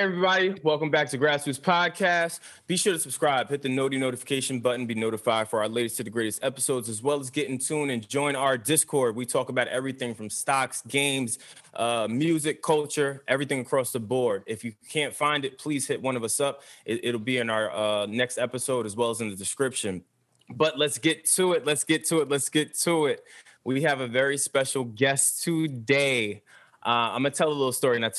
Everybody, 0.00 0.54
welcome 0.62 0.88
back 0.88 1.10
to 1.10 1.18
Grassroots 1.18 1.60
Podcast. 1.60 2.40
Be 2.66 2.78
sure 2.78 2.94
to 2.94 2.98
subscribe, 2.98 3.50
hit 3.50 3.60
the 3.60 3.68
noti 3.68 3.98
notification 3.98 4.58
button, 4.58 4.86
be 4.86 4.94
notified 4.94 5.50
for 5.50 5.60
our 5.60 5.68
latest 5.68 5.98
to 5.98 6.04
the 6.04 6.08
greatest 6.08 6.42
episodes, 6.42 6.88
as 6.88 7.02
well 7.02 7.20
as 7.20 7.28
get 7.28 7.50
in 7.50 7.58
tune 7.58 7.90
and 7.90 8.08
join 8.08 8.34
our 8.34 8.56
Discord. 8.56 9.14
We 9.14 9.26
talk 9.26 9.50
about 9.50 9.68
everything 9.68 10.14
from 10.14 10.30
stocks, 10.30 10.80
games, 10.88 11.38
uh, 11.74 12.08
music, 12.10 12.62
culture, 12.62 13.22
everything 13.28 13.60
across 13.60 13.92
the 13.92 14.00
board. 14.00 14.42
If 14.46 14.64
you 14.64 14.72
can't 14.88 15.14
find 15.14 15.44
it, 15.44 15.58
please 15.58 15.86
hit 15.86 16.00
one 16.00 16.16
of 16.16 16.24
us 16.24 16.40
up. 16.40 16.62
It, 16.86 17.12
will 17.12 17.20
be 17.20 17.36
in 17.36 17.50
our 17.50 17.70
uh, 17.70 18.06
next 18.06 18.38
episode 18.38 18.86
as 18.86 18.96
well 18.96 19.10
as 19.10 19.20
in 19.20 19.28
the 19.28 19.36
description. 19.36 20.02
But 20.48 20.78
let's 20.78 20.96
get 20.96 21.26
to 21.34 21.52
it. 21.52 21.66
Let's 21.66 21.84
get 21.84 22.06
to 22.06 22.22
it. 22.22 22.30
Let's 22.30 22.48
get 22.48 22.74
to 22.78 23.04
it. 23.04 23.22
We 23.64 23.82
have 23.82 24.00
a 24.00 24.08
very 24.08 24.38
special 24.38 24.84
guest 24.84 25.42
today. 25.42 26.40
Uh, 26.84 27.12
I'm 27.12 27.22
gonna 27.22 27.30
tell 27.30 27.48
a 27.48 27.50
little 27.50 27.72
story, 27.72 27.96
and 27.96 28.06
I 28.06 28.10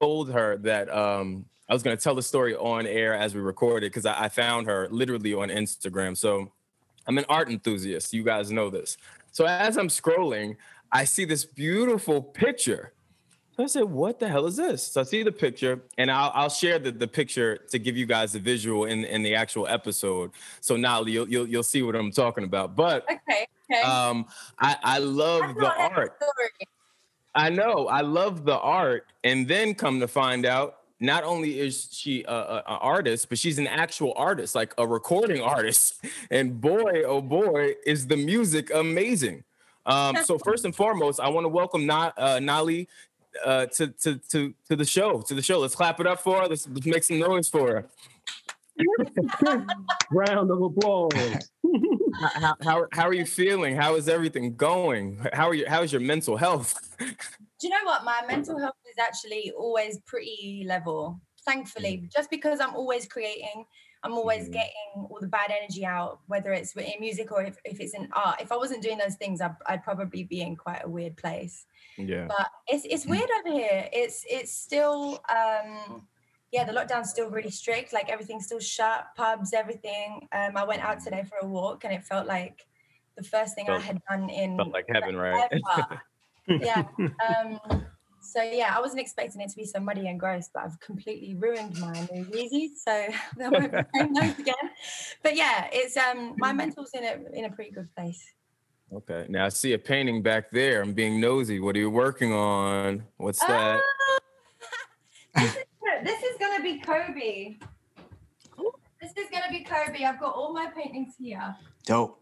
told 0.00 0.32
her 0.32 0.56
that 0.58 0.92
um, 0.92 1.44
I 1.68 1.72
was 1.72 1.82
gonna 1.82 1.96
tell 1.96 2.14
the 2.14 2.22
story 2.22 2.56
on 2.56 2.86
air 2.86 3.14
as 3.14 3.34
we 3.34 3.40
recorded 3.40 3.92
because 3.92 4.06
I, 4.06 4.24
I, 4.24 4.28
found 4.28 4.66
her 4.66 4.88
literally 4.90 5.34
on 5.34 5.50
Instagram. 5.50 6.16
So 6.16 6.50
I'm 7.06 7.16
an 7.16 7.26
art 7.28 7.48
enthusiast. 7.48 8.12
You 8.12 8.24
guys 8.24 8.50
know 8.50 8.70
this. 8.70 8.96
So 9.30 9.44
as 9.44 9.76
I'm 9.76 9.86
scrolling, 9.88 10.56
I 10.90 11.04
see 11.04 11.24
this 11.24 11.44
beautiful 11.44 12.20
picture. 12.20 12.92
So 13.56 13.62
I 13.62 13.66
said, 13.66 13.84
"What 13.84 14.18
the 14.18 14.28
hell 14.28 14.46
is 14.46 14.56
this?" 14.56 14.82
So 14.82 15.00
I 15.00 15.04
see 15.04 15.22
the 15.22 15.30
picture, 15.30 15.82
and 15.96 16.10
I'll, 16.10 16.32
I'll 16.34 16.48
share 16.48 16.80
the, 16.80 16.90
the 16.90 17.08
picture 17.08 17.56
to 17.70 17.78
give 17.78 17.96
you 17.96 18.06
guys 18.06 18.32
the 18.32 18.40
visual 18.40 18.86
in, 18.86 19.04
in 19.04 19.22
the 19.22 19.36
actual 19.36 19.68
episode. 19.68 20.32
So 20.60 20.76
now 20.76 21.04
you'll, 21.04 21.28
you'll 21.28 21.46
you'll 21.46 21.62
see 21.62 21.82
what 21.82 21.94
I'm 21.94 22.10
talking 22.10 22.42
about. 22.42 22.74
But 22.74 23.04
okay, 23.04 23.46
okay. 23.70 23.82
Um, 23.82 24.26
I 24.58 24.76
I 24.82 24.98
love 24.98 25.54
the 25.54 25.72
art. 25.72 26.16
Story. 26.16 26.68
I 27.38 27.50
know. 27.50 27.86
I 27.86 28.00
love 28.00 28.44
the 28.44 28.58
art. 28.58 29.06
And 29.22 29.46
then 29.46 29.74
come 29.74 30.00
to 30.00 30.08
find 30.08 30.44
out, 30.44 30.78
not 30.98 31.22
only 31.22 31.60
is 31.60 31.88
she 31.92 32.24
a, 32.24 32.32
a, 32.32 32.62
a, 32.66 32.78
artist, 32.78 33.28
but 33.28 33.38
she's 33.38 33.60
an 33.60 33.68
actual 33.68 34.12
artist, 34.16 34.56
like 34.56 34.74
a 34.76 34.84
recording 34.84 35.40
artist. 35.40 36.04
And 36.30 36.60
boy, 36.60 37.04
oh 37.06 37.22
boy, 37.22 37.74
is 37.86 38.08
the 38.08 38.16
music 38.16 38.74
amazing. 38.74 39.44
Um, 39.86 40.16
so 40.24 40.36
first 40.44 40.64
and 40.64 40.74
foremost, 40.74 41.20
I 41.20 41.28
want 41.28 41.44
to 41.44 41.48
welcome 41.48 41.86
Na- 41.86 42.12
uh, 42.16 42.38
NAHLI 42.38 42.88
uh, 43.44 43.66
to, 43.66 43.86
to 43.86 44.16
to 44.30 44.52
to 44.68 44.76
the 44.76 44.84
show. 44.84 45.22
To 45.22 45.34
the 45.34 45.42
show. 45.42 45.60
Let's 45.60 45.76
clap 45.76 46.00
it 46.00 46.06
up 46.08 46.20
for 46.20 46.40
her. 46.40 46.48
Let's, 46.48 46.68
let's 46.68 46.86
make 46.86 47.04
some 47.04 47.20
noise 47.20 47.48
for 47.48 47.68
her. 47.68 47.86
Round 50.10 50.50
of 50.50 50.62
applause. 50.62 51.12
how, 52.34 52.54
how, 52.62 52.86
how 52.92 53.08
are 53.08 53.14
you 53.14 53.26
feeling? 53.26 53.76
How 53.76 53.96
is 53.96 54.08
everything 54.08 54.56
going? 54.56 55.24
How 55.32 55.48
are 55.48 55.54
you? 55.54 55.66
How 55.68 55.82
is 55.82 55.92
your 55.92 56.00
mental 56.00 56.36
health? 56.36 56.96
Do 56.98 57.06
you 57.62 57.70
know 57.70 57.84
what? 57.84 58.04
My 58.04 58.22
mental 58.26 58.58
health 58.58 58.76
is 58.88 58.96
actually 58.98 59.52
always 59.56 59.98
pretty 60.06 60.64
level. 60.66 61.20
Thankfully, 61.44 62.02
mm. 62.04 62.12
just 62.12 62.30
because 62.30 62.60
I'm 62.60 62.74
always 62.74 63.06
creating, 63.06 63.64
I'm 64.02 64.12
always 64.12 64.48
mm. 64.48 64.52
getting 64.52 64.72
all 64.96 65.18
the 65.20 65.28
bad 65.28 65.50
energy 65.50 65.84
out, 65.84 66.20
whether 66.26 66.52
it's 66.52 66.76
in 66.76 67.00
music 67.00 67.32
or 67.32 67.42
if, 67.42 67.56
if 67.64 67.80
it's 67.80 67.94
in 67.94 68.08
art. 68.12 68.40
If 68.40 68.52
I 68.52 68.56
wasn't 68.56 68.82
doing 68.82 68.98
those 68.98 69.16
things, 69.16 69.40
I'd, 69.40 69.56
I'd 69.66 69.82
probably 69.82 70.24
be 70.24 70.42
in 70.42 70.56
quite 70.56 70.82
a 70.84 70.88
weird 70.88 71.16
place. 71.16 71.64
Yeah. 71.96 72.26
But 72.28 72.48
it's 72.66 72.84
it's 72.84 73.06
mm. 73.06 73.10
weird 73.10 73.30
over 73.40 73.56
here. 73.56 73.88
It's 73.92 74.24
it's 74.28 74.52
still 74.52 75.22
um 75.28 76.06
yeah, 76.52 76.64
the 76.64 76.72
lockdown's 76.72 77.10
still 77.10 77.30
really 77.30 77.50
strict. 77.50 77.92
Like 77.92 78.08
everything's 78.08 78.46
still 78.46 78.60
shut, 78.60 79.06
pubs, 79.16 79.52
everything. 79.52 80.28
Um, 80.32 80.56
I 80.56 80.64
went 80.64 80.82
out 80.82 81.02
today 81.02 81.24
for 81.28 81.38
a 81.46 81.48
walk, 81.48 81.84
and 81.84 81.92
it 81.92 82.04
felt 82.04 82.26
like 82.26 82.66
the 83.16 83.22
first 83.22 83.54
thing 83.54 83.66
felt, 83.66 83.82
I 83.82 83.84
had 83.84 84.00
done 84.08 84.30
in 84.30 84.56
felt 84.56 84.72
like 84.72 84.86
heaven, 84.88 85.16
right? 85.16 85.50
yeah. 86.48 86.84
Um, 86.98 87.82
so 88.20 88.42
yeah, 88.42 88.74
I 88.76 88.80
wasn't 88.80 89.00
expecting 89.00 89.40
it 89.40 89.50
to 89.50 89.56
be 89.56 89.64
so 89.64 89.80
muddy 89.80 90.08
and 90.08 90.18
gross, 90.18 90.50
but 90.52 90.64
I've 90.64 90.78
completely 90.80 91.34
ruined 91.34 91.78
my 91.80 92.08
new 92.12 92.24
Yeezys, 92.26 92.76
so 92.76 93.06
that 93.36 93.52
won't 93.52 93.72
be 93.72 94.20
those 94.20 94.38
again. 94.38 94.54
But 95.22 95.36
yeah, 95.36 95.68
it's 95.72 95.96
um 95.96 96.34
my 96.38 96.52
mental's 96.52 96.90
in 96.94 97.04
a 97.04 97.16
in 97.32 97.44
a 97.44 97.50
pretty 97.50 97.70
good 97.70 97.88
place. 97.94 98.22
Okay. 98.92 99.26
Now 99.28 99.46
I 99.46 99.48
see 99.50 99.74
a 99.74 99.78
painting 99.78 100.22
back 100.22 100.50
there. 100.50 100.80
I'm 100.82 100.94
being 100.94 101.20
nosy. 101.20 101.60
What 101.60 101.76
are 101.76 101.78
you 101.78 101.90
working 101.90 102.32
on? 102.32 103.04
What's 103.18 103.40
that? 103.40 103.80
Uh, 105.34 105.48
this 106.02 106.22
is 106.22 106.36
gonna 106.38 106.62
be 106.62 106.78
Kobe. 106.78 107.56
This 109.00 109.12
is 109.16 109.30
gonna 109.30 109.50
be 109.50 109.64
Kobe. 109.64 110.04
I've 110.04 110.18
got 110.18 110.34
all 110.34 110.52
my 110.52 110.66
paintings 110.66 111.14
here. 111.18 111.54
Dope. 111.84 112.20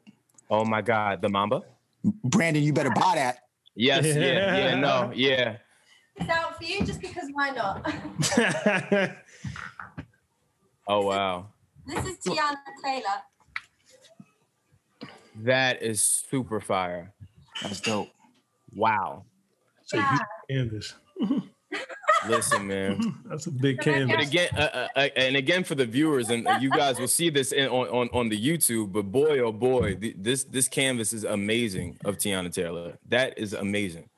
Oh 0.50 0.64
my 0.64 0.82
God, 0.82 1.22
the 1.22 1.28
Mamba. 1.28 1.62
Brandon, 2.24 2.62
you 2.62 2.72
better 2.72 2.90
buy 2.90 3.14
that. 3.16 3.38
Yes, 3.74 4.06
yeah, 4.06 4.56
yeah, 4.56 4.74
no, 4.74 5.10
yeah. 5.14 5.56
It's 6.16 6.30
out 6.30 6.56
for 6.56 6.64
you 6.64 6.84
just 6.84 7.00
because 7.00 7.28
why 7.32 7.50
not? 7.50 7.92
oh 10.88 11.06
wow. 11.06 11.48
This 11.86 12.04
is 12.06 12.18
Teyana 12.18 12.56
Taylor. 12.82 13.22
That 15.42 15.82
is 15.82 16.00
super 16.02 16.60
fire. 16.60 17.12
That's 17.62 17.80
dope. 17.80 18.08
Wow. 18.74 19.24
So 19.84 19.98
yeah. 19.98 20.18
canvas. 20.50 20.94
Listen, 22.28 22.66
man, 22.66 23.14
that's 23.24 23.46
a 23.46 23.50
big 23.50 23.80
canvas. 23.80 24.12
And 24.12 24.22
again, 24.22 24.48
uh, 24.56 24.60
uh, 24.60 24.88
uh, 24.96 25.08
and 25.16 25.36
again 25.36 25.64
for 25.64 25.74
the 25.74 25.86
viewers, 25.86 26.30
and 26.30 26.48
you 26.60 26.70
guys 26.70 26.98
will 26.98 27.08
see 27.08 27.30
this 27.30 27.52
in, 27.52 27.68
on, 27.68 27.88
on 27.88 28.08
on 28.12 28.28
the 28.28 28.40
YouTube. 28.40 28.92
But 28.92 29.04
boy, 29.12 29.40
oh 29.40 29.52
boy, 29.52 29.96
this 30.16 30.44
this 30.44 30.68
canvas 30.68 31.12
is 31.12 31.24
amazing 31.24 31.98
of 32.04 32.16
Teyana 32.16 32.52
Taylor. 32.52 32.98
That 33.08 33.38
is 33.38 33.52
amazing. 33.52 34.08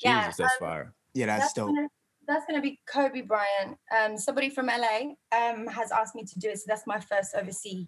Yeah, 0.00 0.26
Jesus, 0.26 0.36
that's 0.36 0.54
um, 0.60 0.68
fire. 0.68 0.94
Yeah, 1.14 1.26
that's, 1.26 1.40
that's 1.40 1.52
dope. 1.54 1.68
Gonna, 1.68 1.88
that's 2.26 2.46
going 2.46 2.60
to 2.60 2.62
be 2.62 2.80
Kobe 2.86 3.22
Bryant. 3.22 3.76
Um, 3.96 4.18
somebody 4.18 4.50
from 4.50 4.66
LA 4.66 5.14
um, 5.36 5.66
has 5.66 5.92
asked 5.92 6.14
me 6.14 6.24
to 6.24 6.38
do 6.38 6.48
it, 6.48 6.58
so 6.58 6.64
that's 6.66 6.86
my 6.86 6.98
first 6.98 7.34
overseas 7.34 7.86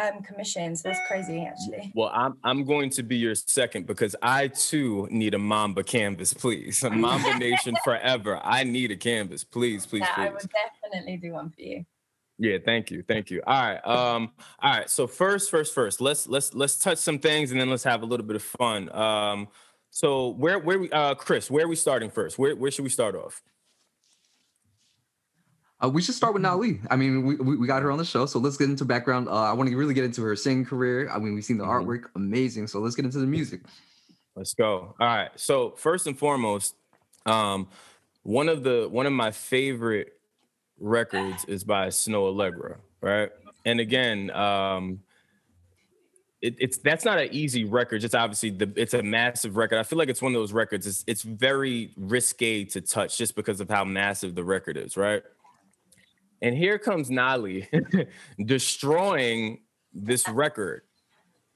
um, 0.00 0.22
commissions. 0.22 0.82
That's 0.82 0.98
crazy, 1.06 1.44
actually. 1.44 1.92
Well, 1.94 2.10
I'm 2.12 2.36
I'm 2.44 2.64
going 2.64 2.90
to 2.90 3.02
be 3.02 3.16
your 3.16 3.34
second 3.34 3.86
because 3.86 4.16
I 4.22 4.48
too 4.48 5.08
need 5.10 5.34
a 5.34 5.38
Mamba 5.38 5.84
canvas, 5.84 6.32
please. 6.32 6.82
A 6.82 6.90
Mamba 7.04 7.38
Nation 7.38 7.76
forever. 7.84 8.40
I 8.42 8.64
need 8.64 8.90
a 8.90 8.96
canvas, 8.96 9.44
please, 9.44 9.86
please, 9.86 10.00
yeah, 10.00 10.14
please. 10.14 10.26
I 10.26 10.30
would 10.30 10.50
definitely 10.82 11.16
do 11.16 11.32
one 11.32 11.50
for 11.50 11.60
you. 11.60 11.84
Yeah, 12.38 12.58
thank 12.64 12.90
you, 12.90 13.04
thank 13.06 13.30
you. 13.30 13.42
All 13.46 13.62
right, 13.62 13.86
um, 13.86 14.32
all 14.60 14.72
right. 14.72 14.90
So 14.90 15.06
first, 15.06 15.50
first, 15.50 15.72
first, 15.72 16.00
let's 16.00 16.26
let's 16.26 16.52
let's 16.52 16.76
touch 16.78 16.98
some 16.98 17.18
things 17.18 17.52
and 17.52 17.60
then 17.60 17.70
let's 17.70 17.84
have 17.84 18.02
a 18.02 18.06
little 18.06 18.26
bit 18.26 18.36
of 18.36 18.42
fun. 18.42 18.94
Um, 18.94 19.48
so 19.90 20.30
where 20.30 20.58
where 20.58 20.80
we 20.80 20.90
uh 20.90 21.14
Chris, 21.14 21.48
where 21.48 21.64
are 21.64 21.68
we 21.68 21.76
starting 21.76 22.10
first? 22.10 22.36
Where 22.38 22.56
where 22.56 22.72
should 22.72 22.82
we 22.82 22.90
start 22.90 23.14
off? 23.14 23.40
Uh, 25.84 25.88
we 25.88 26.00
should 26.00 26.14
start 26.14 26.32
with 26.32 26.42
NAHLI. 26.42 26.86
I 26.90 26.96
mean, 26.96 27.24
we, 27.24 27.56
we 27.56 27.66
got 27.66 27.82
her 27.82 27.90
on 27.90 27.98
the 27.98 28.04
show, 28.04 28.26
so 28.26 28.38
let's 28.38 28.56
get 28.56 28.70
into 28.70 28.84
background. 28.84 29.28
Uh, 29.28 29.32
I 29.32 29.52
want 29.52 29.68
to 29.68 29.76
really 29.76 29.92
get 29.92 30.04
into 30.04 30.22
her 30.22 30.34
singing 30.34 30.64
career. 30.64 31.10
I 31.10 31.18
mean, 31.18 31.34
we've 31.34 31.44
seen 31.44 31.58
the 31.58 31.64
mm-hmm. 31.64 31.88
artwork, 31.88 32.04
amazing. 32.14 32.68
So 32.68 32.78
let's 32.78 32.94
get 32.94 33.04
into 33.04 33.18
the 33.18 33.26
music. 33.26 33.60
Let's 34.34 34.54
go. 34.54 34.94
All 34.98 35.06
right. 35.06 35.30
So 35.36 35.72
first 35.72 36.06
and 36.06 36.18
foremost, 36.18 36.74
um, 37.26 37.68
one 38.22 38.48
of 38.48 38.62
the 38.62 38.88
one 38.90 39.06
of 39.06 39.12
my 39.12 39.30
favorite 39.30 40.14
records 40.78 41.44
is 41.44 41.64
by 41.64 41.88
Snoh 41.88 42.32
Aalegra, 42.32 42.76
right? 43.00 43.30
And 43.66 43.78
again, 43.78 44.30
um, 44.30 45.00
it, 46.40 46.56
it's 46.58 46.78
that's 46.78 47.04
not 47.04 47.18
an 47.18 47.28
easy 47.30 47.64
record. 47.64 48.02
It's 48.02 48.14
obviously 48.14 48.50
the 48.50 48.72
it's 48.76 48.94
a 48.94 49.02
massive 49.02 49.56
record. 49.56 49.78
I 49.78 49.82
feel 49.82 49.98
like 49.98 50.08
it's 50.08 50.22
one 50.22 50.34
of 50.34 50.40
those 50.40 50.52
records. 50.52 50.86
It's 50.86 51.04
it's 51.06 51.22
very 51.22 51.92
risque 51.96 52.64
to 52.64 52.80
touch 52.80 53.18
just 53.18 53.36
because 53.36 53.60
of 53.60 53.68
how 53.68 53.84
massive 53.84 54.34
the 54.34 54.44
record 54.44 54.76
is, 54.76 54.96
right? 54.96 55.22
And 56.44 56.54
here 56.54 56.78
comes 56.78 57.08
NAHLI 57.08 58.06
destroying 58.44 59.60
this 59.94 60.28
record. 60.28 60.82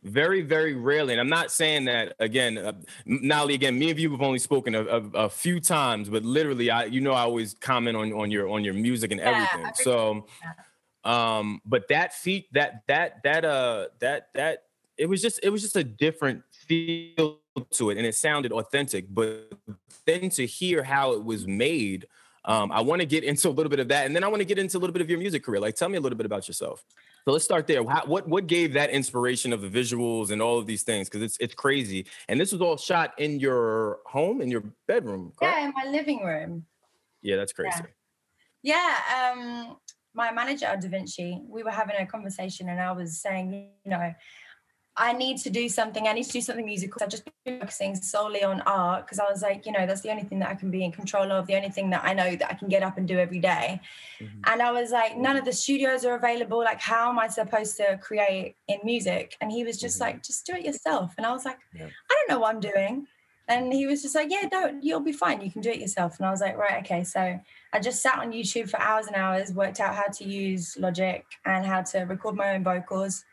Very, 0.03 0.41
very 0.41 0.73
rarely. 0.73 1.13
And 1.13 1.21
I'm 1.21 1.29
not 1.29 1.53
saying 1.53 1.85
that 1.85 2.15
again, 2.19 2.57
uh, 2.57 2.73
NAHLI. 3.07 3.53
Again, 3.53 3.79
me 3.79 3.91
and 3.91 4.01
you 4.01 4.11
have 4.13 4.23
only 4.23 4.39
spoken 4.39 4.75
a, 4.75 4.83
a, 4.83 5.03
a, 5.11 5.29
few 5.29 5.61
times, 5.61 6.09
but 6.09 6.25
literally, 6.25 6.71
I 6.71 6.85
you 6.87 7.03
know 7.03 7.13
I 7.13 7.21
always 7.21 7.53
comment 7.53 7.99
on 7.99 8.15
on 8.15 8.31
your 8.31 8.49
on 8.49 8.65
your 8.65 8.73
music 8.73 9.13
and 9.13 9.21
everything. 9.21 9.61
Yeah, 9.61 9.73
so, 9.73 10.27
Um, 11.05 11.61
but 11.67 11.89
that 11.89 12.15
feat, 12.15 12.47
that 12.53 12.85
that 12.87 13.23
that 13.25 13.45
uh 13.45 13.89
that 13.99 14.29
that 14.35 14.63
it 14.97 15.07
was 15.07 15.21
just 15.21 15.41
it 15.43 15.51
was 15.51 15.61
just 15.61 15.77
a 15.77 15.85
different 15.85 16.45
feel 16.51 17.41
to 17.73 17.91
it, 17.91 17.99
and 17.99 18.07
it 18.07 18.15
sounded 18.15 18.53
authentic. 18.53 19.13
But 19.13 19.53
then 20.07 20.31
to 20.31 20.47
hear 20.47 20.83
how 20.83 21.13
it 21.13 21.23
was 21.23 21.47
made, 21.47 22.07
um, 22.49 22.73
I 22.73 22.81
want 22.81 23.01
to 23.01 23.07
get 23.07 23.25
into 23.25 23.49
a 23.49 23.51
little 23.51 23.69
bit 23.69 23.79
of 23.79 23.89
that, 23.89 24.07
and 24.07 24.17
then 24.17 24.25
I 24.25 24.29
want 24.29 24.41
to 24.41 24.47
get 24.47 24.59
into 24.59 24.79
a 24.79 24.81
little 24.81 24.95
bit 24.95 25.03
of 25.03 25.11
your 25.11 25.19
music 25.19 25.45
career. 25.45 25.61
Like, 25.61 25.75
tell 25.75 25.91
me 25.91 25.99
a 25.99 26.01
little 26.01 26.17
bit 26.17 26.25
about 26.25 26.49
yourself. 26.49 26.83
So 27.27 27.33
let's 27.33 27.45
start 27.45 27.67
there. 27.67 27.85
How, 27.85 28.07
what 28.07 28.27
what 28.27 28.47
gave 28.47 28.73
that 28.73 28.89
inspiration 28.89 29.53
of 29.53 29.61
the 29.61 29.69
visuals 29.69 30.31
and 30.31 30.41
all 30.41 30.59
of 30.59 30.67
these 30.67 30.83
things? 30.83 31.11
Because 31.11 31.21
it's 31.23 31.37
it's 31.41 31.55
crazy, 31.55 32.07
and 32.27 32.41
this 32.41 32.51
was 32.51 32.63
all 32.63 32.79
shot 32.79 33.13
in 33.19 33.39
your 33.39 33.99
home, 34.07 34.41
in 34.41 34.51
your 34.51 34.65
bedroom. 34.87 35.33
correct? 35.37 35.59
Yeah, 35.59 35.67
in 35.67 35.73
my 35.77 35.91
living 35.91 36.25
room. 36.25 36.65
Yeah, 37.21 37.37
that's 37.37 37.53
crazy. 37.53 37.83
Yeah, 38.63 38.97
um, 39.15 39.77
my 40.15 40.33
manager 40.33 40.75
Da 40.81 40.89
Vinci, 40.89 41.43
we 41.47 41.63
were 41.63 41.71
having 41.71 41.97
a 41.97 42.07
conversation, 42.07 42.71
and 42.71 42.81
I 42.81 42.93
was 42.93 43.21
saying, 43.21 43.53
you 43.85 43.91
know, 43.91 44.15
I 45.01 45.13
need 45.13 45.39
to 45.39 45.51
do 45.51 45.69
something. 45.69 46.09
I 46.09 46.13
need 46.13 46.25
to 46.25 46.33
do 46.33 46.41
something 46.41 46.65
musical. 46.65 47.01
I've 47.03 47.09
just 47.09 47.25
been 47.45 47.61
focusing 47.61 47.95
solely 47.95 48.43
on 48.43 48.61
art 48.63 49.07
because 49.07 49.21
I 49.21 49.31
was 49.31 49.43
like, 49.43 49.65
you 49.65 49.71
know, 49.73 49.87
that's 49.87 50.01
the 50.01 50.11
only 50.11 50.25
thing 50.25 50.41
that 50.41 50.49
I 50.51 50.55
can 50.55 50.71
be 50.73 50.83
in 50.85 50.91
control 50.91 51.31
of, 51.31 51.47
the 51.47 51.55
only 51.55 51.69
thing 51.71 51.91
that 51.91 52.03
I 52.05 52.15
know 52.15 52.35
that 52.35 52.51
I 52.51 52.55
can 52.55 52.69
get 52.69 52.83
up 52.83 52.99
and 52.99 53.07
do 53.07 53.17
every 53.19 53.39
day. 53.39 53.81
Mhm. 54.21 54.43
And 54.53 54.61
I 54.61 54.73
was 54.73 54.91
like, 54.91 55.17
none 55.17 55.37
of 55.37 55.45
the 55.45 55.53
studios 55.53 56.05
are 56.05 56.17
available. 56.17 56.59
Like, 56.59 56.81
how 56.81 57.11
am 57.11 57.19
I 57.19 57.29
supposed 57.29 57.77
to 57.77 57.99
create 58.03 58.57
in 58.67 58.81
music? 58.83 59.37
And 59.41 59.53
he 59.53 59.63
was 59.63 59.79
just 59.79 59.99
Mhm. 59.99 60.01
like, 60.01 60.23
just 60.25 60.45
do 60.45 60.55
it 60.55 60.65
yourself. 60.65 61.15
And 61.17 61.25
I 61.25 61.31
was 61.33 61.45
like, 61.45 61.59
Yeah. 61.73 61.87
I 61.87 62.15
don't 62.15 62.29
know 62.31 62.41
what 62.41 62.55
I'm 62.55 62.61
doing. 62.61 63.07
And 63.51 63.73
he 63.73 63.87
was 63.87 64.03
just 64.03 64.15
like, 64.15 64.31
yeah, 64.31 64.47
no, 64.53 64.79
you'll 64.83 65.01
be 65.01 65.13
fine. 65.13 65.41
You 65.41 65.51
can 65.51 65.63
do 65.63 65.71
it 65.71 65.79
yourself. 65.79 66.19
And 66.19 66.27
I 66.27 66.31
was 66.31 66.43
like, 66.43 66.59
right, 66.59 66.83
okay. 66.85 67.03
So 67.03 67.41
I 67.73 67.81
just 67.81 68.03
sat 68.03 68.19
on 68.19 68.31
YouTube 68.33 68.69
for 68.69 68.79
hours 68.79 69.07
and 69.07 69.17
hours, 69.17 69.55
worked 69.55 69.81
out 69.81 69.95
how 69.95 70.09
to 70.09 70.25
use 70.25 70.77
Logic 70.77 71.25
and 71.47 71.65
how 71.65 71.81
to 71.83 72.01
record 72.01 72.35
my 72.37 72.55
own 72.55 72.63
vocals. 72.63 73.25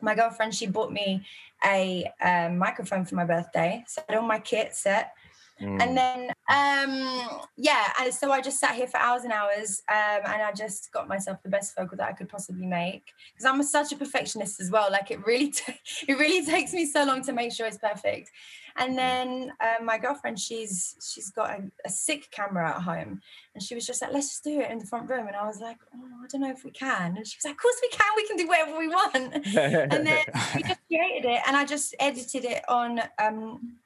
My 0.00 0.14
girlfriend, 0.14 0.54
she 0.54 0.66
bought 0.66 0.92
me 0.92 1.24
a 1.64 2.10
um, 2.22 2.58
microphone 2.58 3.04
for 3.04 3.14
my 3.14 3.24
birthday. 3.24 3.84
So 3.86 4.02
I 4.08 4.12
had 4.12 4.20
all 4.20 4.26
my 4.26 4.38
kit 4.38 4.74
set. 4.74 5.14
Mm. 5.60 5.80
And 5.80 5.96
then, 5.96 6.30
um, 6.48 7.40
yeah, 7.56 7.92
and 8.00 8.12
so 8.12 8.32
I 8.32 8.40
just 8.40 8.58
sat 8.58 8.74
here 8.74 8.88
for 8.88 8.96
hours 8.96 9.22
and 9.22 9.32
hours, 9.32 9.82
um, 9.88 10.22
and 10.24 10.42
I 10.42 10.52
just 10.52 10.90
got 10.92 11.06
myself 11.06 11.42
the 11.42 11.48
best 11.48 11.76
vocal 11.76 11.96
that 11.98 12.08
I 12.08 12.12
could 12.12 12.28
possibly 12.28 12.66
make. 12.66 13.12
Because 13.32 13.44
I'm 13.44 13.62
such 13.62 13.92
a 13.92 13.96
perfectionist 13.96 14.60
as 14.60 14.70
well. 14.70 14.90
Like 14.90 15.12
it 15.12 15.24
really, 15.24 15.50
ta- 15.52 15.74
it 16.08 16.18
really 16.18 16.44
takes 16.50 16.72
me 16.72 16.86
so 16.86 17.04
long 17.04 17.22
to 17.22 17.32
make 17.32 17.52
sure 17.52 17.66
it's 17.66 17.78
perfect. 17.78 18.32
And 18.76 18.98
then 18.98 19.52
um, 19.60 19.86
my 19.86 19.98
girlfriend, 19.98 20.38
she's 20.38 20.96
she's 21.00 21.30
got 21.30 21.50
a, 21.50 21.62
a 21.84 21.90
sick 21.90 22.28
camera 22.32 22.70
at 22.70 22.82
home, 22.82 23.20
and 23.54 23.62
she 23.62 23.74
was 23.74 23.86
just 23.86 24.02
like, 24.02 24.12
"Let's 24.12 24.28
just 24.28 24.44
do 24.44 24.60
it 24.60 24.70
in 24.70 24.78
the 24.78 24.86
front 24.86 25.08
room." 25.08 25.28
And 25.28 25.36
I 25.36 25.46
was 25.46 25.60
like, 25.60 25.78
"Oh, 25.94 26.04
I 26.22 26.26
don't 26.28 26.40
know 26.40 26.50
if 26.50 26.64
we 26.64 26.72
can." 26.72 27.16
And 27.16 27.26
she 27.26 27.36
was 27.38 27.44
like, 27.44 27.54
"Of 27.54 27.62
course 27.62 27.76
we 27.80 27.88
can. 27.88 28.12
We 28.16 28.26
can 28.26 28.36
do 28.36 28.48
whatever 28.48 28.78
we 28.78 28.88
want." 28.88 29.14
and 29.14 30.06
then 30.06 30.24
we 30.56 30.62
just 30.62 30.80
created 30.88 31.24
it 31.24 31.40
and 31.46 31.56
I 31.56 31.64
just 31.64 31.94
edited 32.00 32.44
it 32.44 32.62
on 32.68 33.00
um 33.20 33.76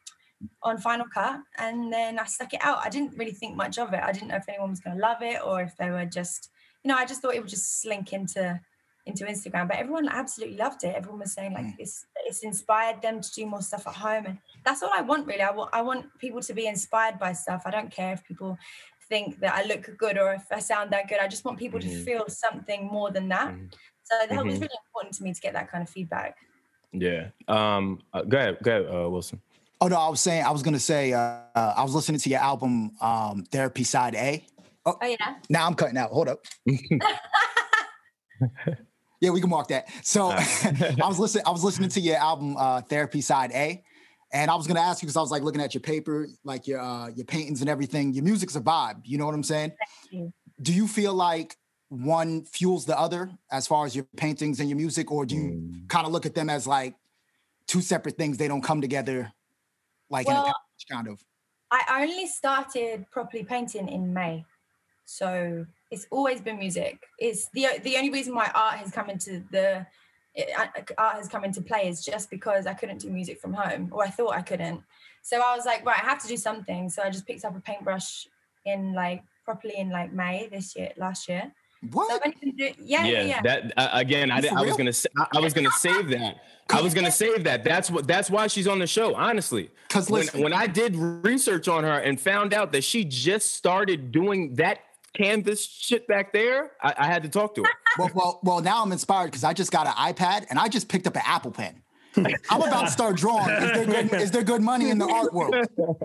on 0.62 0.78
Final 0.78 1.06
Cut 1.12 1.40
and 1.58 1.92
then 1.92 2.18
I 2.18 2.24
stuck 2.24 2.54
it 2.54 2.60
out. 2.62 2.78
I 2.84 2.88
didn't 2.88 3.16
really 3.18 3.32
think 3.32 3.56
much 3.56 3.78
of 3.78 3.92
it. 3.92 4.00
I 4.02 4.12
didn't 4.12 4.28
know 4.28 4.36
if 4.36 4.48
anyone 4.48 4.70
was 4.70 4.80
gonna 4.80 5.00
love 5.00 5.18
it 5.20 5.40
or 5.44 5.60
if 5.60 5.76
they 5.76 5.90
were 5.90 6.06
just, 6.06 6.50
you 6.82 6.88
know, 6.88 6.96
I 6.96 7.04
just 7.04 7.20
thought 7.20 7.34
it 7.34 7.40
would 7.40 7.48
just 7.48 7.80
slink 7.82 8.12
into 8.12 8.60
into 9.08 9.24
Instagram. 9.24 9.66
But 9.68 9.78
everyone 9.78 10.08
absolutely 10.08 10.56
loved 10.58 10.84
it. 10.84 10.94
Everyone 10.94 11.20
was 11.20 11.32
saying 11.32 11.52
like 11.54 11.64
Mm. 11.66 11.74
it's 11.78 12.06
it's 12.26 12.40
inspired 12.50 13.00
them 13.02 13.20
to 13.20 13.30
do 13.38 13.46
more 13.46 13.62
stuff 13.62 13.86
at 13.86 13.94
home. 13.94 14.26
And 14.26 14.38
that's 14.64 14.82
all 14.82 14.90
I 14.94 15.00
want 15.10 15.26
really. 15.26 15.42
I 15.42 15.50
want 15.50 15.70
I 15.72 15.82
want 15.82 16.06
people 16.18 16.40
to 16.48 16.52
be 16.54 16.66
inspired 16.66 17.18
by 17.18 17.32
stuff. 17.32 17.62
I 17.66 17.70
don't 17.70 17.90
care 17.90 18.12
if 18.12 18.22
people 18.24 18.58
think 19.08 19.40
that 19.40 19.54
I 19.54 19.62
look 19.64 19.96
good 19.96 20.18
or 20.18 20.34
if 20.34 20.44
I 20.52 20.58
sound 20.60 20.90
that 20.92 21.08
good. 21.08 21.18
I 21.18 21.28
just 21.28 21.44
want 21.46 21.58
people 21.58 21.80
Mhm. 21.80 21.90
to 21.90 22.04
feel 22.04 22.24
something 22.28 22.86
more 22.86 23.10
than 23.10 23.28
that. 23.28 23.48
Mhm. 23.54 23.72
So 24.04 24.14
that 24.30 24.44
was 24.44 24.54
Mhm. 24.56 24.60
really 24.62 24.78
important 24.86 25.14
to 25.16 25.22
me 25.24 25.32
to 25.32 25.40
get 25.40 25.52
that 25.54 25.70
kind 25.70 25.82
of 25.82 25.88
feedback. 25.90 26.36
yeah. 26.92 27.28
Um. 27.48 28.00
uh, 28.14 28.22
go 28.22 28.38
ahead. 28.38 28.58
Go 28.62 28.70
ahead, 28.70 28.86
uh, 28.94 29.08
Wilson. 29.10 29.40
Oh 29.80 29.88
no, 29.88 29.96
I 29.96 30.08
was 30.08 30.20
saying 30.20 30.44
I 30.44 30.50
was 30.50 30.62
gonna 30.62 30.80
say 30.92 31.12
uh, 31.12 31.20
uh, 31.54 31.74
I 31.76 31.82
was 31.82 31.94
listening 31.94 32.18
to 32.20 32.28
your 32.28 32.40
album 32.40 32.92
um, 33.00 33.44
Therapy 33.52 33.84
Side 33.84 34.14
A. 34.16 34.44
Oh 34.86 34.96
yeah. 35.02 35.36
Now 35.50 35.66
I'm 35.66 35.74
cutting 35.74 35.98
out. 35.98 36.10
Hold 36.10 36.28
up. 36.28 36.40
yeah, 39.20 39.30
we 39.30 39.40
can 39.40 39.50
mark 39.50 39.68
that. 39.68 39.88
So 40.02 40.30
I 40.32 40.94
was 41.06 41.18
listening. 41.18 41.44
I 41.46 41.50
was 41.50 41.64
listening 41.64 41.88
to 41.90 42.00
your 42.00 42.16
album 42.16 42.56
uh, 42.56 42.82
Therapy 42.82 43.20
Side 43.20 43.50
A, 43.52 43.82
and 44.32 44.50
I 44.50 44.54
was 44.54 44.66
gonna 44.66 44.80
ask 44.80 45.02
you 45.02 45.06
because 45.06 45.16
I 45.16 45.20
was 45.20 45.30
like 45.30 45.42
looking 45.42 45.60
at 45.60 45.74
your 45.74 45.80
paper, 45.80 46.28
like 46.44 46.66
your 46.66 46.80
uh, 46.80 47.08
your 47.08 47.24
paintings 47.26 47.60
and 47.60 47.68
everything. 47.70 48.12
Your 48.12 48.24
music's 48.24 48.56
a 48.56 48.60
vibe. 48.60 49.00
You 49.04 49.18
know 49.18 49.26
what 49.26 49.34
I'm 49.34 49.42
saying? 49.42 49.72
you. 50.10 50.32
Do 50.60 50.72
you 50.72 50.88
feel 50.88 51.14
like 51.14 51.56
one 51.88 52.44
fuels 52.44 52.84
the 52.84 52.98
other 52.98 53.30
as 53.50 53.66
far 53.66 53.86
as 53.86 53.94
your 53.96 54.04
paintings 54.16 54.60
and 54.60 54.68
your 54.68 54.76
music, 54.76 55.10
or 55.10 55.24
do 55.24 55.34
you 55.34 55.42
Mm. 55.50 55.88
kind 55.88 56.06
of 56.06 56.12
look 56.12 56.26
at 56.26 56.34
them 56.34 56.50
as 56.50 56.66
like 56.66 56.94
two 57.66 57.80
separate 57.80 58.16
things? 58.16 58.36
They 58.36 58.48
don't 58.48 58.62
come 58.62 58.80
together, 58.80 59.32
like 60.10 60.26
in 60.26 60.32
a 60.32 60.36
package, 60.42 60.86
kind 60.90 61.08
of. 61.08 61.20
I 61.70 62.02
only 62.02 62.26
started 62.26 63.06
properly 63.10 63.44
painting 63.44 63.88
in 63.88 64.12
May. 64.12 64.44
So 65.04 65.66
it's 65.90 66.06
always 66.10 66.40
been 66.40 66.58
music. 66.58 67.00
It's 67.18 67.48
the 67.50 67.66
the 67.82 67.96
only 67.96 68.10
reason 68.10 68.34
why 68.34 68.50
art 68.54 68.74
has 68.76 68.90
come 68.90 69.08
into 69.10 69.42
the 69.50 69.86
it- 70.34 70.50
uh, 70.58 70.66
art 70.98 71.16
has 71.16 71.28
come 71.28 71.44
into 71.44 71.60
play 71.62 71.88
is 71.88 72.04
just 72.04 72.30
because 72.30 72.66
I 72.66 72.74
couldn't 72.74 72.98
do 72.98 73.10
music 73.10 73.40
from 73.40 73.52
home, 73.54 73.88
or 73.92 74.04
I 74.04 74.08
thought 74.08 74.34
I 74.34 74.42
couldn't. 74.42 74.82
So 75.22 75.40
I 75.40 75.56
was 75.56 75.66
like, 75.66 75.84
right, 75.84 76.00
I 76.00 76.06
have 76.06 76.20
to 76.22 76.28
do 76.28 76.36
something. 76.36 76.88
So 76.88 77.02
I 77.02 77.10
just 77.10 77.26
picked 77.26 77.44
up 77.44 77.56
a 77.56 77.60
paintbrush 77.60 78.28
in 78.64 78.92
like 78.94 79.22
properly 79.44 79.76
in 79.76 79.90
like 79.90 80.12
May 80.12 80.48
this 80.50 80.76
year, 80.76 80.90
last 80.96 81.28
year. 81.28 81.50
What? 81.92 82.12
I've 82.12 82.20
only 82.26 82.36
been 82.40 82.56
doing, 82.56 82.74
yeah, 82.82 83.04
yeah, 83.06 83.22
yeah. 83.22 83.42
That 83.42 83.72
uh, 83.76 83.88
again, 83.92 84.30
I, 84.30 84.40
did, 84.40 84.52
I 84.52 84.62
was 84.62 84.76
gonna 84.76 84.92
sa- 84.92 85.08
I, 85.16 85.38
I 85.38 85.40
was 85.40 85.54
gonna 85.54 85.70
save 85.70 86.08
that. 86.10 86.36
I 86.70 86.80
was 86.82 86.92
gonna 86.92 87.10
save 87.10 87.44
that. 87.44 87.64
That's 87.64 87.88
what. 87.90 88.06
That's 88.06 88.28
why 88.30 88.48
she's 88.48 88.66
on 88.66 88.78
the 88.78 88.86
show. 88.86 89.14
Honestly, 89.14 89.70
Because 89.86 90.10
when, 90.10 90.26
when 90.42 90.52
I 90.52 90.66
did 90.66 90.96
research 90.96 91.68
on 91.68 91.84
her 91.84 91.98
and 92.00 92.20
found 92.20 92.52
out 92.52 92.72
that 92.72 92.82
she 92.84 93.04
just 93.04 93.54
started 93.54 94.10
doing 94.12 94.54
that 94.56 94.80
canvas 95.14 95.64
shit 95.64 96.06
back 96.06 96.32
there, 96.32 96.72
I, 96.82 96.94
I 96.98 97.06
had 97.06 97.22
to 97.22 97.28
talk 97.28 97.54
to 97.56 97.64
her. 97.64 97.70
well, 97.98 98.10
well, 98.14 98.40
well, 98.42 98.60
now 98.60 98.82
I'm 98.82 98.92
inspired 98.92 99.26
because 99.26 99.44
I 99.44 99.52
just 99.52 99.72
got 99.72 99.86
an 99.86 99.94
iPad 99.94 100.46
and 100.50 100.58
I 100.58 100.68
just 100.68 100.88
picked 100.88 101.06
up 101.06 101.16
an 101.16 101.22
Apple 101.24 101.50
Pen. 101.50 101.82
I'm 102.16 102.62
about 102.62 102.86
to 102.86 102.90
start 102.90 103.16
drawing. 103.16 103.50
Is 103.50 103.72
there 103.72 103.86
good, 103.86 104.12
is 104.14 104.30
there 104.30 104.42
good 104.42 104.62
money 104.62 104.90
in 104.90 104.98
the 104.98 105.06
art 105.06 105.32
world? 105.32 105.54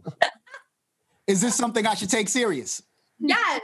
Is 1.26 1.40
this 1.40 1.56
something 1.56 1.88
I 1.88 1.94
should 1.94 2.10
take 2.10 2.28
serious? 2.28 2.84
Yes. 3.20 3.62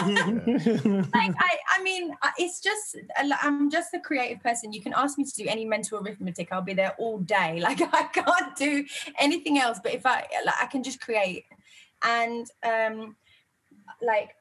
like 0.00 1.34
I, 1.36 1.56
I 1.72 1.82
mean, 1.82 2.14
it's 2.38 2.60
just 2.60 2.96
I'm 3.42 3.68
just 3.68 3.92
a 3.94 3.98
creative 3.98 4.40
person. 4.40 4.72
You 4.72 4.80
can 4.80 4.92
ask 4.94 5.18
me 5.18 5.24
to 5.24 5.32
do 5.32 5.48
any 5.48 5.64
mental 5.64 5.98
arithmetic, 5.98 6.48
I'll 6.52 6.62
be 6.62 6.74
there 6.74 6.94
all 6.98 7.18
day. 7.18 7.58
Like 7.60 7.80
I 7.92 8.04
can't 8.04 8.54
do 8.56 8.84
anything 9.18 9.58
else. 9.58 9.80
But 9.82 9.94
if 9.94 10.06
I, 10.06 10.26
like, 10.44 10.54
I 10.62 10.66
can 10.66 10.84
just 10.84 11.00
create, 11.00 11.46
and 12.04 12.46
um, 12.62 13.16
like 14.00 14.36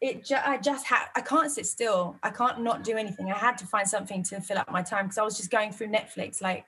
it, 0.00 0.24
ju- 0.24 0.36
I 0.44 0.58
just 0.58 0.86
had, 0.86 1.06
I 1.16 1.20
can't 1.20 1.50
sit 1.50 1.66
still. 1.66 2.16
I 2.22 2.30
can't 2.30 2.60
not 2.60 2.84
do 2.84 2.96
anything. 2.96 3.30
I 3.30 3.36
had 3.36 3.58
to 3.58 3.66
find 3.66 3.88
something 3.88 4.22
to 4.24 4.40
fill 4.40 4.58
up 4.58 4.70
my 4.70 4.82
time 4.82 5.06
because 5.06 5.18
I 5.18 5.22
was 5.22 5.36
just 5.36 5.50
going 5.50 5.72
through 5.72 5.88
Netflix, 5.88 6.42
like. 6.42 6.66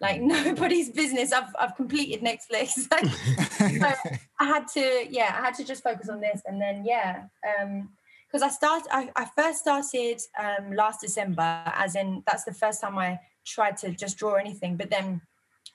Like 0.00 0.20
nobody's 0.20 0.90
business. 0.90 1.32
I've 1.32 1.54
I've 1.56 1.76
completed 1.76 2.22
Netflix. 2.22 2.88
Like, 2.90 3.06
so 3.06 4.10
I 4.40 4.44
had 4.44 4.66
to, 4.74 5.06
yeah, 5.08 5.36
I 5.38 5.44
had 5.44 5.54
to 5.54 5.64
just 5.64 5.84
focus 5.84 6.08
on 6.08 6.20
this, 6.20 6.42
and 6.44 6.60
then 6.60 6.84
yeah, 6.84 7.26
um, 7.60 7.88
because 8.26 8.42
I 8.42 8.48
started, 8.48 8.88
I, 8.90 9.10
I 9.14 9.26
first 9.36 9.60
started 9.60 10.20
um 10.42 10.72
last 10.72 11.02
December, 11.02 11.62
as 11.66 11.94
in 11.94 12.24
that's 12.26 12.42
the 12.42 12.52
first 12.52 12.80
time 12.80 12.98
I 12.98 13.20
tried 13.46 13.76
to 13.78 13.90
just 13.92 14.18
draw 14.18 14.34
anything, 14.34 14.76
but 14.76 14.90
then 14.90 15.20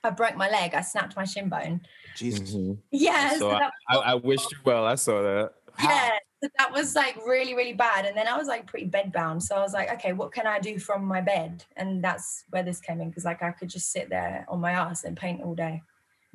I 0.04 0.10
broke 0.10 0.36
my 0.36 0.48
leg. 0.50 0.74
I 0.74 0.82
snapped 0.82 1.16
my 1.16 1.24
shin 1.24 1.48
bone. 1.48 1.80
Jesus. 2.16 2.54
Yeah, 2.90 3.30
So 3.30 3.38
so 3.38 3.48
that, 3.50 3.72
I, 3.88 3.96
I 3.96 4.14
wished 4.14 4.52
you 4.52 4.58
well. 4.64 4.84
I 4.84 4.94
saw 4.96 5.22
that. 5.22 5.54
How? 5.74 5.88
yeah, 5.88 6.10
so 6.10 6.18
that 6.40 6.72
was 6.72 6.94
like 6.94 7.16
really 7.26 7.54
really 7.54 7.72
bad, 7.72 8.04
and 8.04 8.16
then 8.16 8.28
I 8.28 8.36
was 8.36 8.48
like 8.48 8.66
pretty 8.66 8.86
bed 8.86 9.12
bound. 9.12 9.42
So 9.42 9.56
I 9.56 9.60
was 9.60 9.72
like, 9.72 9.92
okay, 9.94 10.12
what 10.12 10.32
can 10.32 10.46
I 10.46 10.58
do 10.58 10.78
from 10.78 11.04
my 11.04 11.20
bed? 11.20 11.64
And 11.76 12.02
that's 12.02 12.44
where 12.50 12.62
this 12.62 12.80
came 12.80 13.00
in 13.00 13.08
because 13.08 13.24
like 13.24 13.42
I 13.42 13.50
could 13.50 13.68
just 13.68 13.90
sit 13.90 14.08
there 14.08 14.46
on 14.48 14.60
my 14.60 14.72
ass 14.72 15.04
and 15.04 15.16
paint 15.16 15.42
all 15.42 15.54
day. 15.54 15.82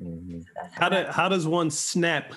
Mhm. 0.00 0.42
So 0.42 0.50
How, 0.72 0.88
do, 0.88 1.06
how 1.08 1.28
does 1.28 1.46
one 1.46 1.70
snap 1.70 2.34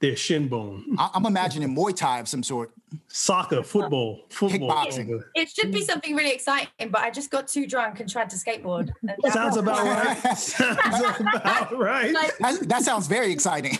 their 0.00 0.16
shin 0.16 0.48
bone? 0.48 0.84
I- 0.98 1.10
I'm 1.14 1.24
imagining 1.26 1.74
Muay 1.74 1.94
Thai 1.96 2.20
of 2.20 2.28
some 2.28 2.42
sort. 2.42 2.70
Soccer, 3.08 3.62
football, 3.64 4.20
football. 4.30 4.70
Kickboxing. 4.70 5.20
It 5.34 5.48
should 5.50 5.72
be 5.72 5.82
something 5.82 6.14
really 6.14 6.30
exciting, 6.32 6.68
but 6.90 7.00
I 7.00 7.10
just 7.10 7.30
got 7.30 7.48
too 7.48 7.66
drunk 7.66 7.98
and 8.00 8.08
tried 8.08 8.30
to 8.30 8.36
skateboard. 8.36 8.90
that 9.02 9.16
Sounds 9.32 9.56
about 9.56 9.84
right. 9.84 10.16
Sounds 10.38 11.20
about 11.20 11.76
right. 11.76 12.12
Like, 12.14 12.38
That, 12.38 12.68
that 12.68 12.82
sounds 12.84 13.08
very 13.08 13.32
exciting. 13.32 13.72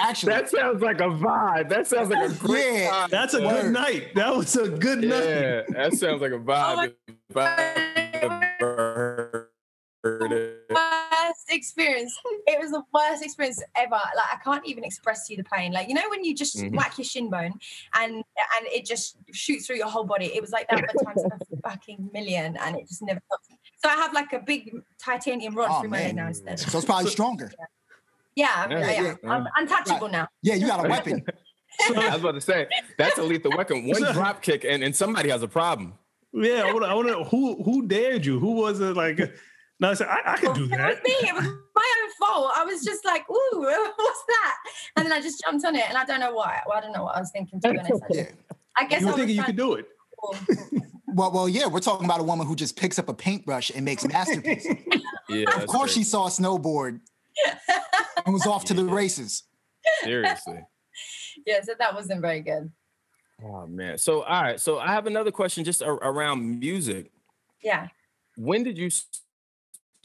Actually, 0.00 0.32
That 0.32 0.48
sounds 0.48 0.80
like 0.80 1.00
a 1.00 1.08
vibe. 1.08 1.68
That 1.70 1.86
sounds 1.88 2.08
like 2.10 2.30
a 2.30 2.34
great 2.34 2.82
Yeah. 2.82 2.90
vibe. 3.06 3.10
That's 3.10 3.34
a 3.34 3.42
Word. 3.42 3.62
good 3.62 3.72
night. 3.72 4.14
That 4.14 4.36
was 4.36 4.54
a 4.56 4.68
good 4.68 5.00
night. 5.00 5.24
Yeah, 5.24 5.62
that 5.70 5.94
sounds 5.94 6.22
like 6.22 6.32
a 6.32 6.38
vibe. 6.38 6.94
Oh 7.34 9.44
If 10.04 10.76
experience. 11.50 12.16
It 12.46 12.58
was 12.60 12.70
the 12.70 12.82
worst 12.92 13.22
experience 13.24 13.62
ever. 13.76 13.90
Like 13.92 14.26
I 14.34 14.36
can't 14.44 14.66
even 14.66 14.84
express 14.84 15.26
to 15.26 15.32
you 15.34 15.36
the 15.42 15.48
pain. 15.48 15.72
Like 15.72 15.88
you 15.88 15.94
know 15.94 16.08
when 16.10 16.24
you 16.24 16.34
just 16.34 16.56
Mhm. 16.56 16.76
whack 16.76 16.98
your 16.98 17.04
shin 17.04 17.30
bone 17.30 17.54
and 17.94 18.14
and 18.14 18.66
it 18.66 18.84
just 18.84 19.16
shoots 19.32 19.66
through 19.66 19.76
your 19.76 19.88
whole 19.88 20.04
body. 20.04 20.26
It 20.34 20.40
was 20.40 20.50
like 20.50 20.68
that 20.68 20.80
but 20.92 21.04
times 21.04 21.22
a 21.24 21.68
fucking 21.68 22.10
million, 22.12 22.56
and 22.58 22.76
it 22.76 22.88
just 22.88 23.02
never 23.02 23.20
stops. 23.26 23.48
So 23.82 23.88
I 23.88 23.94
have 23.94 24.12
like 24.12 24.32
a 24.32 24.40
big 24.40 24.72
titanium 25.02 25.54
rod 25.54 25.68
Oh, 25.70 25.80
through 25.80 25.90
my 25.90 25.98
head 25.98 26.16
now 26.16 26.26
instead. 26.28 26.58
So 26.58 26.78
it's 26.78 26.84
probably 26.86 27.10
stronger. 27.10 27.50
Yeah, 28.34 28.52
I'm- 28.54 28.70
Yeah, 28.70 28.90
yeah, 28.90 29.14
yeah. 29.22 29.30
I'm 29.30 29.46
untouchable 29.56 30.08
now. 30.08 30.28
Yeah, 30.42 30.54
you 30.54 30.66
got 30.66 30.84
a 30.84 30.88
weapon. 30.88 31.24
I 31.96 32.10
was 32.10 32.20
about 32.20 32.32
to 32.34 32.40
say 32.40 32.66
that's 32.96 33.18
a 33.18 33.22
lethal 33.22 33.52
weapon. 33.56 33.86
One 33.86 34.02
drop 34.12 34.42
kick 34.42 34.64
and, 34.64 34.82
and 34.82 34.94
somebody 34.94 35.28
has 35.30 35.42
a 35.42 35.48
problem. 35.48 35.94
Yeah, 36.32 36.64
I 36.66 36.72
want. 36.72 36.84
I 36.84 36.94
want 36.94 37.08
to. 37.08 37.24
Who 37.24 37.62
who 37.62 37.86
dared 37.86 38.26
you? 38.26 38.38
Who 38.38 38.52
was 38.52 38.80
it? 38.80 38.94
Like, 38.96 39.18
no, 39.80 39.90
I 39.90 39.94
said 39.94 40.08
I, 40.08 40.20
I 40.32 40.36
could 40.36 40.54
do 40.54 40.66
that. 40.68 40.80
It 40.80 40.86
was 40.86 40.98
me. 41.04 41.28
It 41.28 41.34
was 41.34 41.44
my 41.44 41.94
own 42.02 42.10
fault. 42.18 42.52
I 42.56 42.64
was 42.64 42.84
just 42.84 43.04
like, 43.04 43.28
"Ooh, 43.30 43.60
what's 43.96 44.24
that?" 44.28 44.56
And 44.96 45.06
then 45.06 45.12
I 45.12 45.20
just 45.20 45.40
jumped 45.42 45.64
on 45.64 45.76
it, 45.76 45.84
and 45.88 45.96
I 45.96 46.04
don't 46.04 46.20
know 46.20 46.34
why. 46.34 46.60
Well, 46.66 46.78
I 46.78 46.80
don't 46.80 46.92
know 46.92 47.04
what 47.04 47.16
I 47.16 47.20
was 47.20 47.30
thinking. 47.30 47.60
To 47.60 47.70
be 47.72 47.78
honest, 47.78 48.02
I, 48.10 48.14
just- 48.14 48.32
I 48.76 48.86
guess 48.86 49.00
You 49.00 49.06
I 49.08 49.10
were 49.10 49.12
was 49.14 49.20
thinking 49.20 49.36
you 49.36 49.42
could 49.44 49.56
do 49.56 49.74
it. 49.74 49.86
Well, 51.14 51.32
well, 51.32 51.48
yeah, 51.48 51.66
we're 51.66 51.80
talking 51.80 52.04
about 52.04 52.20
a 52.20 52.22
woman 52.22 52.46
who 52.46 52.54
just 52.54 52.76
picks 52.76 52.98
up 52.98 53.08
a 53.08 53.14
paintbrush 53.14 53.70
and 53.70 53.84
makes 53.84 54.06
masterpieces. 54.06 54.74
Yeah, 55.30 55.44
of 55.56 55.66
course, 55.66 55.92
she 55.92 56.04
saw 56.04 56.26
a 56.26 56.30
snowboard 56.30 57.00
and 58.24 58.32
was 58.32 58.46
off 58.46 58.64
to 58.66 58.74
the 58.74 58.84
races. 58.84 59.42
seriously. 60.02 60.60
Yeah, 61.46 61.60
so 61.62 61.74
that 61.78 61.94
wasn't 61.94 62.20
very 62.22 62.40
good. 62.40 62.72
Oh 63.44 63.66
man. 63.68 63.98
So 63.98 64.22
all 64.22 64.42
right. 64.42 64.58
So 64.58 64.78
I 64.80 64.88
have 64.88 65.06
another 65.06 65.30
question 65.30 65.62
just 65.64 65.82
ar- 65.82 65.92
around 66.02 66.58
music. 66.58 67.12
Yeah. 67.62 67.88
When 68.36 68.64
did 68.64 68.76
you 68.76 68.90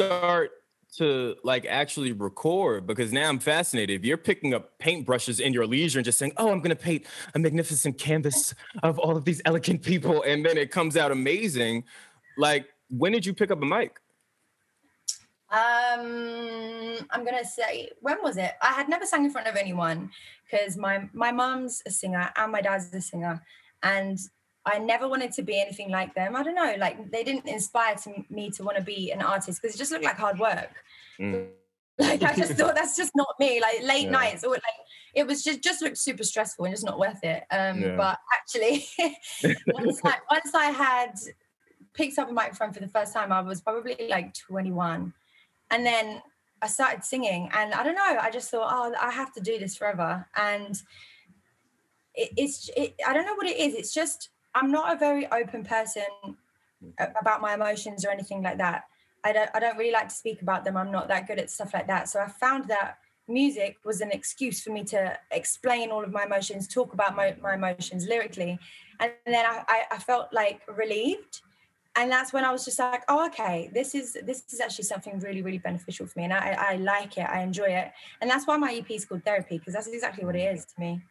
start 0.07 0.51
to 0.98 1.36
like 1.43 1.65
actually 1.65 2.12
record? 2.12 2.86
Because 2.86 3.12
now 3.12 3.27
I'm 3.27 3.39
fascinated. 3.39 4.00
If 4.00 4.05
you're 4.05 4.17
picking 4.17 4.53
up 4.53 4.77
paintbrushes 4.79 5.39
in 5.39 5.53
your 5.53 5.65
leisure 5.65 6.00
and 6.00 6.05
just 6.05 6.19
saying, 6.19 6.33
"Oh, 6.38 6.51
I'm 6.51 6.60
going 6.60 6.69
to 6.69 6.75
paint 6.75 7.05
a 7.33 7.39
magnificent 7.39 7.98
canvas 7.98 8.53
of 8.83 9.00
all 9.00 9.17
of 9.17 9.25
these 9.25 9.41
elegant 9.45 9.81
people," 9.81 10.24
and 10.24 10.45
then 10.45 10.57
it 10.57 10.72
comes 10.72 10.98
out 10.98 11.12
amazing, 11.12 11.83
like 12.38 12.67
when 12.89 13.12
did 13.12 13.25
you 13.25 13.33
pick 13.33 13.51
up 13.51 13.62
a 13.62 13.65
mic? 13.65 14.00
Um, 15.50 16.98
I'm 17.12 17.24
gonna 17.24 17.45
say 17.45 17.89
when 18.01 18.17
was 18.24 18.38
it? 18.38 18.53
I 18.62 18.74
had 18.74 18.89
never 18.89 19.05
sang 19.05 19.25
in 19.25 19.31
front 19.31 19.48
of 19.48 19.55
anyone 19.55 20.10
because 20.50 20.77
my 20.77 21.07
my 21.13 21.31
mom's 21.31 21.83
a 21.86 21.91
singer 21.91 22.31
and 22.36 22.51
my 22.51 22.62
dad's 22.62 22.91
a 22.93 23.01
singer, 23.01 23.41
and 23.83 24.17
I 24.65 24.79
never 24.79 25.08
wanted 25.10 25.32
to 25.34 25.41
be 25.41 25.60
anything 25.60 25.89
like 25.91 26.15
them. 26.15 26.36
I 26.36 26.43
don't 26.43 26.55
know, 26.55 26.75
like 26.79 27.12
they 27.12 27.24
didn't 27.24 27.48
inspire 27.48 27.96
to 27.96 28.24
me 28.29 28.50
to 28.51 28.63
want 28.63 28.77
to 28.77 28.84
be 28.84 29.12
an 29.12 29.22
artist 29.22 29.62
because 29.62 29.75
it 29.75 29.77
just 29.77 29.91
looked 29.91 30.05
like 30.05 30.17
hard 30.17 30.39
work. 30.39 30.74
Mm. 31.20 31.48
Like 32.00 32.24
I 32.24 32.36
just 32.36 32.53
thought 32.53 32.74
that's 32.79 32.98
just 32.98 33.12
not 33.15 33.36
me. 33.39 33.62
Like 33.62 33.84
late 33.84 34.05
Yeah. 34.05 34.10
nights 34.10 34.43
or 34.43 34.50
like 34.53 34.63
it 35.13 35.27
was 35.27 35.43
just 35.43 35.62
just 35.62 35.79
looked 35.84 36.00
super 36.00 36.24
stressful 36.24 36.65
and 36.65 36.74
just 36.74 36.84
not 36.84 36.98
worth 36.98 37.24
it. 37.24 37.43
Um, 37.51 37.82
Yeah. 37.82 37.96
but 37.96 38.17
actually, 38.34 38.88
once 39.67 40.01
I 40.03 40.15
once 40.32 40.55
I 40.55 40.72
had 40.72 41.13
picked 41.93 42.17
up 42.17 42.32
a 42.32 42.34
microphone 42.34 42.74
for 42.74 42.79
the 42.79 42.88
first 42.88 43.13
time, 43.13 43.32
I 43.32 43.41
was 43.41 43.62
probably 43.62 43.96
like 44.10 44.34
21. 44.34 45.13
And 45.70 45.86
then 45.86 46.24
I 46.63 46.67
started 46.67 47.03
singing, 47.03 47.50
and 47.53 47.74
I 47.74 47.84
don't 47.84 47.96
know, 47.96 48.17
I 48.20 48.32
just 48.32 48.50
thought, 48.50 48.70
oh, 48.72 48.96
I 49.00 49.12
have 49.12 49.32
to 49.34 49.41
do 49.41 49.60
this 49.60 49.75
forever. 49.77 50.25
And 50.36 50.75
it, 52.15 52.29
it's, 52.38 52.70
it, 52.75 52.96
I 53.05 53.13
don't 53.13 53.25
know 53.25 53.36
what 53.36 53.48
it 53.48 53.58
is. 53.58 53.75
It's 53.75 53.93
just, 53.93 54.29
I'm 54.55 54.72
not 54.72 54.93
a 54.93 54.98
very 54.98 55.29
open 55.31 55.63
person 55.63 56.03
about 57.00 57.41
my 57.41 57.53
emotions 57.53 58.05
or 58.05 58.10
anything 58.10 58.43
like 58.43 58.57
that. 58.57 58.83
I 59.24 59.31
don't, 59.31 59.50
I 59.53 59.60
don't 59.60 59.77
really 59.77 59.91
like 59.91 60.10
to 60.10 60.15
speak 60.15 60.41
about 60.41 60.65
them. 60.65 60.75
I'm 60.75 60.91
not 60.91 61.07
that 61.07 61.27
good 61.27 61.39
at 61.39 61.50
stuff 61.50 61.74
like 61.74 61.88
that. 61.88 62.10
So 62.10 62.19
I 62.19 62.27
found 62.27 62.67
that 62.67 62.98
music 63.27 63.77
was 63.86 64.01
an 64.01 64.12
excuse 64.12 64.62
for 64.62 64.72
me 64.72 64.83
to 64.83 65.17
explain 65.31 65.91
all 65.91 66.03
of 66.03 66.12
my 66.12 66.25
emotions, 66.25 66.67
talk 66.67 66.93
about 66.93 67.15
my, 67.15 67.36
my 67.41 67.53
emotions 67.53 68.05
lyrically. 68.07 68.60
And 69.00 69.12
then 69.25 69.45
I, 69.45 69.63
I, 69.67 69.83
I 69.91 69.98
felt 69.98 70.33
like 70.33 70.62
relieved 70.67 71.41
and 71.95 72.12
that's 72.12 72.33
when 72.33 72.43
I 72.43 72.51
was 72.51 72.65
just 72.65 72.79
like, 72.79 73.03
oh, 73.07 73.27
okay, 73.27 73.69
this 73.74 73.93
is 73.93 74.17
this 74.24 74.43
is 74.51 74.60
actually 74.60 74.86
something 74.86 75.19
really, 75.19 75.41
really 75.41 75.60
beneficial 75.60 76.07
for 76.07 76.19
me, 76.19 76.25
and 76.25 76.33
I, 76.33 76.55
I 76.57 76.75
like 76.77 77.17
it, 77.17 77.27
I 77.29 77.41
enjoy 77.41 77.65
it, 77.67 77.91
and 78.19 78.29
that's 78.29 78.48
why 78.48 78.57
my 78.57 78.74
EP 78.74 78.89
is 78.91 79.05
called 79.05 79.24
Therapy 79.24 79.60
because 79.60 79.74
that's 79.74 79.88
exactly 79.88 80.25
what 80.25 80.36
it 80.36 80.55
is 80.55 80.65
to 80.65 80.79
me. 80.79 81.01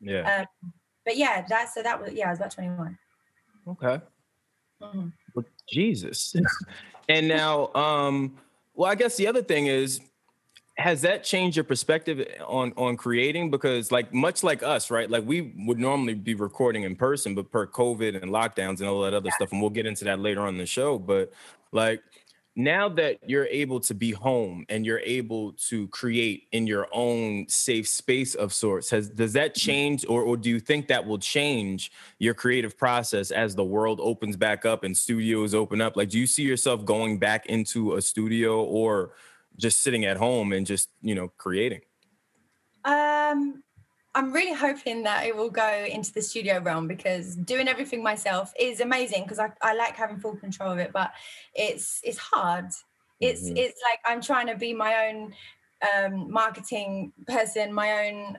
Yeah. 0.00 0.46
Um, 0.62 0.72
but 1.04 1.16
yeah, 1.16 1.44
that's 1.48 1.74
so 1.74 1.82
that 1.82 2.00
was 2.00 2.12
yeah, 2.12 2.28
I 2.28 2.30
was 2.30 2.38
about 2.38 2.52
twenty 2.52 2.70
one. 2.70 2.98
Okay. 3.66 4.00
Mhm. 4.82 5.12
Well, 5.34 5.44
Jesus. 5.68 6.34
and 7.08 7.28
now, 7.28 7.72
um, 7.74 8.36
well, 8.74 8.90
I 8.90 8.94
guess 8.94 9.16
the 9.16 9.26
other 9.26 9.42
thing 9.42 9.66
is, 9.66 10.00
has 10.76 11.02
that 11.02 11.24
changed 11.24 11.56
your 11.56 11.64
perspective 11.64 12.26
on 12.46 12.72
on 12.76 12.96
creating? 12.96 13.50
Because 13.50 13.92
like 13.92 14.12
much 14.14 14.42
like 14.42 14.62
us, 14.62 14.90
right? 14.90 15.10
Like 15.10 15.24
we 15.26 15.52
would 15.66 15.78
normally 15.78 16.14
be 16.14 16.34
recording 16.34 16.84
in 16.84 16.96
person, 16.96 17.34
but 17.34 17.50
per 17.50 17.66
COVID 17.66 18.20
and 18.20 18.32
lockdowns 18.32 18.80
and 18.80 18.88
all 18.88 19.02
that 19.02 19.14
other 19.14 19.30
stuff, 19.30 19.52
and 19.52 19.60
we'll 19.60 19.70
get 19.70 19.86
into 19.86 20.04
that 20.04 20.20
later 20.20 20.40
on 20.40 20.48
in 20.50 20.58
the 20.58 20.66
show. 20.66 20.98
But 20.98 21.32
like 21.72 22.02
now 22.56 22.88
that 22.88 23.18
you're 23.26 23.46
able 23.46 23.80
to 23.80 23.94
be 23.94 24.10
home 24.10 24.64
and 24.68 24.84
you're 24.84 25.00
able 25.00 25.52
to 25.52 25.86
create 25.88 26.48
in 26.52 26.66
your 26.66 26.88
own 26.92 27.46
safe 27.48 27.88
space 27.88 28.34
of 28.34 28.52
sorts, 28.52 28.90
has 28.90 29.08
does 29.08 29.32
that 29.34 29.54
change 29.54 30.04
or, 30.08 30.22
or 30.22 30.36
do 30.36 30.50
you 30.50 30.58
think 30.58 30.88
that 30.88 31.06
will 31.06 31.18
change 31.18 31.92
your 32.18 32.34
creative 32.34 32.76
process 32.76 33.30
as 33.30 33.54
the 33.54 33.64
world 33.64 34.00
opens 34.02 34.36
back 34.36 34.66
up 34.66 34.84
and 34.84 34.96
studios 34.96 35.54
open 35.54 35.80
up? 35.80 35.96
Like, 35.96 36.10
do 36.10 36.18
you 36.18 36.26
see 36.26 36.42
yourself 36.42 36.84
going 36.84 37.18
back 37.18 37.46
into 37.46 37.94
a 37.94 38.02
studio 38.02 38.62
or 38.64 39.12
just 39.56 39.80
sitting 39.80 40.04
at 40.04 40.16
home 40.16 40.52
and 40.52 40.66
just, 40.66 40.88
you 41.02 41.14
know, 41.14 41.28
creating? 41.36 41.80
Um, 42.84 43.62
I'm 44.14 44.32
really 44.32 44.52
hoping 44.54 45.04
that 45.04 45.26
it 45.26 45.36
will 45.36 45.50
go 45.50 45.84
into 45.84 46.12
the 46.12 46.22
studio 46.22 46.60
realm 46.60 46.88
because 46.88 47.36
doing 47.36 47.68
everything 47.68 48.02
myself 48.02 48.52
is 48.58 48.80
amazing 48.80 49.22
because 49.22 49.38
I, 49.38 49.52
I 49.62 49.74
like 49.74 49.94
having 49.96 50.18
full 50.18 50.36
control 50.36 50.72
of 50.72 50.78
it, 50.78 50.92
but 50.92 51.12
it's 51.54 52.00
it's 52.02 52.18
hard. 52.18 52.66
It's 53.20 53.50
Mhm. 53.50 53.56
it's 53.56 53.80
like 53.88 54.00
I'm 54.04 54.20
trying 54.20 54.48
to 54.48 54.56
be 54.56 54.72
my 54.74 55.08
own 55.08 55.34
um, 55.94 56.30
marketing 56.30 57.12
person, 57.26 57.72
my 57.72 58.08
own 58.08 58.38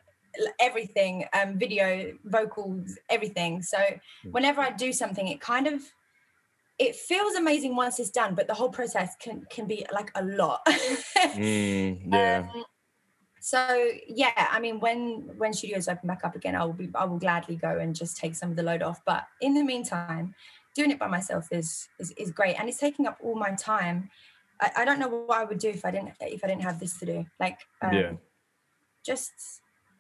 everything, 0.59 1.25
um, 1.33 1.57
video, 1.57 2.17
vocals, 2.23 2.97
everything. 3.09 3.61
So 3.61 3.77
whenever 4.31 4.61
I 4.61 4.71
do 4.71 4.93
something, 4.93 5.27
it 5.27 5.41
kind 5.41 5.67
of 5.67 5.81
it 6.79 6.95
feels 6.95 7.35
amazing 7.35 7.75
once 7.75 7.99
it's 7.99 8.09
done, 8.09 8.35
but 8.35 8.47
the 8.47 8.53
whole 8.53 8.69
process 8.69 9.15
can 9.17 9.45
can 9.49 9.67
be 9.67 9.85
like 9.93 10.11
a 10.15 10.23
lot. 10.23 10.61
Mm, 11.33 12.01
yeah. 12.13 12.51
Um, 12.53 12.63
so 13.43 13.89
yeah, 14.07 14.47
I 14.51 14.59
mean, 14.59 14.79
when 14.79 15.27
when 15.37 15.51
studios 15.51 15.87
open 15.87 16.07
back 16.07 16.21
up 16.23 16.35
again, 16.35 16.55
I 16.55 16.63
will 16.63 16.73
be 16.73 16.89
I 16.93 17.05
will 17.05 17.17
gladly 17.17 17.55
go 17.55 17.79
and 17.79 17.95
just 17.95 18.15
take 18.17 18.35
some 18.35 18.51
of 18.51 18.55
the 18.55 18.61
load 18.63 18.83
off. 18.83 19.01
But 19.03 19.25
in 19.41 19.55
the 19.55 19.63
meantime, 19.63 20.35
doing 20.75 20.91
it 20.91 20.99
by 20.99 21.07
myself 21.07 21.47
is 21.51 21.89
is, 21.99 22.11
is 22.17 22.31
great, 22.31 22.55
and 22.59 22.69
it's 22.69 22.77
taking 22.77 23.07
up 23.07 23.17
all 23.23 23.35
my 23.35 23.51
time. 23.55 24.09
I, 24.61 24.71
I 24.77 24.85
don't 24.85 24.99
know 24.99 25.07
what 25.09 25.39
I 25.39 25.43
would 25.43 25.57
do 25.57 25.69
if 25.69 25.83
I 25.83 25.89
didn't 25.89 26.13
if 26.21 26.43
I 26.43 26.47
didn't 26.47 26.61
have 26.61 26.79
this 26.79 26.99
to 26.99 27.05
do. 27.07 27.25
Like, 27.39 27.59
um, 27.81 27.93
Yeah. 27.93 28.13
just 29.03 29.31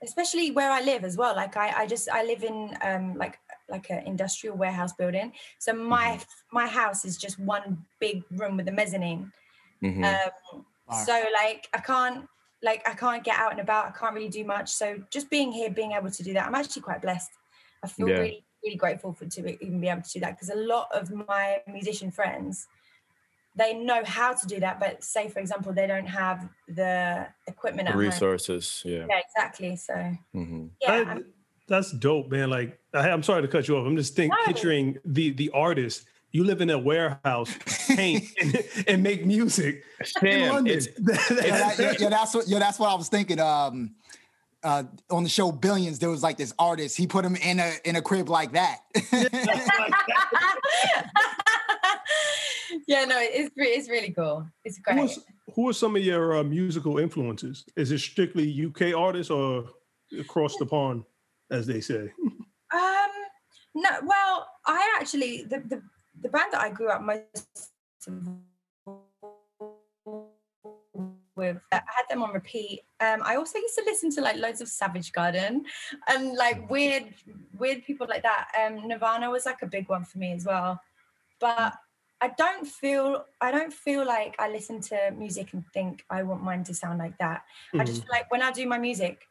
especially 0.03 0.51
where 0.51 0.71
I 0.71 0.81
live 0.81 1.03
as 1.03 1.17
well. 1.17 1.35
Like 1.35 1.57
I 1.57 1.81
I 1.81 1.87
just 1.87 2.09
I 2.09 2.23
live 2.23 2.43
in 2.43 2.77
um 2.83 3.15
like 3.15 3.39
like 3.69 3.89
an 3.89 4.03
industrial 4.05 4.55
warehouse 4.55 4.93
building. 4.93 5.33
So 5.59 5.73
my 5.73 6.19
my 6.51 6.67
house 6.67 7.05
is 7.05 7.17
just 7.17 7.39
one 7.39 7.85
big 7.99 8.23
room 8.31 8.57
with 8.57 8.67
a 8.67 8.71
mezzanine. 8.71 9.31
Mhm. 9.81 10.03
Um, 10.03 10.65
Wow. 10.87 11.05
so 11.05 11.13
like 11.33 11.67
I 11.73 11.79
can't 11.79 12.27
like 12.63 12.87
I 12.87 12.93
can't 12.93 13.23
get 13.23 13.37
out 13.39 13.51
and 13.51 13.59
about. 13.59 13.87
I 13.87 13.91
can't 13.91 14.13
really 14.13 14.29
do 14.29 14.43
much. 14.45 14.69
So 14.69 15.01
just 15.09 15.29
being 15.29 15.51
here, 15.51 15.69
being 15.69 15.93
able 15.93 16.11
to 16.11 16.23
do 16.23 16.33
that, 16.33 16.45
I'm 16.45 16.55
actually 16.55 16.81
quite 16.83 17.01
blessed. 17.01 17.29
I 17.83 17.87
feel 17.87 18.07
Yeah. 18.09 18.19
really 18.19 18.45
really 18.63 18.77
grateful 18.77 19.11
for 19.11 19.25
to 19.25 19.39
even 19.63 19.81
be 19.81 19.87
able 19.89 20.03
to 20.03 20.11
do 20.11 20.19
that 20.19 20.31
because 20.35 20.49
a 20.51 20.55
lot 20.55 20.87
of 20.93 21.09
my 21.11 21.59
musician 21.67 22.11
friends 22.11 22.67
they 23.55 23.73
know 23.73 24.01
how 24.05 24.33
to 24.33 24.47
do 24.47 24.59
that, 24.61 24.79
but 24.79 25.03
say 25.03 25.27
for 25.27 25.39
example 25.39 25.73
they 25.73 25.85
don't 25.87 26.05
have 26.05 26.47
the 26.69 27.27
equipment 27.47 27.87
at 27.89 27.95
home. 27.95 28.01
Resources. 28.03 28.81
Yeah. 28.85 29.05
Yeah, 29.09 29.19
exactly. 29.27 29.75
So 29.75 29.95
hmm 30.33 30.67
yeah, 30.81 30.91
That- 30.97 31.07
I'm- 31.07 31.33
that's 31.67 31.91
dope, 31.91 32.29
man. 32.29 32.49
Like, 32.49 32.79
I, 32.93 33.09
I'm 33.09 33.23
sorry 33.23 33.41
to 33.43 33.47
cut 33.47 33.67
you 33.67 33.77
off. 33.77 33.85
I'm 33.87 33.95
just 33.95 34.13
think, 34.15 34.31
No. 34.31 34.45
picturing 34.45 34.97
the 35.05 35.31
the 35.31 35.49
artist. 35.53 36.05
You 36.31 36.43
live 36.45 36.61
in 36.61 36.69
a 36.69 36.77
warehouse, 36.79 37.53
paint, 37.87 38.29
and, 38.41 38.63
and 38.87 39.03
make 39.03 39.25
music 39.25 39.83
in 40.21 40.49
London. 40.49 40.77
it's 40.77 40.87
Yeah, 40.97 41.15
that- 41.57 41.75
yeah, 41.77 41.93
yeah, 41.99 42.09
that's 42.09 42.33
what. 42.33 42.47
Yeah, 42.47 42.59
that's 42.59 42.79
what 42.79 42.89
I 42.89 42.95
was 42.95 43.09
thinking. 43.09 43.39
Um, 43.39 43.95
uh, 44.63 44.83
on 45.09 45.23
the 45.23 45.29
show 45.29 45.51
Billions, 45.51 45.99
there 45.99 46.09
was 46.09 46.23
like 46.23 46.37
this 46.37 46.53
artist. 46.59 46.95
He 46.97 47.07
put 47.07 47.25
him 47.25 47.35
in 47.35 47.59
a 47.59 47.73
in 47.83 47.95
a 47.95 48.01
crib 48.01 48.29
like 48.29 48.53
that. 48.53 48.79
yeah, 52.87 53.05
no, 53.05 53.17
it's 53.19 53.51
it's 53.55 53.89
really 53.89 54.11
cool. 54.11 54.47
It's 54.63 54.77
who, 54.77 54.83
great. 54.83 55.09
is, 55.11 55.19
who 55.55 55.69
are 55.69 55.73
some 55.73 55.95
of 55.95 56.03
your 56.03 56.37
uh, 56.37 56.43
musical 56.43 56.99
influences? 56.99 57.65
Is 57.75 57.91
it 57.91 57.99
strictly 57.99 58.65
UK 58.65 58.95
artists 58.95 59.31
or 59.31 59.65
across 60.19 60.55
the 60.57 60.65
pond, 60.65 61.03
as 61.49 61.65
they 61.67 61.81
say? 61.81 62.11
Um, 62.73 63.09
no, 63.75 63.89
well, 64.03 64.47
I 64.65 64.97
actually 64.99 65.43
the 65.43 65.59
the, 65.59 65.81
the 66.21 66.29
band 66.29 66.53
that 66.53 66.61
I 66.61 66.69
grew 66.69 66.89
up 66.89 67.01
most 67.01 67.69
with. 71.35 71.57
I 71.71 71.75
had 71.75 72.05
them 72.09 72.23
on 72.23 72.33
repeat. 72.33 72.81
Um, 72.99 73.21
I 73.23 73.35
also 73.35 73.57
used 73.57 73.75
to 73.75 73.83
listen 73.85 74.11
to 74.11 74.21
like 74.21 74.37
loads 74.37 74.61
of 74.61 74.67
Savage 74.67 75.11
Garden 75.11 75.65
and 76.07 76.35
like 76.35 76.69
weird, 76.69 77.13
weird 77.57 77.83
people 77.83 78.07
like 78.09 78.23
that. 78.23 78.49
Um, 78.59 78.87
Nirvana 78.87 79.29
was 79.29 79.45
like 79.45 79.61
a 79.61 79.67
big 79.67 79.89
one 79.89 80.03
for 80.03 80.17
me 80.17 80.33
as 80.33 80.45
well. 80.45 80.79
But 81.39 81.73
I 82.21 82.29
don't 82.37 82.67
feel 82.67 83.25
I 83.41 83.51
don't 83.51 83.73
feel 83.73 84.05
like 84.05 84.35
I 84.37 84.49
listen 84.49 84.79
to 84.81 85.11
music 85.17 85.53
and 85.53 85.63
think 85.73 86.05
I 86.09 86.21
want 86.21 86.43
mine 86.43 86.63
to 86.65 86.73
sound 86.73 86.99
like 86.99 87.17
that. 87.17 87.43
Mm-hmm. 87.69 87.81
I 87.81 87.83
just 87.85 88.03
feel 88.03 88.11
like 88.11 88.31
when 88.31 88.43
I 88.43 88.51
do 88.51 88.67
my 88.67 88.77
music, 88.77 89.27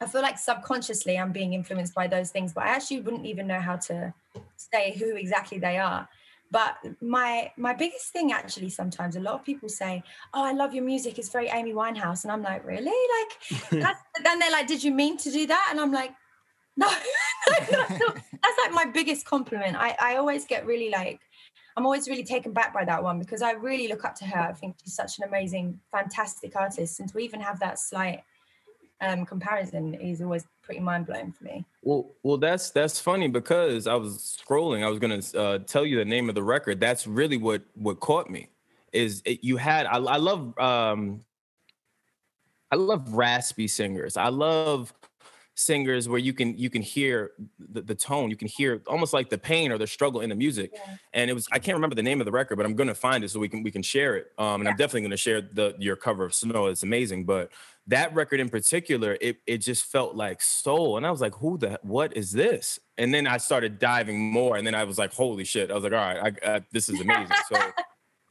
I 0.00 0.06
feel 0.06 0.22
like 0.22 0.38
subconsciously 0.38 1.18
I'm 1.18 1.32
being 1.32 1.54
influenced 1.54 1.94
by 1.94 2.06
those 2.06 2.30
things, 2.30 2.52
but 2.52 2.64
I 2.64 2.68
actually 2.68 3.00
wouldn't 3.00 3.26
even 3.26 3.46
know 3.46 3.60
how 3.60 3.76
to 3.76 4.12
say 4.56 4.96
who 4.98 5.16
exactly 5.16 5.58
they 5.58 5.78
are. 5.78 6.08
But 6.50 6.76
my 7.00 7.50
my 7.56 7.72
biggest 7.72 8.12
thing 8.12 8.30
actually 8.30 8.68
sometimes 8.68 9.16
a 9.16 9.20
lot 9.20 9.34
of 9.34 9.44
people 9.44 9.68
say, 9.68 10.02
"Oh, 10.32 10.44
I 10.44 10.52
love 10.52 10.74
your 10.74 10.84
music. 10.84 11.18
It's 11.18 11.30
very 11.30 11.48
Amy 11.48 11.72
Winehouse," 11.72 12.22
and 12.22 12.30
I'm 12.30 12.42
like, 12.42 12.64
"Really?" 12.64 13.00
Like, 13.16 13.92
then 14.22 14.38
they're 14.38 14.52
like, 14.52 14.68
"Did 14.68 14.84
you 14.84 14.92
mean 14.92 15.16
to 15.18 15.30
do 15.30 15.46
that?" 15.48 15.68
And 15.70 15.80
I'm 15.80 15.92
like, 15.92 16.12
"No, 16.76 16.88
that's 17.48 18.58
like 18.62 18.72
my 18.72 18.86
biggest 18.92 19.26
compliment." 19.26 19.76
I 19.76 19.96
I 19.98 20.16
always 20.16 20.44
get 20.44 20.66
really 20.66 20.90
like, 20.90 21.20
I'm 21.76 21.84
always 21.84 22.08
really 22.08 22.24
taken 22.24 22.52
back 22.52 22.72
by 22.72 22.84
that 22.84 23.02
one 23.02 23.18
because 23.18 23.42
I 23.42 23.52
really 23.52 23.88
look 23.88 24.04
up 24.04 24.14
to 24.16 24.24
her. 24.26 24.40
I 24.40 24.52
think 24.52 24.76
she's 24.84 24.94
such 24.94 25.18
an 25.18 25.24
amazing, 25.24 25.80
fantastic 25.90 26.54
artist, 26.54 27.00
and 27.00 27.08
to 27.08 27.18
even 27.18 27.40
have 27.40 27.58
that 27.58 27.80
slight 27.80 28.22
um, 29.00 29.26
comparison 29.26 29.94
is 29.94 30.22
always 30.22 30.46
pretty 30.62 30.80
mind 30.80 31.06
blowing 31.06 31.32
for 31.32 31.44
me. 31.44 31.64
Well, 31.82 32.10
well, 32.22 32.36
that's 32.38 32.70
that's 32.70 32.98
funny 33.00 33.28
because 33.28 33.86
I 33.86 33.94
was 33.94 34.40
scrolling. 34.42 34.84
I 34.84 34.88
was 34.88 34.98
gonna 34.98 35.20
uh, 35.34 35.58
tell 35.58 35.84
you 35.84 35.98
the 35.98 36.04
name 36.04 36.28
of 36.28 36.34
the 36.34 36.42
record. 36.42 36.80
That's 36.80 37.06
really 37.06 37.36
what 37.36 37.62
what 37.74 38.00
caught 38.00 38.30
me. 38.30 38.48
Is 38.92 39.22
it, 39.24 39.44
you 39.44 39.56
had 39.58 39.86
I, 39.86 39.98
I 39.98 40.16
love 40.16 40.58
um, 40.58 41.20
I 42.70 42.76
love 42.76 43.12
raspy 43.12 43.68
singers. 43.68 44.16
I 44.16 44.28
love 44.28 44.92
singers 45.58 46.06
where 46.06 46.18
you 46.18 46.34
can 46.34 46.56
you 46.56 46.68
can 46.68 46.82
hear 46.82 47.32
the, 47.58 47.80
the 47.80 47.94
tone 47.94 48.28
you 48.28 48.36
can 48.36 48.46
hear 48.46 48.82
almost 48.86 49.14
like 49.14 49.30
the 49.30 49.38
pain 49.38 49.72
or 49.72 49.78
the 49.78 49.86
struggle 49.86 50.20
in 50.20 50.28
the 50.28 50.34
music. 50.34 50.70
Yeah. 50.74 50.96
and 51.14 51.30
it 51.30 51.32
was 51.32 51.48
i 51.50 51.58
can't 51.58 51.74
remember 51.74 51.96
the 51.96 52.02
name 52.02 52.20
of 52.20 52.26
the 52.26 52.30
record 52.30 52.56
but 52.56 52.66
i'm 52.66 52.74
gonna 52.74 52.94
find 52.94 53.24
it 53.24 53.30
so 53.30 53.40
we 53.40 53.48
can 53.48 53.62
we 53.62 53.70
can 53.70 53.82
share 53.82 54.16
it. 54.16 54.32
Um 54.36 54.56
and 54.60 54.64
yeah. 54.64 54.70
i'm 54.70 54.76
definitely 54.76 55.00
gonna 55.02 55.16
share 55.16 55.40
the 55.40 55.74
your 55.78 55.96
cover 55.96 56.26
of 56.26 56.32
Snoh 56.32 56.70
it's 56.70 56.82
amazing. 56.82 57.24
But 57.24 57.50
that 57.86 58.14
record 58.14 58.38
in 58.38 58.50
particular 58.50 59.16
it 59.20 59.38
it 59.46 59.58
just 59.58 59.86
felt 59.86 60.14
like 60.14 60.42
soul. 60.42 60.98
And 60.98 61.06
i 61.06 61.10
was 61.10 61.22
like 61.22 61.34
who 61.34 61.56
the 61.56 61.80
what 61.82 62.14
is 62.14 62.32
this? 62.32 62.78
And 62.98 63.14
then 63.14 63.26
i 63.26 63.38
started 63.38 63.78
diving 63.78 64.20
more 64.30 64.58
and 64.58 64.66
then 64.66 64.74
i 64.74 64.84
was 64.84 64.98
like 64.98 65.14
holy 65.14 65.44
shit. 65.44 65.70
I 65.70 65.74
was 65.74 65.84
like 65.84 65.94
all 65.94 65.98
right 65.98 66.38
I, 66.44 66.62
this 66.70 66.90
is 66.90 67.00
amazing. 67.00 67.36
So 67.48 67.56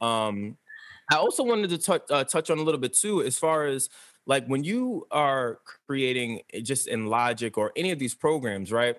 um 0.06 0.56
i 1.10 1.16
also 1.16 1.42
wanted 1.42 1.70
to 1.70 1.78
touch 1.78 2.02
uh, 2.10 2.22
touch 2.22 2.50
on 2.50 2.58
a 2.58 2.62
little 2.62 2.80
bit 2.80 2.94
too 2.94 3.22
as 3.22 3.36
far 3.36 3.66
as 3.66 3.88
like 4.26 4.46
when 4.46 4.64
you 4.64 5.06
are 5.10 5.60
creating 5.86 6.40
eh, 6.52 6.60
just 6.60 6.88
in 6.88 7.06
logic 7.06 7.56
or 7.56 7.72
any 7.76 7.90
of 7.90 7.98
these 7.98 8.14
programs 8.14 8.72
right 8.72 8.96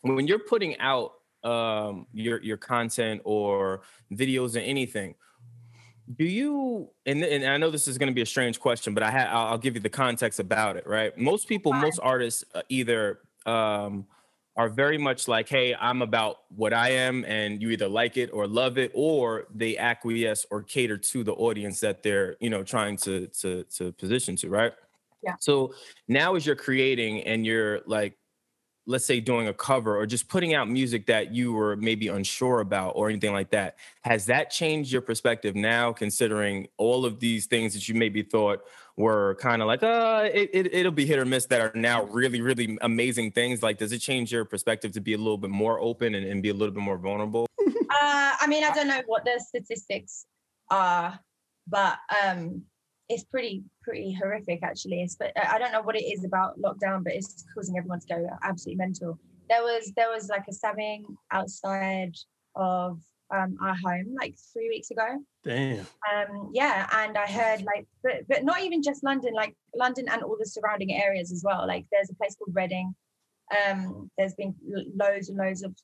when 0.00 0.26
you're 0.26 0.38
putting 0.38 0.78
out 0.78 1.12
um, 1.44 2.06
your 2.12 2.42
your 2.42 2.56
content 2.56 3.20
or 3.24 3.82
videos 4.12 4.56
or 4.56 4.60
anything 4.60 5.14
do 6.16 6.24
you 6.24 6.90
and, 7.06 7.22
and 7.22 7.44
i 7.46 7.56
know 7.56 7.70
this 7.70 7.86
is 7.86 7.98
going 7.98 8.08
to 8.08 8.14
be 8.14 8.22
a 8.22 8.26
strange 8.26 8.58
question 8.58 8.94
but 8.94 9.02
i 9.02 9.10
ha- 9.10 9.48
I'll, 9.50 9.58
give 9.58 9.74
you 9.74 9.80
the 9.80 9.88
context 9.88 10.40
about 10.40 10.76
it 10.76 10.86
right? 10.86 11.16
Most 11.16 11.48
people 11.48 11.72
most 11.72 12.00
artists 12.02 12.44
uh, 12.54 12.62
either 12.68 13.20
um, 13.46 14.06
are 14.56 14.68
very 14.68 14.98
much 14.98 15.28
like, 15.28 15.48
hey, 15.48 15.74
I'm 15.74 16.02
about 16.02 16.36
what 16.54 16.72
I 16.74 16.90
am, 16.90 17.24
and 17.24 17.62
you 17.62 17.70
either 17.70 17.88
like 17.88 18.16
it 18.16 18.30
or 18.32 18.46
love 18.46 18.76
it, 18.76 18.90
or 18.94 19.46
they 19.54 19.78
acquiesce 19.78 20.46
or 20.50 20.62
cater 20.62 20.98
to 20.98 21.24
the 21.24 21.32
audience 21.32 21.80
that 21.80 22.02
they're, 22.02 22.36
you 22.40 22.50
know, 22.50 22.62
trying 22.62 22.96
to 22.98 23.28
to 23.28 23.64
to 23.64 23.92
position 23.92 24.36
to, 24.36 24.50
right? 24.50 24.72
Yeah. 25.22 25.36
So 25.40 25.74
now 26.08 26.34
as 26.34 26.44
you're 26.44 26.56
creating 26.56 27.22
and 27.22 27.46
you're 27.46 27.80
like 27.86 28.18
let's 28.86 29.04
say 29.04 29.20
doing 29.20 29.48
a 29.48 29.52
cover 29.52 29.96
or 29.96 30.06
just 30.06 30.28
putting 30.28 30.54
out 30.54 30.68
music 30.68 31.06
that 31.06 31.32
you 31.32 31.52
were 31.52 31.76
maybe 31.76 32.08
unsure 32.08 32.60
about 32.60 32.92
or 32.96 33.08
anything 33.08 33.32
like 33.32 33.50
that 33.50 33.76
has 34.02 34.26
that 34.26 34.50
changed 34.50 34.90
your 34.92 35.02
perspective 35.02 35.54
now 35.54 35.92
considering 35.92 36.66
all 36.78 37.04
of 37.04 37.20
these 37.20 37.46
things 37.46 37.74
that 37.74 37.88
you 37.88 37.94
maybe 37.94 38.22
thought 38.22 38.60
were 38.96 39.36
kind 39.36 39.62
of 39.62 39.68
like 39.68 39.82
uh 39.82 40.28
it, 40.32 40.74
it, 40.74 40.84
will 40.84 40.90
be 40.90 41.06
hit 41.06 41.18
or 41.18 41.24
miss 41.24 41.46
that 41.46 41.60
are 41.60 41.72
now 41.74 42.04
really 42.04 42.40
really 42.40 42.76
amazing 42.82 43.30
things? 43.30 43.62
Like 43.62 43.78
does 43.78 43.92
it 43.92 44.00
change 44.00 44.32
your 44.32 44.44
perspective 44.44 44.92
to 44.92 45.00
be 45.00 45.14
a 45.14 45.18
little 45.18 45.38
bit 45.38 45.50
more 45.50 45.80
open 45.80 46.14
and, 46.14 46.26
and 46.26 46.42
be 46.42 46.50
a 46.50 46.54
little 46.54 46.74
bit 46.74 46.82
more 46.82 46.98
vulnerable? 46.98 47.46
Uh 47.60 48.32
i 48.40 48.46
mean 48.48 48.64
i 48.64 48.70
don't 48.72 48.88
know 48.88 49.02
what 49.06 49.24
the 49.24 49.42
statistics 49.46 50.26
are 50.70 51.18
but 51.66 51.98
um 52.24 52.62
it's 53.12 53.24
pretty 53.24 53.62
pretty 53.82 54.12
horrific 54.12 54.60
actually. 54.62 55.02
It's, 55.02 55.16
but 55.16 55.32
I 55.36 55.58
don't 55.58 55.72
know 55.72 55.82
what 55.82 55.96
it 55.96 56.04
is 56.04 56.24
about 56.24 56.58
lockdown, 56.60 57.04
but 57.04 57.12
it's 57.14 57.44
causing 57.54 57.76
everyone 57.76 58.00
to 58.00 58.06
go 58.06 58.26
absolutely 58.42 58.84
mental. 58.84 59.18
There 59.48 59.62
was 59.62 59.92
there 59.96 60.10
was 60.10 60.28
like 60.28 60.44
a 60.48 60.52
stabbing 60.52 61.04
outside 61.30 62.14
of 62.56 62.98
um, 63.34 63.56
our 63.62 63.74
home 63.74 64.14
like 64.20 64.34
three 64.52 64.68
weeks 64.68 64.90
ago. 64.90 65.18
Damn. 65.44 65.86
Um, 66.12 66.50
yeah, 66.52 66.88
and 66.92 67.16
I 67.16 67.26
heard 67.26 67.62
like, 67.62 67.86
but 68.02 68.26
but 68.28 68.44
not 68.44 68.62
even 68.62 68.82
just 68.82 69.04
London, 69.04 69.34
like 69.34 69.54
London 69.76 70.06
and 70.10 70.22
all 70.22 70.36
the 70.38 70.46
surrounding 70.46 70.92
areas 70.92 71.32
as 71.32 71.42
well. 71.44 71.66
Like 71.66 71.86
there's 71.92 72.10
a 72.10 72.14
place 72.14 72.36
called 72.36 72.54
Reading. 72.54 72.94
Um, 73.66 74.10
there's 74.16 74.34
been 74.34 74.54
loads 74.96 75.28
and 75.28 75.36
loads 75.36 75.62
of 75.62 75.74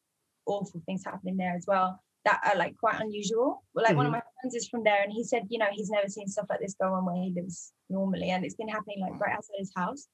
awful 0.46 0.80
things 0.86 1.04
happening 1.04 1.36
there 1.36 1.54
as 1.54 1.66
well 1.66 2.00
that 2.28 2.40
are 2.44 2.58
like 2.58 2.76
quite 2.76 3.00
unusual. 3.00 3.64
Well, 3.74 3.82
like 3.82 3.90
mm-hmm. 3.90 3.96
one 3.96 4.06
of 4.06 4.12
mm-hmm. 4.12 4.18
my 4.18 4.40
friends 4.40 4.54
is 4.54 4.68
from 4.68 4.84
there, 4.84 5.02
and 5.02 5.12
he 5.12 5.24
said, 5.24 5.44
you 5.48 5.58
know, 5.58 5.66
he's 5.72 5.90
never 5.90 6.08
seen 6.08 6.28
stuff 6.28 6.46
like 6.50 6.60
this 6.60 6.74
go 6.80 6.92
on 6.92 7.06
where 7.06 7.16
he 7.16 7.32
lives 7.34 7.72
normally, 7.88 8.30
and 8.30 8.44
it's 8.44 8.54
been 8.54 8.68
happening 8.68 9.00
like 9.00 9.18
right 9.20 9.34
outside 9.34 9.56
his 9.58 9.72
house. 9.74 10.08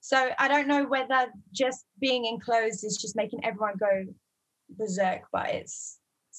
So 0.00 0.30
I 0.38 0.48
don't 0.48 0.66
know 0.66 0.86
whether 0.86 1.26
just 1.52 1.84
being 2.00 2.24
enclosed 2.24 2.84
is 2.84 2.96
just 2.96 3.16
making 3.16 3.44
everyone 3.44 3.74
go 3.78 4.04
berserk, 4.70 5.22
but 5.32 5.50
it's 5.50 5.98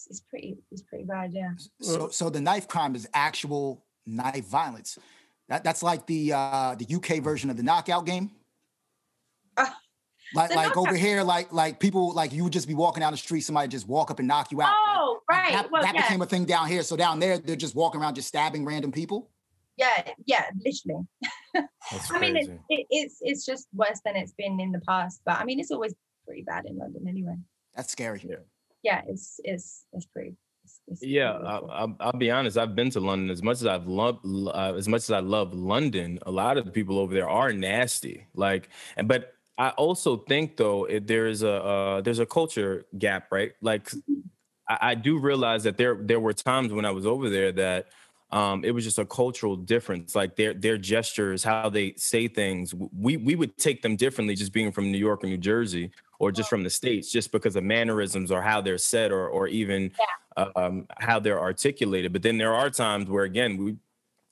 it's 0.10 0.22
pretty 0.22 0.58
it's 0.72 0.82
pretty 0.82 1.06
bad, 1.06 1.32
yeah. 1.34 1.52
So 1.82 2.10
so 2.10 2.30
the 2.30 2.42
knife 2.42 2.68
crime 2.68 2.96
is 2.96 3.08
actual 3.14 3.86
knife 4.06 4.48
violence. 4.48 4.98
That 5.50 5.64
that's 5.64 5.84
like 5.84 6.08
the 6.08 6.34
uh 6.34 6.76
the 6.76 6.96
UK 6.96 7.24
version 7.24 7.50
of 7.50 7.58
the 7.58 7.64
knockout 7.64 8.06
game. 8.06 8.32
Uh, 9.58 9.68
like 10.34 10.56
like 10.56 10.78
over 10.78 10.96
here, 10.96 11.24
like 11.24 11.52
like 11.52 11.80
people 11.80 12.13
like 12.13 12.32
you 12.32 12.44
would 12.44 12.54
just 12.54 12.67
be 12.67 12.74
walking 12.74 13.02
down 13.02 13.12
the 13.12 13.17
street, 13.17 13.41
somebody 13.41 13.67
just 13.67 13.88
walk 13.88 14.12
up 14.12 14.20
and 14.20 14.28
knock 14.28 14.52
you 14.52 14.62
out. 14.62 14.74
Oh, 14.74 15.20
like, 15.30 15.38
right. 15.38 15.52
That, 15.54 15.72
well, 15.72 15.82
that 15.82 15.96
yeah. 15.96 16.02
became 16.02 16.22
a 16.22 16.26
thing 16.26 16.46
down 16.46 16.67
here. 16.67 16.84
So 16.84 16.96
down 16.96 17.20
there, 17.20 17.38
they're 17.38 17.56
just 17.56 17.76
walking 17.76 18.02
around, 18.02 18.15
just 18.15 18.28
stabbing 18.28 18.65
random 18.65 18.91
people. 18.91 19.30
Yeah, 19.78 20.12
yeah, 20.26 20.46
literally. 20.63 21.06
I 22.12 22.20
mean, 22.20 22.36
it, 22.38 22.50
it, 22.70 22.88
it's 22.89 23.17
it's 23.22 23.46
just 23.46 23.67
worse 23.74 24.00
than 24.06 24.15
it's 24.15 24.34
been 24.34 24.60
in 24.60 24.72
the 24.72 24.82
past, 24.82 25.22
but 25.26 25.38
I 25.38 25.44
mean, 25.44 25.60
it's 25.60 25.72
always 25.72 25.94
pretty 26.26 26.44
bad 26.44 26.65
in 26.65 26.78
London 26.78 27.08
anyway. 27.08 27.36
That's 27.76 27.91
scary. 27.91 28.22
Yeah, 28.24 28.36
yeah, 28.84 29.02
it's 29.08 29.39
it's 29.44 29.86
it's 29.94 30.06
pretty. 30.06 30.36
yeah, 31.02 31.32
I, 31.32 31.86
will 31.86 32.20
be 32.20 32.30
honest. 32.32 32.58
I've 32.58 32.76
been 32.76 32.89
to 32.91 33.00
London 33.00 33.30
as 33.30 33.41
much 33.41 33.58
as 33.58 33.65
I've 33.65 33.88
loved, 33.88 34.26
uh, 34.26 34.74
as 34.76 34.88
much 34.88 35.04
as 35.04 35.12
I 35.12 35.20
love 35.20 35.54
London. 35.54 36.20
A 36.26 36.32
lot 36.32 36.58
of 36.58 36.65
the 36.65 36.72
people 36.72 37.00
over 37.00 37.13
there 37.13 37.30
are 37.30 37.52
nasty. 37.52 38.28
Like, 38.36 38.70
and 38.98 39.08
but 39.08 39.34
I 39.62 39.69
also 39.78 40.17
think 40.17 40.58
though 40.58 40.86
it, 40.86 41.06
there 41.06 41.28
is 41.28 41.43
a 41.43 41.63
uh, 41.63 42.02
there's 42.02 42.17
a 42.17 42.26
culture 42.26 42.88
gap, 42.97 43.32
right? 43.32 43.52
Like 43.62 43.91
I, 44.67 44.78
I, 44.82 44.95
do 44.95 45.19
realize 45.19 45.62
that 45.65 45.78
there 45.78 46.00
there 46.02 46.19
were 46.19 46.34
times 46.34 46.74
when 46.74 46.84
I 46.84 46.89
was 46.89 47.06
over 47.06 47.30
there 47.30 47.52
that 47.52 47.89
um, 48.32 48.65
it 48.65 48.71
was 48.71 48.84
just 48.84 48.97
a 48.97 49.06
cultural 49.06 49.56
difference. 49.56 50.15
Like 50.15 50.36
their 50.36 50.56
their 50.56 50.80
gestures, 50.80 51.43
how 51.43 51.69
they 51.69 51.93
say 51.95 52.28
things, 52.28 52.74
we 52.74 53.17
we 53.17 53.36
would 53.36 53.56
take 53.58 53.84
them 53.84 53.95
differently 53.95 54.34
just 54.34 54.52
being 54.52 54.71
from 54.71 54.91
New 54.91 54.97
York 54.97 55.24
or 55.24 55.28
New 55.28 55.38
Jersey 55.38 55.91
or 56.17 56.32
just 56.32 56.50
from 56.50 56.63
the 56.63 56.69
states, 56.71 57.12
just 57.12 57.32
because 57.32 57.56
of 57.56 57.63
mannerisms 57.63 58.32
or 58.32 58.41
how 58.41 58.62
they're 58.62 58.80
said 58.80 59.12
or 59.12 59.30
or 59.30 59.47
even 59.47 59.91
yeah. 60.38 60.45
um, 60.56 60.88
how 60.97 61.19
they're 61.19 61.39
articulated. 61.39 62.12
But 62.12 62.24
then 62.24 62.39
there 62.39 62.56
are 62.56 62.71
times 62.71 63.12
where 63.12 63.26
again 63.26 63.58
we 63.58 63.76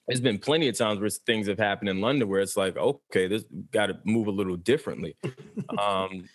there's 0.09 0.21
been 0.21 0.39
plenty 0.39 0.67
of 0.67 0.75
times 0.75 0.99
where 0.99 1.09
things 1.09 1.47
have 1.47 1.59
happened 1.59 1.87
in 1.87 2.01
London 2.01 2.27
where 2.27 2.41
it's 2.41 2.57
like, 2.57 2.75
okay, 2.75 3.27
this 3.27 3.45
got 3.71 3.87
to 3.87 3.99
move 4.05 4.25
a 4.25 4.31
little 4.31 4.55
differently. 4.55 5.15
um, 5.79 6.27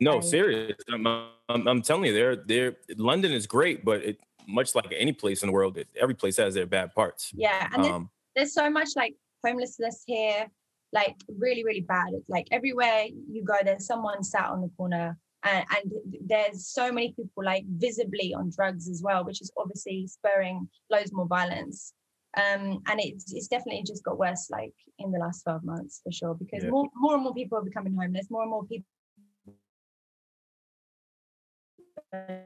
no, 0.00 0.22
serious. 0.22 0.72
I'm, 0.90 1.06
I'm, 1.06 1.68
I'm, 1.68 1.82
telling 1.82 2.06
you, 2.06 2.14
there, 2.14 2.36
there. 2.36 2.76
London 2.96 3.32
is 3.32 3.46
great, 3.46 3.84
but 3.84 4.02
it, 4.02 4.20
much 4.48 4.74
like 4.74 4.86
any 4.96 5.12
place 5.12 5.42
in 5.42 5.48
the 5.48 5.52
world, 5.52 5.76
it, 5.76 5.86
every 6.00 6.14
place 6.14 6.38
has 6.38 6.54
their 6.54 6.64
bad 6.64 6.94
parts. 6.94 7.30
Yeah, 7.34 7.68
and 7.74 7.84
um, 7.84 8.10
there's, 8.34 8.54
there's 8.54 8.54
so 8.54 8.70
much 8.70 8.88
like 8.96 9.14
homelessness 9.44 10.02
here, 10.06 10.48
like 10.94 11.16
really, 11.28 11.62
really 11.62 11.82
bad. 11.82 12.08
Like 12.26 12.48
everywhere 12.50 13.04
you 13.30 13.44
go, 13.44 13.56
there's 13.62 13.84
someone 13.84 14.24
sat 14.24 14.46
on 14.46 14.62
the 14.62 14.70
corner 14.78 15.18
and, 15.44 15.64
and, 15.76 15.92
there's 16.26 16.66
so 16.66 16.90
many 16.90 17.12
people 17.12 17.44
like 17.44 17.64
visibly 17.66 18.32
on 18.32 18.50
drugs 18.50 18.88
as 18.88 19.02
well, 19.02 19.24
which 19.26 19.42
is 19.42 19.50
obviously 19.58 20.06
spurring 20.06 20.68
loads 20.90 21.12
more 21.12 21.26
violence 21.26 21.92
um, 22.36 22.80
and 22.86 23.00
it's, 23.00 23.32
it's 23.32 23.48
definitely 23.48 23.82
just 23.84 24.04
got 24.04 24.18
worse 24.18 24.48
like 24.50 24.74
in 24.98 25.10
the 25.10 25.18
last 25.18 25.42
12 25.42 25.64
months 25.64 26.00
for 26.04 26.12
sure 26.12 26.34
because 26.34 26.64
yeah. 26.64 26.70
more, 26.70 26.88
more 26.96 27.14
and 27.14 27.22
more 27.22 27.34
people 27.34 27.58
are 27.58 27.64
becoming 27.64 27.94
homeless 27.94 28.28
more 28.30 28.42
and 28.42 28.50
more 28.50 28.64
people 28.64 28.86
are 32.12 32.44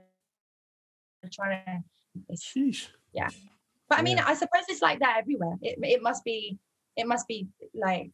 trying 1.32 1.82
to 2.30 2.36
Sheesh. 2.36 2.88
yeah 3.12 3.28
but 3.88 3.98
i 3.98 4.02
mean 4.02 4.18
yeah. 4.18 4.26
i 4.26 4.34
suppose 4.34 4.62
it's 4.68 4.82
like 4.82 5.00
that 5.00 5.16
everywhere 5.18 5.56
it, 5.62 5.78
it 5.82 6.02
must 6.02 6.24
be 6.24 6.58
it 6.96 7.06
must 7.06 7.26
be 7.26 7.48
like 7.74 8.10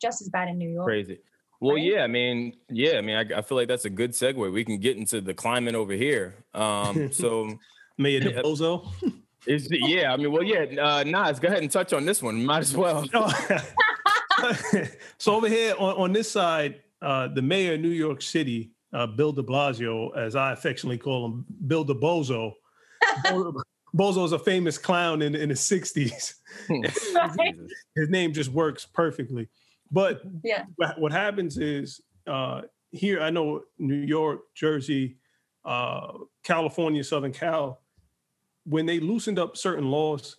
just 0.00 0.20
as 0.20 0.28
bad 0.28 0.48
in 0.48 0.58
New 0.58 0.68
York. 0.68 0.86
Crazy. 0.86 1.18
Well, 1.60 1.76
Right? 1.76 1.84
yeah, 1.84 2.02
I 2.02 2.06
mean, 2.06 2.54
yeah, 2.68 2.98
I 2.98 3.00
mean, 3.00 3.16
I, 3.16 3.38
I 3.38 3.42
feel 3.42 3.56
like 3.56 3.68
that's 3.68 3.84
a 3.84 3.90
good 3.90 4.10
segue. 4.10 4.52
We 4.52 4.64
can 4.64 4.78
get 4.78 4.96
into 4.96 5.20
the 5.20 5.34
climate 5.34 5.74
over 5.74 5.94
here. 5.94 6.44
Um, 6.52 7.12
so 7.12 7.58
Mayor 7.98 8.20
Yeah. 8.20 8.30
DeBozo. 8.42 8.90
Is 9.46 9.70
it- 9.70 9.80
yeah, 9.88 10.12
I 10.12 10.16
mean, 10.16 10.32
well, 10.32 10.42
yeah, 10.42 10.64
uh, 10.82 11.04
Nas, 11.04 11.38
go 11.38 11.48
ahead 11.48 11.62
and 11.62 11.70
touch 11.70 11.92
on 11.92 12.04
this 12.06 12.22
one. 12.22 12.44
Might 12.44 12.60
as 12.60 12.76
well. 12.76 13.04
so 15.18 15.34
over 15.36 15.48
here 15.48 15.74
on, 15.78 15.96
on 15.96 16.12
this 16.12 16.30
side, 16.30 16.82
uh, 17.02 17.28
the 17.28 17.42
mayor 17.42 17.74
of 17.74 17.80
New 17.80 17.88
York 17.90 18.22
City, 18.22 18.72
uh, 18.92 19.06
Bill 19.06 19.32
de 19.32 19.42
Blasio, 19.42 20.16
as 20.16 20.36
I 20.36 20.52
affectionately 20.52 20.98
call 20.98 21.26
him, 21.26 21.44
Bill 21.66 21.84
de 21.84 21.94
Bozo. 21.94 22.52
Bozo 23.96 24.24
is 24.24 24.32
a 24.32 24.38
famous 24.38 24.76
clown 24.76 25.22
in, 25.22 25.34
in 25.34 25.50
the 25.50 25.54
60s. 25.54 26.34
Right? 26.68 27.54
His 27.94 28.08
name 28.08 28.32
just 28.32 28.50
works 28.50 28.86
perfectly. 28.86 29.48
But 29.90 30.22
Yeah. 30.42 30.64
what 30.76 31.00
what 31.00 31.12
happens 31.12 31.58
is 31.58 32.00
uh, 32.26 32.62
here, 32.90 33.20
I 33.20 33.30
know 33.30 33.62
New 33.78 33.94
York, 33.94 34.40
Jersey, 34.54 35.18
uh, 35.64 36.12
California, 36.42 37.04
Southern 37.04 37.32
Cal, 37.32 37.82
when 38.64 38.86
they 38.86 39.00
loosened 39.00 39.38
up 39.38 39.56
certain 39.56 39.90
laws 39.90 40.36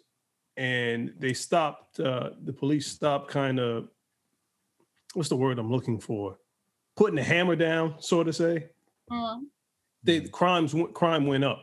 and 0.58 1.14
they 1.20 1.34
stopped, 1.34 2.00
uh, 2.00 2.32
the 2.44 2.54
police 2.54 2.88
stopped 2.88 3.30
kind 3.30 3.60
of, 3.60 3.88
what's 5.14 5.30
the 5.30 5.36
word 5.36 5.60
I'm 5.60 5.72
looking 5.72 6.00
for? 6.00 6.38
Putting 6.96 7.16
the 7.16 7.24
hammer 7.24 7.56
down, 7.56 7.96
so 8.00 8.24
to 8.24 8.32
say. 8.34 8.70
Mm. 9.12 9.42
They 10.04 10.22
crimes 10.22 10.76
crime 10.94 11.26
went 11.28 11.44
up. 11.44 11.62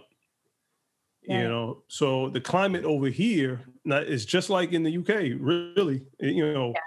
You 1.25 1.45
know, 1.45 1.85
so 1.87 2.29
the 2.31 2.41
climate 2.41 2.85
over 2.85 3.07
here 3.07 3.61
now, 3.85 3.99
is 3.99 4.27
just 4.27 4.51
like 4.51 4.73
in 4.73 4.83
the 4.83 4.91
UK. 4.99 5.39
Really, 5.39 6.03
you 6.19 6.53
know, 6.53 6.71
Yeah. 6.75 6.81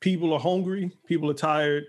people 0.00 0.32
are 0.32 0.38
hungry, 0.38 0.92
people 1.04 1.28
are 1.30 1.34
tired, 1.34 1.84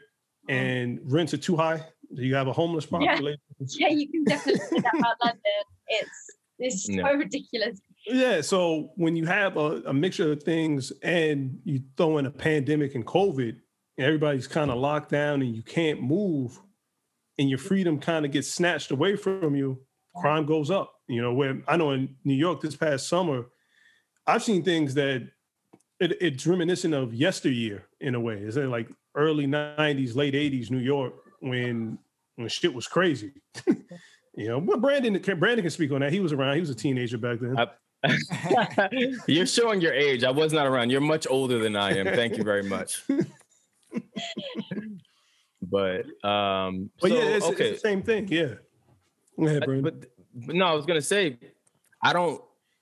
Mm. 0.50 0.54
and 0.54 1.00
rents 1.12 1.36
are 1.36 1.38
too 1.38 1.56
high. 1.56 1.86
Do 2.16 2.24
you 2.24 2.34
have 2.34 2.48
a 2.48 2.54
homeless 2.54 2.88
population. 2.88 3.40
Yeah, 3.80 3.90
you 3.90 4.10
can 4.10 4.24
definitely 4.24 4.60
say 4.60 4.80
that 4.80 4.94
about 4.98 5.16
London. 5.24 5.64
It's 5.88 6.32
it's 6.62 6.86
so 6.86 6.93
Yeah. 6.93 7.12
ridiculous. 7.12 7.80
Yeah. 8.06 8.41
So 8.41 8.91
when 8.95 9.15
you 9.15 9.26
have 9.26 9.58
a, 9.58 9.82
a 9.86 9.93
mixture 9.93 10.32
of 10.32 10.43
things 10.43 10.91
and 11.04 11.60
you 11.63 11.82
throw 11.97 12.17
in 12.17 12.26
a 12.26 12.32
pandemic 12.32 12.95
and 12.95 13.06
COVID, 13.06 13.56
and 13.97 14.08
everybody's 14.08 14.47
kind 14.47 14.71
of 14.71 14.78
locked 14.78 15.10
down 15.12 15.41
and 15.41 15.56
you 15.56 15.63
can't 15.63 16.02
move, 16.02 16.60
and 17.38 17.50
your 17.50 17.60
freedom 17.60 18.00
kind 18.00 18.26
of 18.26 18.32
gets 18.32 18.47
snatched 18.47 18.91
away 18.91 19.15
from 19.15 19.56
you, 19.56 19.82
crime 20.15 20.45
goes 20.45 20.69
up. 20.71 20.93
You 21.08 21.21
know, 21.21 21.34
where 21.34 21.62
I 21.67 21.78
know 21.78 21.91
in 21.91 22.15
New 22.24 22.34
York 22.36 22.62
this 22.62 22.76
past 22.76 23.08
summer, 23.10 23.45
I've 24.28 24.43
seen 24.43 24.63
things 24.63 24.93
that 24.95 25.28
it, 26.00 26.17
it's 26.21 26.47
reminiscent 26.47 26.93
of 26.93 27.13
yesteryear 27.13 27.88
in 28.00 28.15
a 28.15 28.19
way. 28.19 28.36
Is 28.36 28.58
it 28.58 28.67
like 28.67 28.89
early 29.15 29.45
'90s, 29.45 30.15
late 30.15 30.34
'80s 30.34 30.71
New 30.71 30.80
York 30.80 31.13
when 31.41 32.00
when 32.36 32.47
shit 32.47 32.74
was 32.74 32.88
crazy? 32.88 33.34
you 34.36 34.48
know, 34.48 34.62
but 34.62 34.82
Brandon 34.82 35.20
Brandon 35.38 35.62
can 35.63 35.70
speak 35.70 35.91
on 35.91 36.02
that. 36.02 36.12
He 36.12 36.20
was 36.20 36.34
around. 36.34 36.56
He 36.56 36.60
was 36.60 36.70
a 36.70 36.76
teenager 36.76 37.17
back 37.17 37.39
then. 37.39 37.58
I- 37.58 37.67
You're 39.28 39.46
showing 39.46 39.80
your 39.80 39.94
age. 39.94 40.24
I 40.24 40.32
was 40.32 40.54
not 40.54 40.65
around. 40.65 40.89
You're 40.89 41.02
much 41.02 41.28
older 41.30 41.60
than 41.60 41.76
I 41.76 41.96
am. 41.98 42.08
Thank 42.08 42.36
you 42.36 42.44
very 42.44 42.63
much. 42.63 43.04
but 45.62 46.06
um, 46.28 46.89
But 47.00 47.10
so, 47.12 47.15
yeah, 47.15 47.24
it's, 47.36 47.46
okay. 47.46 47.70
it's 47.70 47.82
the 47.82 47.88
same 47.88 48.02
thing. 48.02 48.28
Yeah. 48.28 48.56
Go 49.39 49.46
ahead, 49.46 49.63
but, 49.67 49.84
but 50.48 50.56
no, 50.56 50.65
I 50.65 50.74
was 50.74 50.86
gonna 50.86 51.02
say, 51.02 51.38
I 52.02 52.13
don't. 52.13 52.41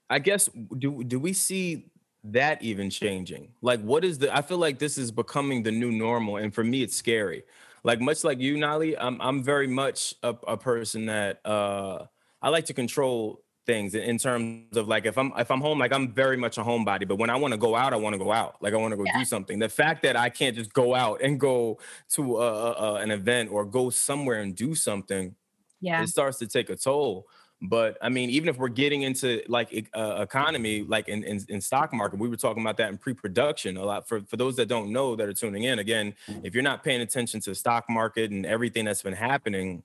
I 0.10 0.20
guess 0.20 0.50
do 0.78 1.04
do 1.04 1.20
we 1.20 1.34
see 1.34 1.92
that 2.24 2.62
even 2.62 2.90
changing? 2.90 3.54
Like, 3.62 3.82
what 3.82 4.04
is 4.04 4.18
the? 4.20 4.36
I 4.36 4.42
feel 4.42 4.58
like 4.58 4.80
this 4.80 4.98
is 4.98 5.12
becoming 5.12 5.64
the 5.64 5.72
new 5.72 5.92
normal, 5.92 6.38
and 6.38 6.54
for 6.54 6.64
me, 6.64 6.84
it's 6.84 6.96
scary. 6.96 7.44
Like 7.84 8.02
much 8.02 8.24
like 8.24 8.40
you, 8.40 8.56
NAHLI, 8.58 8.98
I'm 9.00 9.22
I'm 9.22 9.44
very 9.44 9.68
much 9.68 10.14
a, 10.24 10.30
a 10.48 10.58
person 10.58 11.06
that 11.06 11.46
uh 11.46 12.06
I 12.42 12.50
like 12.50 12.66
to 12.66 12.74
control 12.74 13.44
things 13.66 13.94
in, 13.96 14.02
in 14.02 14.18
terms 14.18 14.76
of 14.76 14.88
like 14.88 15.06
if 15.06 15.18
I'm 15.18 15.32
if 15.38 15.50
I'm 15.50 15.62
home, 15.62 15.80
like 15.80 15.94
I'm 15.94 16.12
very 16.14 16.36
much 16.36 16.58
a 16.58 16.62
homebody. 16.62 17.08
But 17.08 17.18
when 17.20 17.30
I 17.30 17.38
want 17.38 17.54
to 17.54 17.58
go 17.58 17.76
out, 17.76 17.94
I 17.94 17.98
want 17.98 18.14
to 18.16 18.18
go 18.20 18.32
out. 18.34 18.62
Like 18.62 18.74
I 18.74 18.78
want 18.78 18.92
to 18.92 18.98
go 18.98 19.06
Yeah. 19.06 19.18
do 19.20 19.24
something. 19.24 19.60
The 19.60 19.70
fact 19.70 20.04
that 20.04 20.18
I 20.18 20.30
can't 20.30 20.56
just 20.58 20.74
go 20.74 20.94
out 20.94 21.22
and 21.22 21.40
go 21.40 21.80
to 22.10 22.38
a, 22.42 22.72
a- 22.74 22.96
an 22.96 23.12
event 23.12 23.50
or 23.52 23.64
go 23.66 23.90
somewhere 23.90 24.42
and 24.42 24.56
do 24.56 24.76
something 24.76 25.36
Yeah. 25.82 26.04
it 26.04 26.08
starts 26.08 26.38
to 26.40 26.48
take 26.48 26.70
a 26.70 26.76
toll. 26.76 27.28
But 27.62 27.98
I 28.02 28.08
mean, 28.10 28.30
even 28.30 28.48
if 28.48 28.58
we're 28.58 28.69
getting 28.69 29.02
into 29.02 29.41
like 29.50 29.89
uh, 29.93 30.19
economy, 30.22 30.84
like 30.84 31.10
in, 31.10 31.24
in 31.26 31.43
in 31.50 31.60
stock 31.60 31.91
market, 31.93 32.17
we 32.17 32.30
were 32.30 32.38
talking 32.38 32.63
about 32.63 32.78
that 32.78 32.89
in 32.89 32.98
pre-production 32.98 33.76
a 33.76 33.84
lot. 33.84 34.08
For 34.08 34.22
for 34.22 34.38
those 34.38 34.56
that 34.56 34.67
don't 34.67 34.91
know 34.93 35.15
that 35.17 35.28
are 35.28 35.34
tuning 35.34 35.63
in, 35.63 35.80
again, 35.80 36.13
if 36.43 36.54
you're 36.54 36.63
not 36.63 36.84
paying 36.84 37.02
attention 37.02 37.41
to 37.41 37.50
the 37.50 37.56
stock 37.56 37.89
market 37.89 38.32
and 38.32 38.45
everything 38.45 38.86
that's 38.86 39.02
been 39.02 39.13
happening 39.13 39.84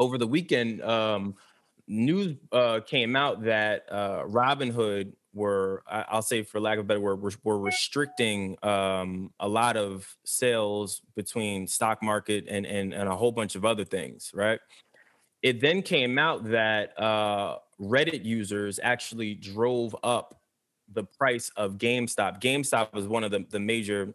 over 0.00 0.18
the 0.18 0.26
weekend, 0.26 0.82
um, 0.82 1.36
news 1.86 2.36
uh, 2.50 2.80
came 2.80 3.14
out 3.14 3.44
that 3.44 3.84
uh, 3.90 4.22
Robinhood 4.24 5.12
were, 5.34 5.82
I- 5.88 6.04
I'll 6.08 6.22
say 6.22 6.42
for 6.42 6.60
lack 6.60 6.78
of 6.78 6.84
a 6.84 6.88
better 6.88 7.00
word, 7.00 7.22
were, 7.22 7.32
were 7.44 7.58
restricting 7.58 8.56
um, 8.64 9.32
a 9.40 9.48
lot 9.48 9.76
of 9.76 10.16
sales 10.24 11.02
between 11.14 11.66
stock 11.68 12.02
market 12.02 12.46
and, 12.48 12.66
and 12.66 12.92
and 12.92 13.08
a 13.08 13.14
whole 13.16 13.32
bunch 13.32 13.54
of 13.54 13.64
other 13.64 13.84
things, 13.84 14.32
right? 14.34 14.60
It 15.42 15.60
then 15.60 15.82
came 15.82 16.18
out 16.18 16.44
that 16.50 16.98
uh, 16.98 17.58
Reddit 17.80 18.24
users 18.24 18.78
actually 18.82 19.34
drove 19.34 19.94
up 20.02 20.40
the 20.92 21.04
price 21.04 21.50
of 21.56 21.78
GameStop. 21.78 22.40
GameStop 22.40 22.96
is 22.96 23.06
one 23.06 23.24
of 23.24 23.30
the, 23.30 23.44
the 23.50 23.60
major 23.60 24.14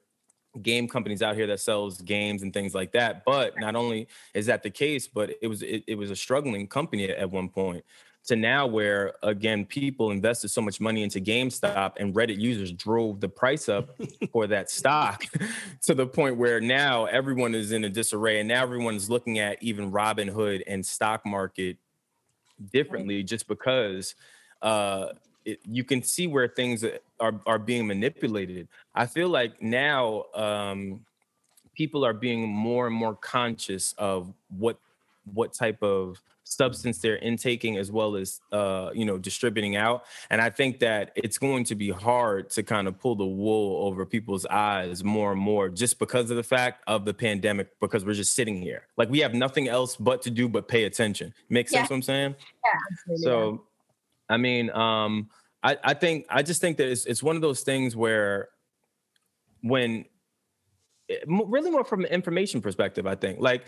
game 0.62 0.88
companies 0.88 1.22
out 1.22 1.36
here 1.36 1.48
that 1.48 1.60
sells 1.60 2.02
games 2.02 2.44
and 2.44 2.54
things 2.54 2.74
like 2.74 2.92
that. 2.94 3.24
But 3.26 3.60
not 3.60 3.76
only 3.76 4.08
is 4.34 4.46
that 4.48 4.64
the 4.64 4.70
case, 4.70 5.08
but 5.08 5.32
it 5.42 5.48
was 5.48 5.62
it, 5.62 5.84
it 5.88 5.96
was 5.96 6.12
a 6.12 6.16
struggling 6.16 6.68
company 6.68 7.10
at 7.10 7.30
one 7.30 7.50
point 7.50 7.84
to 8.28 8.36
now 8.36 8.68
where 8.68 9.14
again 9.24 9.66
people 9.66 10.12
invested 10.12 10.50
so 10.50 10.62
much 10.62 10.80
money 10.80 11.02
into 11.02 11.20
GameStop 11.20 11.94
and 11.98 12.14
Reddit 12.14 12.40
users 12.40 12.72
drove 12.72 13.20
the 13.20 13.30
price 13.30 13.70
up 13.70 13.90
for 14.32 14.48
that 14.48 14.70
stock 14.70 15.24
to 15.84 15.94
the 15.94 16.06
point 16.06 16.38
where 16.38 16.62
now 16.62 17.06
everyone 17.06 17.56
is 17.56 17.72
in 17.72 17.84
a 17.84 17.90
disarray 17.90 18.40
and 18.40 18.48
now 18.48 18.62
everyone's 18.62 19.10
looking 19.10 19.40
at 19.40 19.62
even 19.64 19.92
Robinhood 19.92 20.62
and 20.68 20.86
stock 20.86 21.26
market 21.26 21.78
differently 22.72 23.24
just 23.24 23.48
because 23.48 24.16
uh 24.62 25.08
it, 25.46 25.60
you 25.66 25.86
can 25.86 26.04
see 26.04 26.28
where 26.28 26.48
things 26.48 26.84
are 27.20 27.40
are 27.46 27.60
being 27.60 27.88
manipulated. 27.88 28.68
I 28.94 29.06
feel 29.06 29.30
like 29.30 29.62
now 29.62 30.26
um 30.36 31.06
people 31.74 32.04
are 32.04 32.14
being 32.14 32.50
more 32.50 32.88
and 32.88 32.96
more 32.96 33.16
conscious 33.16 33.94
of 33.98 34.34
what 34.58 34.78
what 35.34 35.54
type 35.54 35.82
of 35.82 36.22
substance 36.48 37.00
they're 37.00 37.18
intaking 37.18 37.78
as 37.78 37.92
well 37.92 38.16
as 38.16 38.40
uh 38.52 38.90
you 38.94 39.06
know 39.06 39.18
distributing 39.18 39.76
out 39.76 40.06
and 40.30 40.42
i 40.42 40.50
think 40.50 40.80
that 40.80 41.12
it's 41.16 41.38
going 41.38 41.64
to 41.64 41.76
be 41.76 41.90
hard 41.90 42.50
to 42.50 42.64
kind 42.64 42.88
of 42.88 43.00
pull 43.00 43.16
the 43.16 43.26
wool 43.26 43.86
over 43.86 44.06
people's 44.06 44.46
eyes 44.48 45.04
more 45.04 45.32
and 45.34 45.42
more 45.42 45.70
just 45.70 46.00
because 46.00 46.30
of 46.32 46.38
the 46.38 46.44
fact 46.44 46.84
of 46.88 47.06
the 47.06 47.14
pandemic 47.14 47.70
because 47.80 48.06
we're 48.06 48.14
just 48.14 48.34
sitting 48.34 48.62
here 48.62 48.84
like 48.98 49.10
we 49.10 49.20
have 49.20 49.34
nothing 49.34 49.68
else 49.68 49.96
but 49.96 50.22
to 50.22 50.30
do 50.32 50.48
but 50.50 50.68
pay 50.68 50.86
attention 50.86 51.34
makes 51.50 51.72
Yeah. 51.72 51.80
sense 51.80 51.90
what 51.90 51.96
i'm 51.98 52.02
saying 52.02 52.36
Absolutely. 52.92 53.24
so, 53.24 53.64
I 54.30 54.36
mean, 54.36 54.70
um, 54.72 55.30
I, 55.64 55.78
I 55.84 55.94
think 55.94 56.26
I 56.30 56.44
just 56.44 56.60
think 56.60 56.76
that 56.78 56.90
it's 56.90 57.06
it's 57.06 57.24
one 57.24 57.38
of 57.38 57.42
those 57.42 57.62
things 57.62 57.96
where 57.96 58.50
when 59.62 60.04
really 61.26 61.72
more 61.72 61.86
from 61.86 62.02
an 62.04 62.12
information 62.12 62.62
perspective, 62.62 63.08
I 63.08 63.16
think 63.16 63.40
like 63.40 63.64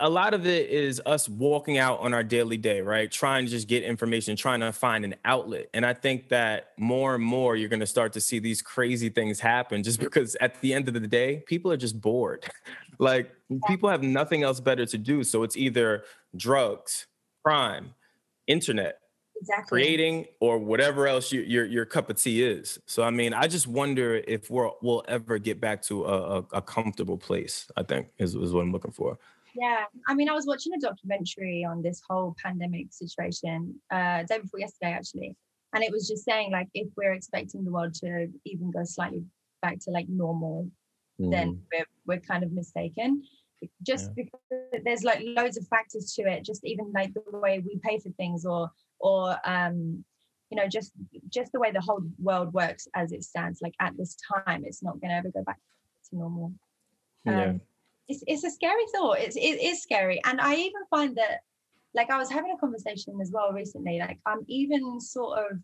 a 0.00 0.10
lot 0.10 0.34
of 0.34 0.46
it 0.46 0.68
is 0.68 1.00
us 1.06 1.28
walking 1.28 1.78
out 1.78 2.00
on 2.00 2.12
our 2.12 2.24
daily 2.24 2.56
day, 2.56 2.80
right? 2.80 3.10
Trying 3.10 3.44
to 3.44 3.50
just 3.50 3.68
get 3.68 3.84
information, 3.84 4.34
trying 4.34 4.60
to 4.60 4.72
find 4.72 5.04
an 5.04 5.14
outlet. 5.24 5.68
And 5.74 5.86
I 5.86 5.94
think 5.94 6.28
that 6.30 6.70
more 6.76 7.14
and 7.14 7.22
more 7.22 7.54
you're 7.54 7.68
going 7.68 7.80
to 7.80 7.86
start 7.86 8.12
to 8.14 8.20
see 8.20 8.40
these 8.40 8.62
crazy 8.62 9.08
things 9.08 9.38
happen 9.38 9.84
just 9.84 10.00
because 10.00 10.36
at 10.40 10.60
the 10.60 10.74
end 10.74 10.88
of 10.88 10.94
the 10.94 11.06
day, 11.06 11.44
people 11.46 11.70
are 11.70 11.76
just 11.76 12.00
bored. 12.00 12.44
like 12.98 13.30
people 13.68 13.88
have 13.88 14.02
nothing 14.02 14.42
else 14.42 14.58
better 14.58 14.86
to 14.86 14.98
do. 14.98 15.22
So 15.22 15.44
it's 15.44 15.56
either 15.56 16.02
drugs, 16.36 17.06
crime, 17.44 17.94
internet, 18.48 18.98
exactly. 19.40 19.68
creating 19.68 20.26
or 20.40 20.58
whatever 20.58 21.06
else 21.06 21.30
you, 21.30 21.42
your 21.42 21.64
your 21.64 21.84
cup 21.84 22.10
of 22.10 22.20
tea 22.20 22.42
is. 22.42 22.80
So 22.86 23.04
I 23.04 23.10
mean, 23.10 23.34
I 23.34 23.46
just 23.46 23.68
wonder 23.68 24.16
if 24.26 24.50
we're 24.50 24.70
we'll 24.82 25.04
ever 25.06 25.38
get 25.38 25.60
back 25.60 25.82
to 25.82 26.06
a, 26.06 26.38
a, 26.38 26.44
a 26.54 26.62
comfortable 26.62 27.18
place. 27.18 27.70
I 27.76 27.84
think 27.84 28.08
is, 28.18 28.34
is 28.34 28.52
what 28.52 28.62
I'm 28.62 28.72
looking 28.72 28.92
for. 28.92 29.18
Yeah, 29.58 29.84
I 30.06 30.14
mean, 30.14 30.28
I 30.28 30.34
was 30.34 30.46
watching 30.46 30.74
a 30.74 30.78
documentary 30.78 31.64
on 31.64 31.82
this 31.82 32.02
whole 32.08 32.36
pandemic 32.42 32.88
situation 32.90 33.80
uh, 33.90 34.22
day 34.24 34.38
before 34.40 34.60
yesterday, 34.60 34.92
actually, 34.92 35.36
and 35.72 35.82
it 35.82 35.90
was 35.90 36.06
just 36.06 36.24
saying 36.24 36.52
like 36.52 36.68
if 36.74 36.88
we're 36.96 37.12
expecting 37.14 37.64
the 37.64 37.70
world 37.70 37.94
to 37.94 38.28
even 38.44 38.70
go 38.70 38.84
slightly 38.84 39.22
back 39.62 39.78
to 39.80 39.90
like 39.90 40.08
normal, 40.08 40.68
then 41.18 41.60
we're 41.72 41.86
we're 42.06 42.20
kind 42.20 42.44
of 42.44 42.52
mistaken. 42.52 43.22
Just 43.82 44.14
because 44.14 44.40
there's 44.84 45.02
like 45.02 45.20
loads 45.24 45.56
of 45.56 45.66
factors 45.68 46.12
to 46.14 46.22
it, 46.22 46.44
just 46.44 46.62
even 46.64 46.92
like 46.92 47.14
the 47.14 47.22
way 47.38 47.58
we 47.64 47.80
pay 47.82 47.98
for 47.98 48.10
things 48.10 48.44
or 48.44 48.70
or 49.00 49.36
um 49.44 50.04
you 50.50 50.56
know, 50.56 50.68
just 50.68 50.92
just 51.28 51.52
the 51.52 51.60
way 51.60 51.72
the 51.72 51.80
whole 51.80 52.02
world 52.18 52.52
works 52.52 52.86
as 52.94 53.12
it 53.12 53.24
stands, 53.24 53.60
like 53.62 53.74
at 53.80 53.96
this 53.96 54.16
time, 54.46 54.64
it's 54.64 54.82
not 54.82 55.00
going 55.00 55.10
to 55.10 55.16
ever 55.16 55.30
go 55.30 55.42
back 55.42 55.58
to 56.10 56.16
normal. 56.16 56.52
Um, 57.26 57.36
Yeah. 57.36 57.52
It's 58.08 58.22
it's 58.26 58.44
a 58.44 58.50
scary 58.50 58.84
thought. 58.94 59.18
It's 59.18 59.36
it 59.36 59.60
is 59.60 59.82
scary, 59.82 60.20
and 60.24 60.40
I 60.40 60.54
even 60.56 60.82
find 60.90 61.16
that, 61.16 61.40
like, 61.94 62.10
I 62.10 62.18
was 62.18 62.30
having 62.30 62.52
a 62.52 62.58
conversation 62.58 63.20
as 63.20 63.30
well 63.32 63.52
recently. 63.52 63.98
Like, 63.98 64.18
I'm 64.26 64.40
even 64.48 65.00
sort 65.00 65.38
of, 65.38 65.58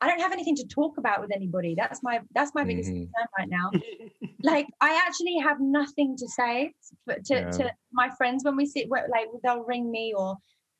I 0.00 0.08
don't 0.08 0.20
have 0.20 0.32
anything 0.32 0.56
to 0.56 0.66
talk 0.66 0.98
about 0.98 1.20
with 1.20 1.32
anybody. 1.32 1.74
That's 1.74 2.02
my 2.02 2.20
that's 2.34 2.54
my 2.54 2.64
biggest 2.64 2.90
Mhm. 2.90 3.08
concern 3.14 3.26
right 3.38 3.48
now. 3.48 3.70
like, 4.42 4.66
I 4.80 5.00
actually 5.06 5.38
have 5.38 5.60
nothing 5.60 6.16
to 6.18 6.28
say 6.28 6.74
to 7.08 7.20
to, 7.22 7.34
Yeah. 7.34 7.50
to 7.50 7.72
my 7.92 8.10
friends 8.18 8.44
when 8.44 8.56
we 8.56 8.66
sit. 8.66 8.88
Like, 8.90 9.28
they'll 9.42 9.64
ring 9.64 9.90
me 9.90 10.14
or, 10.16 10.36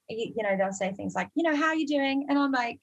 you 0.08 0.32
you 0.36 0.42
know, 0.42 0.56
they'll 0.56 0.72
say 0.72 0.92
things 0.92 1.14
like, 1.14 1.28
you 1.34 1.42
know, 1.44 1.56
how 1.56 1.68
are 1.68 1.76
you 1.76 1.86
doing? 1.86 2.26
And 2.28 2.38
I'm 2.38 2.52
like. 2.52 2.80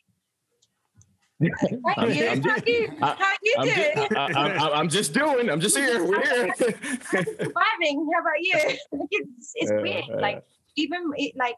Thank 1.39 1.54
I'm- 1.97 2.12
you. 2.12 2.28
I'm 2.28 2.41
how 2.41 2.56
just- 2.56 2.67
you? 2.67 2.89
I- 3.02 3.15
How 3.17 3.34
you 3.41 3.56
I'm 3.60 3.67
just, 3.67 4.12
I, 4.17 4.32
I, 4.67 4.80
I'm 4.80 4.89
just 4.89 5.13
doing. 5.13 5.49
I'm 5.49 5.60
just 5.62 5.78
here. 5.78 6.04
We're 6.04 6.21
here. 6.21 6.54
surviving. 6.58 8.10
How 8.13 8.21
about 8.21 8.39
you? 8.41 8.78
It's 9.12 9.52
it's 9.56 9.71
Yeah, 9.71 9.82
weird. 9.82 10.04
yeah. 10.10 10.15
Like 10.17 10.43
even 10.75 11.12
it, 11.15 11.34
like 11.38 11.56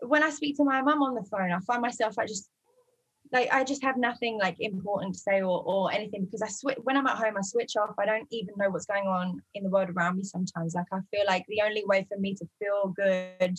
when 0.00 0.22
I 0.22 0.30
speak 0.30 0.56
to 0.56 0.64
my 0.64 0.80
mum 0.82 1.02
on 1.02 1.14
the 1.14 1.22
phone, 1.24 1.52
I 1.52 1.58
find 1.60 1.82
myself 1.82 2.18
I 2.18 2.26
just 2.26 2.48
like 3.30 3.52
I 3.52 3.62
just 3.64 3.82
have 3.82 3.96
nothing 3.98 4.38
like 4.38 4.56
important 4.60 5.14
to 5.14 5.20
say 5.20 5.42
or 5.42 5.62
or 5.62 5.92
anything 5.92 6.24
because 6.24 6.40
I 6.42 6.48
switch 6.48 6.78
when 6.84 6.96
I'm 6.96 7.06
at 7.06 7.18
home. 7.18 7.34
I 7.36 7.42
switch 7.42 7.76
off. 7.76 7.94
I 7.98 8.06
don't 8.06 8.26
even 8.30 8.54
know 8.56 8.70
what's 8.70 8.86
going 8.86 9.06
on 9.06 9.42
in 9.54 9.64
the 9.64 9.70
world 9.70 9.90
around 9.90 10.16
me. 10.16 10.24
Sometimes, 10.24 10.74
like 10.74 10.86
I 10.92 10.98
feel 11.10 11.24
like 11.26 11.44
the 11.48 11.60
only 11.62 11.84
way 11.86 12.06
for 12.10 12.18
me 12.18 12.34
to 12.36 12.46
feel 12.58 12.88
good 12.96 13.58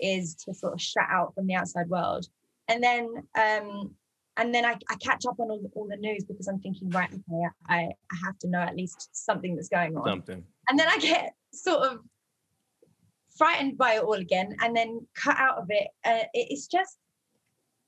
is 0.00 0.34
to 0.36 0.52
sort 0.54 0.74
of 0.74 0.80
shut 0.80 1.04
out 1.10 1.34
from 1.34 1.46
the 1.46 1.54
outside 1.54 1.88
world, 1.88 2.26
and 2.68 2.82
then 2.82 3.08
um 3.38 3.94
and 4.36 4.54
then 4.54 4.64
I, 4.64 4.76
I 4.88 4.94
catch 4.96 5.26
up 5.26 5.38
on 5.40 5.50
all 5.50 5.60
the, 5.60 5.68
all 5.74 5.88
the 5.88 5.96
news 5.96 6.24
because 6.24 6.46
I'm 6.48 6.60
thinking, 6.60 6.88
right, 6.90 7.08
okay, 7.10 7.42
I, 7.68 7.78
I 8.12 8.16
have 8.24 8.38
to 8.40 8.48
know 8.48 8.60
at 8.60 8.76
least 8.76 9.08
something 9.12 9.54
that's 9.54 9.68
going 9.68 9.96
on 9.96 10.06
Something. 10.06 10.44
and 10.68 10.78
then 10.78 10.88
I 10.88 10.98
get 10.98 11.32
sort 11.52 11.82
of 11.82 11.98
frightened 13.36 13.78
by 13.78 13.94
it 13.94 14.02
all 14.02 14.14
again, 14.14 14.54
and 14.60 14.76
then 14.76 15.06
cut 15.14 15.36
out 15.38 15.58
of 15.58 15.66
it. 15.70 15.88
Uh, 16.04 16.24
it- 16.34 16.48
it's 16.50 16.66
just 16.66 16.98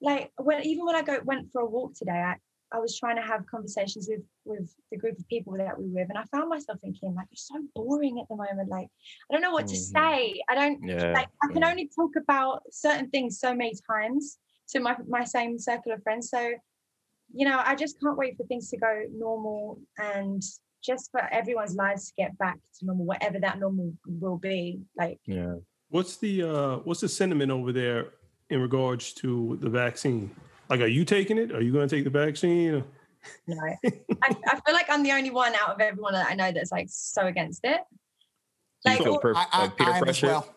like 0.00 0.32
when 0.38 0.64
even 0.64 0.84
when 0.84 0.96
I 0.96 1.02
go 1.02 1.20
went 1.24 1.50
for 1.52 1.62
a 1.62 1.66
walk 1.66 1.94
today, 1.94 2.10
I, 2.12 2.34
I 2.72 2.78
was 2.78 2.98
trying 2.98 3.16
to 3.16 3.22
have 3.22 3.46
conversations 3.46 4.08
with 4.10 4.22
with 4.44 4.74
the 4.90 4.96
group 4.98 5.18
of 5.18 5.28
people 5.28 5.52
that 5.56 5.78
we 5.78 5.84
were 5.86 6.00
with, 6.00 6.08
and 6.08 6.18
I 6.18 6.24
found 6.24 6.48
myself 6.48 6.78
thinking 6.80 7.14
like 7.14 7.26
it's 7.30 7.46
so 7.48 7.60
boring 7.74 8.18
at 8.20 8.28
the 8.28 8.36
moment. 8.36 8.68
Like 8.68 8.88
I 9.30 9.34
don't 9.34 9.42
know 9.42 9.52
what 9.52 9.66
to 9.68 9.74
Mhm. 9.76 9.78
say. 9.78 10.42
I 10.50 10.54
don't 10.54 10.80
Yeah. 10.88 11.12
like 11.12 11.28
I 11.42 11.52
can 11.52 11.62
yeah. 11.62 11.70
only 11.70 11.88
talk 11.94 12.16
about 12.16 12.62
certain 12.72 13.10
things 13.10 13.38
so 13.38 13.54
many 13.54 13.74
times 13.88 14.38
to 14.72 14.80
my 14.80 14.96
my 15.08 15.24
same 15.24 15.58
circle 15.58 15.92
of 15.92 16.02
friends. 16.02 16.30
So, 16.30 16.52
you 17.34 17.48
know, 17.48 17.60
I 17.64 17.74
just 17.74 18.00
can't 18.00 18.16
wait 18.16 18.36
for 18.36 18.44
things 18.44 18.68
to 18.70 18.76
go 18.76 19.02
normal 19.12 19.78
and 19.98 20.42
just 20.82 21.10
for 21.12 21.20
everyone's 21.32 21.74
lives 21.76 22.08
to 22.08 22.14
get 22.16 22.36
back 22.38 22.58
to 22.80 22.86
normal, 22.86 23.04
whatever 23.06 23.38
that 23.38 23.58
normal 23.60 23.92
will 24.06 24.38
be. 24.38 24.80
Like, 24.96 25.20
Yeah. 25.26 25.54
What's 25.88 26.16
the 26.16 26.42
uh 26.42 26.76
what's 26.78 27.00
the 27.00 27.08
sentiment 27.08 27.50
over 27.52 27.70
there 27.72 28.06
in 28.50 28.60
regards 28.60 29.12
to 29.14 29.58
the 29.60 29.68
vaccine? 29.70 30.30
Like, 30.70 30.80
are 30.80 30.86
you 30.86 31.04
taking 31.04 31.36
it? 31.38 31.52
Are 31.52 31.60
you 31.60 31.70
going 31.72 31.86
to 31.86 31.94
take 31.96 32.04
the 32.04 32.10
vaccine? 32.10 32.82
you 33.46 33.54
know, 33.54 33.62
I, 34.22 34.36
I 34.46 34.60
feel 34.64 34.74
like 34.74 34.86
I'm 34.88 35.02
the 35.02 35.12
only 35.12 35.30
one 35.30 35.52
out 35.54 35.74
of 35.74 35.80
everyone 35.80 36.14
that 36.14 36.28
I 36.30 36.34
know 36.34 36.50
that's 36.50 36.72
like 36.72 36.86
so 36.90 37.26
against 37.26 37.60
it. 37.64 37.80
Do 38.84 38.90
you 38.92 38.96
Like, 38.96 39.04
feel 39.04 39.12
all- 39.12 39.18
per- 39.20 39.34
I, 39.36 39.46
I, 39.52 39.62
like 39.62 39.76
peer 39.76 39.86
I 39.86 39.90
am 39.90 39.96
as 39.96 40.00
pressure? 40.02 40.26
well. 40.28 40.54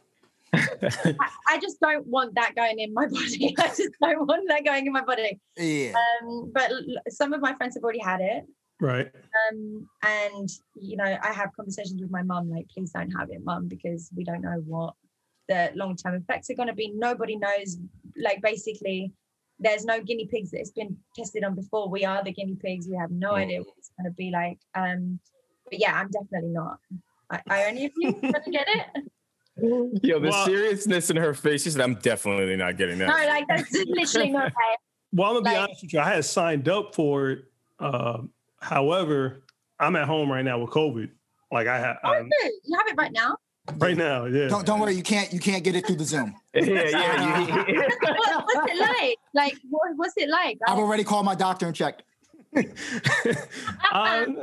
I, 1.20 1.30
I 1.50 1.60
just 1.60 1.80
don't 1.80 2.06
want 2.08 2.36
that 2.36 2.56
going 2.56 2.80
in 2.80 2.94
my 2.94 3.06
body. 3.18 3.56
I 3.60 3.68
just 3.68 3.92
don't 4.02 4.28
want 4.28 4.48
that 4.50 4.66
going 4.66 4.86
in 4.88 4.94
my 4.94 5.04
body. 5.04 5.40
Yeah. 5.58 5.94
Um, 6.22 6.52
but 6.54 6.72
some 7.10 7.34
of 7.34 7.42
my 7.42 7.54
friends 7.56 7.76
have 7.76 7.84
already 7.84 8.00
had 8.00 8.22
it. 8.22 8.44
Right. 8.82 9.10
um 9.50 9.88
and 10.04 10.50
you 10.76 10.98
know 10.98 11.06
i 11.24 11.32
have 11.32 11.50
conversations 11.56 12.02
with 12.02 12.12
my 12.12 12.24
mum 12.24 12.50
like 12.52 12.68
please 12.68 12.92
don't 12.92 13.10
have 13.12 13.30
it 13.32 13.40
mum 13.42 13.70
because 13.70 14.10
we 14.18 14.26
don't 14.26 14.42
know 14.42 14.62
what 14.68 14.96
the 15.48 15.72
long-term 15.76 16.16
effects 16.16 16.50
are 16.50 16.56
going 16.56 16.68
to 16.68 16.74
be 16.74 16.92
nobody 16.94 17.38
knows 17.38 17.78
like 18.22 18.42
basically 18.42 19.14
there's 19.60 19.86
no 19.86 20.02
guinea 20.02 20.28
pigs 20.28 20.52
that 20.52 20.60
it's 20.60 20.72
been 20.72 20.98
tested 21.16 21.46
on 21.46 21.56
before 21.56 21.88
we 21.90 22.04
are 22.04 22.22
the 22.22 22.34
guinea 22.34 22.58
pigs 22.62 22.86
we 22.90 22.98
have 22.98 23.12
no 23.12 23.32
Mm. 23.32 23.44
idea 23.44 23.60
what 23.62 23.76
it's 23.78 23.92
going 23.98 24.12
to 24.12 24.16
be 24.18 24.30
like 24.30 24.60
um 24.76 25.22
but 25.72 25.80
yeah 25.80 25.94
i'm 25.98 26.10
definitely 26.12 26.50
not 26.52 26.78
I, 27.30 27.42
I 27.50 27.64
only 27.70 27.86
of 27.86 27.92
you 27.96 28.12
going 28.12 28.34
to 28.34 28.52
get 28.52 28.68
it 28.68 29.04
Yo, 30.04 30.20
the 30.20 30.30
Well- 30.30 30.46
seriousness 30.46 31.10
in 31.10 31.18
her 31.18 31.34
face. 31.34 31.64
She 31.64 31.70
said, 31.70 31.82
"I'm 31.82 31.96
definitely 31.96 32.56
not 32.56 32.78
getting 32.78 32.98
that." 33.00 33.08
no 33.08 33.14
like 33.14 33.46
that's 33.48 33.72
literally 33.72 34.32
not 34.32 34.48
okay 34.48 34.56
Well, 35.14 35.30
I'm 35.30 35.44
gonna 35.44 35.56
be 35.56 35.58
honest 35.58 35.82
with 35.84 35.94
you. 35.94 36.00
I 36.00 36.16
had 36.16 36.26
signed 36.26 36.68
up 36.68 36.94
for 36.94 37.30
it. 37.30 37.46
Uh, 37.80 38.24
however, 38.60 39.44
I'm 39.80 39.96
at 39.96 40.08
home 40.08 40.32
right 40.32 40.44
now 40.44 40.60
with 40.60 40.72
COVID. 40.72 41.10
Like 41.52 41.68
I 41.68 41.80
have 41.80 41.98
oh, 42.04 42.14
you 42.14 42.78
have 42.78 42.88
it 42.88 42.96
right 42.98 43.12
now 43.12 43.36
right 43.78 43.98
now. 43.98 44.26
Yeah. 44.26 44.48
Don't 44.48 44.66
don't 44.66 44.80
worry, 44.80 44.94
you 44.94 45.04
can't 45.04 45.32
you 45.34 45.40
can't 45.40 45.64
get 45.64 45.76
it 45.76 45.86
through 45.86 45.98
the 45.98 46.06
Zoom. 46.06 46.36
yeah, 46.54 46.64
yeah. 46.64 47.68
You, 47.68 47.76
what, 48.02 48.46
what's 48.46 48.72
it 48.72 48.80
like 48.80 49.18
like 49.34 49.58
what, 49.70 49.92
what's 49.96 50.14
it 50.18 50.30
like 50.30 50.60
I've 50.68 50.78
already 50.78 51.04
called 51.04 51.26
my 51.26 51.36
doctor 51.36 51.66
and 51.66 51.76
checked. 51.76 52.04
um, 53.92 54.38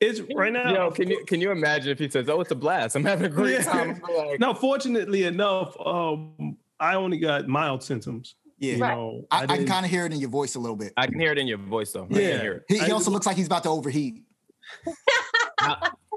it's 0.00 0.20
right 0.34 0.52
now. 0.52 0.72
yo, 0.72 0.90
can 0.90 1.08
you 1.08 1.24
can 1.26 1.40
you 1.40 1.50
imagine 1.50 1.90
if 1.90 1.98
he 1.98 2.08
says, 2.08 2.28
"Oh, 2.28 2.40
it's 2.40 2.50
a 2.50 2.54
blast. 2.54 2.94
I'm 2.96 3.04
having 3.04 3.26
a 3.26 3.28
great 3.28 3.54
Yeah. 3.60 3.62
time." 3.62 4.00
I'm 4.08 4.16
like, 4.28 4.40
Now, 4.40 4.54
fortunately 4.54 5.24
enough, 5.24 5.76
um, 5.84 6.56
I 6.80 6.94
only 6.94 7.18
got 7.18 7.48
mild 7.48 7.82
symptoms. 7.82 8.36
Yeah. 8.58 8.74
You 8.74 8.82
Right. 8.82 8.94
know, 8.96 9.24
I, 9.30 9.42
I 9.44 9.46
can 9.56 9.66
kind 9.66 9.84
of 9.84 9.90
hear 9.90 10.04
it 10.06 10.12
in 10.12 10.18
your 10.20 10.30
voice 10.30 10.54
a 10.56 10.60
little 10.60 10.76
bit. 10.76 10.92
I 10.96 11.06
can 11.06 11.18
hear 11.20 11.30
it 11.32 11.38
in 11.38 11.46
your 11.46 11.58
voice, 11.58 11.92
though. 11.92 12.04
I 12.04 12.06
can 12.08 12.16
Yeah. 12.16 12.40
hear 12.40 12.52
it. 12.54 12.62
He, 12.68 12.78
he 12.78 12.86
I- 12.86 12.90
also 12.90 13.10
looks 13.10 13.26
like 13.26 13.36
he's 13.36 13.46
about 13.46 13.62
to 13.64 13.68
overheat. 13.70 14.22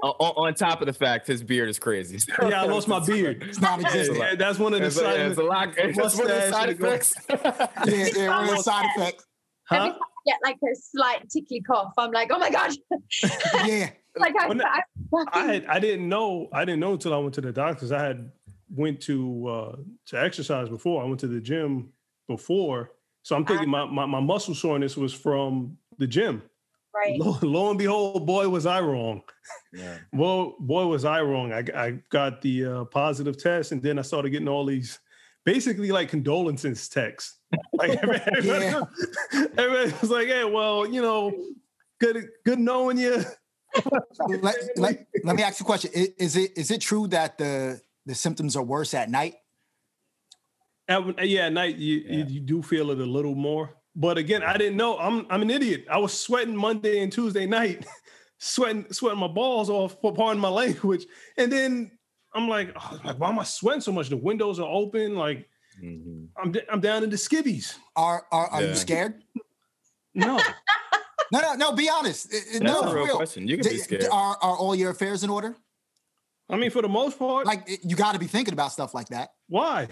O- 0.04 0.08
on, 0.18 0.48
on 0.48 0.54
top 0.54 0.80
of 0.80 0.86
the 0.86 0.92
fact, 0.92 1.28
his 1.28 1.44
beard 1.44 1.68
is 1.68 1.78
crazy. 1.78 2.18
Yeah, 2.42 2.62
I 2.62 2.64
lost 2.66 2.88
my 2.88 2.98
beard. 2.98 3.44
It's 3.48 3.60
not 3.60 3.80
Yeah, 3.80 3.86
existent. 3.86 4.18
Yeah, 4.18 4.28
Yeah, 4.30 4.34
that's 4.34 4.58
one 4.58 4.74
of 4.74 4.80
the 4.80 4.86
It's, 4.86 4.98
a, 4.98 5.02
yeah, 5.02 5.10
it's 5.28 5.32
a 5.32 5.36
side. 5.36 5.44
lot. 5.44 5.68
It's 5.78 5.96
one 5.96 6.06
of 6.06 6.16
the 6.28 6.50
side 6.50 6.68
and 6.70 6.78
the 6.78 6.86
effects. 6.86 7.14
yeah, 8.16 8.28
one 8.40 8.48
of 8.48 8.56
the 8.56 8.62
side 8.62 8.86
effects. 8.96 9.24
Every 9.74 9.90
time 9.90 9.98
I 10.00 10.30
get 10.30 10.38
like 10.44 10.56
a 10.62 10.74
slight 10.74 11.28
tickly 11.30 11.60
cough, 11.60 11.92
I'm 11.98 12.10
like, 12.12 12.30
oh 12.32 12.38
my 12.38 12.50
god. 12.50 12.72
Yeah. 13.66 13.90
like 14.16 14.34
I, 14.38 14.48
When 14.48 14.60
I, 14.60 14.80
I 15.32 15.44
had 15.46 15.66
I 15.66 15.78
didn't 15.78 16.08
know 16.08 16.48
I 16.52 16.64
didn't 16.64 16.80
know 16.80 16.92
until 16.94 17.14
I 17.14 17.18
went 17.18 17.34
to 17.34 17.40
the 17.40 17.52
doctors. 17.52 17.92
I 17.92 18.02
had 18.02 18.30
went 18.74 19.00
to 19.02 19.46
uh 19.48 19.76
to 20.06 20.22
exercise 20.22 20.68
before. 20.68 21.02
I 21.02 21.06
went 21.06 21.20
to 21.20 21.28
the 21.28 21.40
gym 21.40 21.92
before. 22.28 22.90
So 23.22 23.36
I'm 23.36 23.44
thinking 23.44 23.68
my, 23.68 23.84
my, 23.84 24.04
my 24.06 24.20
muscle 24.20 24.54
soreness 24.54 24.96
was 24.96 25.12
from 25.12 25.76
the 25.98 26.06
gym. 26.08 26.42
right. 26.94 27.18
Lo, 27.20 27.38
lo 27.42 27.70
and 27.70 27.78
behold, 27.78 28.26
boy 28.26 28.48
was 28.48 28.66
I 28.66 28.80
wrong. 28.80 29.22
Yeah. 29.72 29.98
Well, 30.12 30.56
boy 30.58 30.86
was 30.86 31.04
I 31.04 31.20
wrong. 31.22 31.52
I, 31.52 31.64
I 31.74 31.90
got 32.10 32.42
the 32.42 32.64
uh, 32.64 32.84
positive 32.86 33.38
test, 33.38 33.72
and 33.72 33.80
then 33.82 33.98
I 33.98 34.02
started 34.02 34.30
getting 34.30 34.48
all 34.48 34.66
these 34.66 34.98
basically 35.44 35.90
like 35.92 36.08
condolences 36.08 36.88
texts. 36.88 37.38
Like 37.74 37.90
everybody, 38.02 38.46
Yeah. 38.48 38.80
everybody 39.58 39.92
was 40.00 40.10
like, 40.10 40.28
"Hey, 40.28 40.44
well, 40.44 40.86
you 40.86 41.02
know, 41.02 41.32
good 42.00 42.28
good 42.44 42.58
knowing 42.58 42.96
you." 42.98 43.22
Let, 44.28 44.56
let, 44.76 45.06
let 45.24 45.36
me 45.36 45.42
ask 45.42 45.58
you 45.60 45.64
a 45.64 45.66
question. 45.66 45.90
Is 45.94 46.36
it 46.36 46.56
is 46.56 46.70
it 46.70 46.80
true 46.80 47.08
that 47.08 47.38
the 47.38 47.80
the 48.06 48.14
symptoms 48.14 48.56
are 48.56 48.62
worse 48.62 48.94
at 48.94 49.10
night? 49.10 49.34
At, 50.88 51.26
yeah, 51.28 51.46
at 51.46 51.52
night 51.52 51.76
you, 51.76 51.96
Yeah. 51.98 52.16
you 52.18 52.24
you 52.34 52.40
do 52.40 52.62
feel 52.62 52.90
it 52.90 52.98
a 53.00 53.04
little 53.06 53.34
more. 53.34 53.74
But 53.94 54.16
again, 54.18 54.42
I 54.42 54.56
didn't 54.56 54.76
know. 54.76 54.98
I'm 54.98 55.26
I'm 55.30 55.42
an 55.42 55.50
idiot. 55.50 55.86
I 55.90 55.98
was 55.98 56.18
sweating 56.18 56.56
Monday 56.56 57.02
and 57.02 57.12
Tuesday 57.12 57.46
night, 57.46 57.86
sweating 58.38 58.86
sweating 58.90 59.20
my 59.20 59.28
balls 59.28 59.68
off. 59.70 59.96
For 60.00 60.12
pardon 60.14 60.40
my 60.40 60.48
language. 60.48 61.04
And 61.36 61.52
then 61.52 61.90
I'm 62.34 62.48
like, 62.48 62.72
oh, 62.76 63.00
like, 63.04 63.18
why 63.18 63.28
am 63.28 63.38
I 63.38 63.44
sweating 63.44 63.80
so 63.80 63.92
much? 63.92 64.08
The 64.08 64.16
windows 64.16 64.58
are 64.60 64.68
open. 64.68 65.14
Like 65.16 65.48
Mhm. 65.82 66.28
I'm 66.36 66.52
d- 66.52 66.60
I'm 66.70 66.80
down 66.80 67.02
in 67.04 67.10
the 67.10 67.16
skivvies. 67.16 67.76
Are 67.96 68.26
are, 68.30 68.46
are 68.48 68.62
Yeah. 68.62 68.68
you 68.68 68.74
scared? 68.76 69.22
No, 70.14 70.38
No, 71.32 71.40
no, 71.40 71.54
no. 71.54 71.72
Be 71.72 71.88
honest. 71.88 72.28
I- 72.32 72.36
I- 72.36 72.40
That's 72.58 72.60
no, 72.60 72.80
a 72.82 72.94
real 72.94 73.04
real. 73.06 73.16
question. 73.16 73.48
You 73.48 73.56
can 73.56 73.64
be 73.68 73.76
D- 73.76 73.78
scared. 73.78 74.04
Are 74.10 74.36
are 74.40 74.56
all 74.56 74.74
your 74.74 74.90
affairs 74.90 75.24
in 75.24 75.30
order? 75.30 75.56
I 76.50 76.56
mean 76.56 76.70
for 76.70 76.82
the 76.82 76.88
most 76.88 77.18
part. 77.18 77.46
Like 77.46 77.66
you 77.82 77.96
got 77.96 78.12
to 78.12 78.18
be 78.18 78.26
thinking 78.26 78.52
about 78.54 78.72
stuff 78.72 78.92
like 78.94 79.08
that. 79.08 79.30
why? 79.48 79.88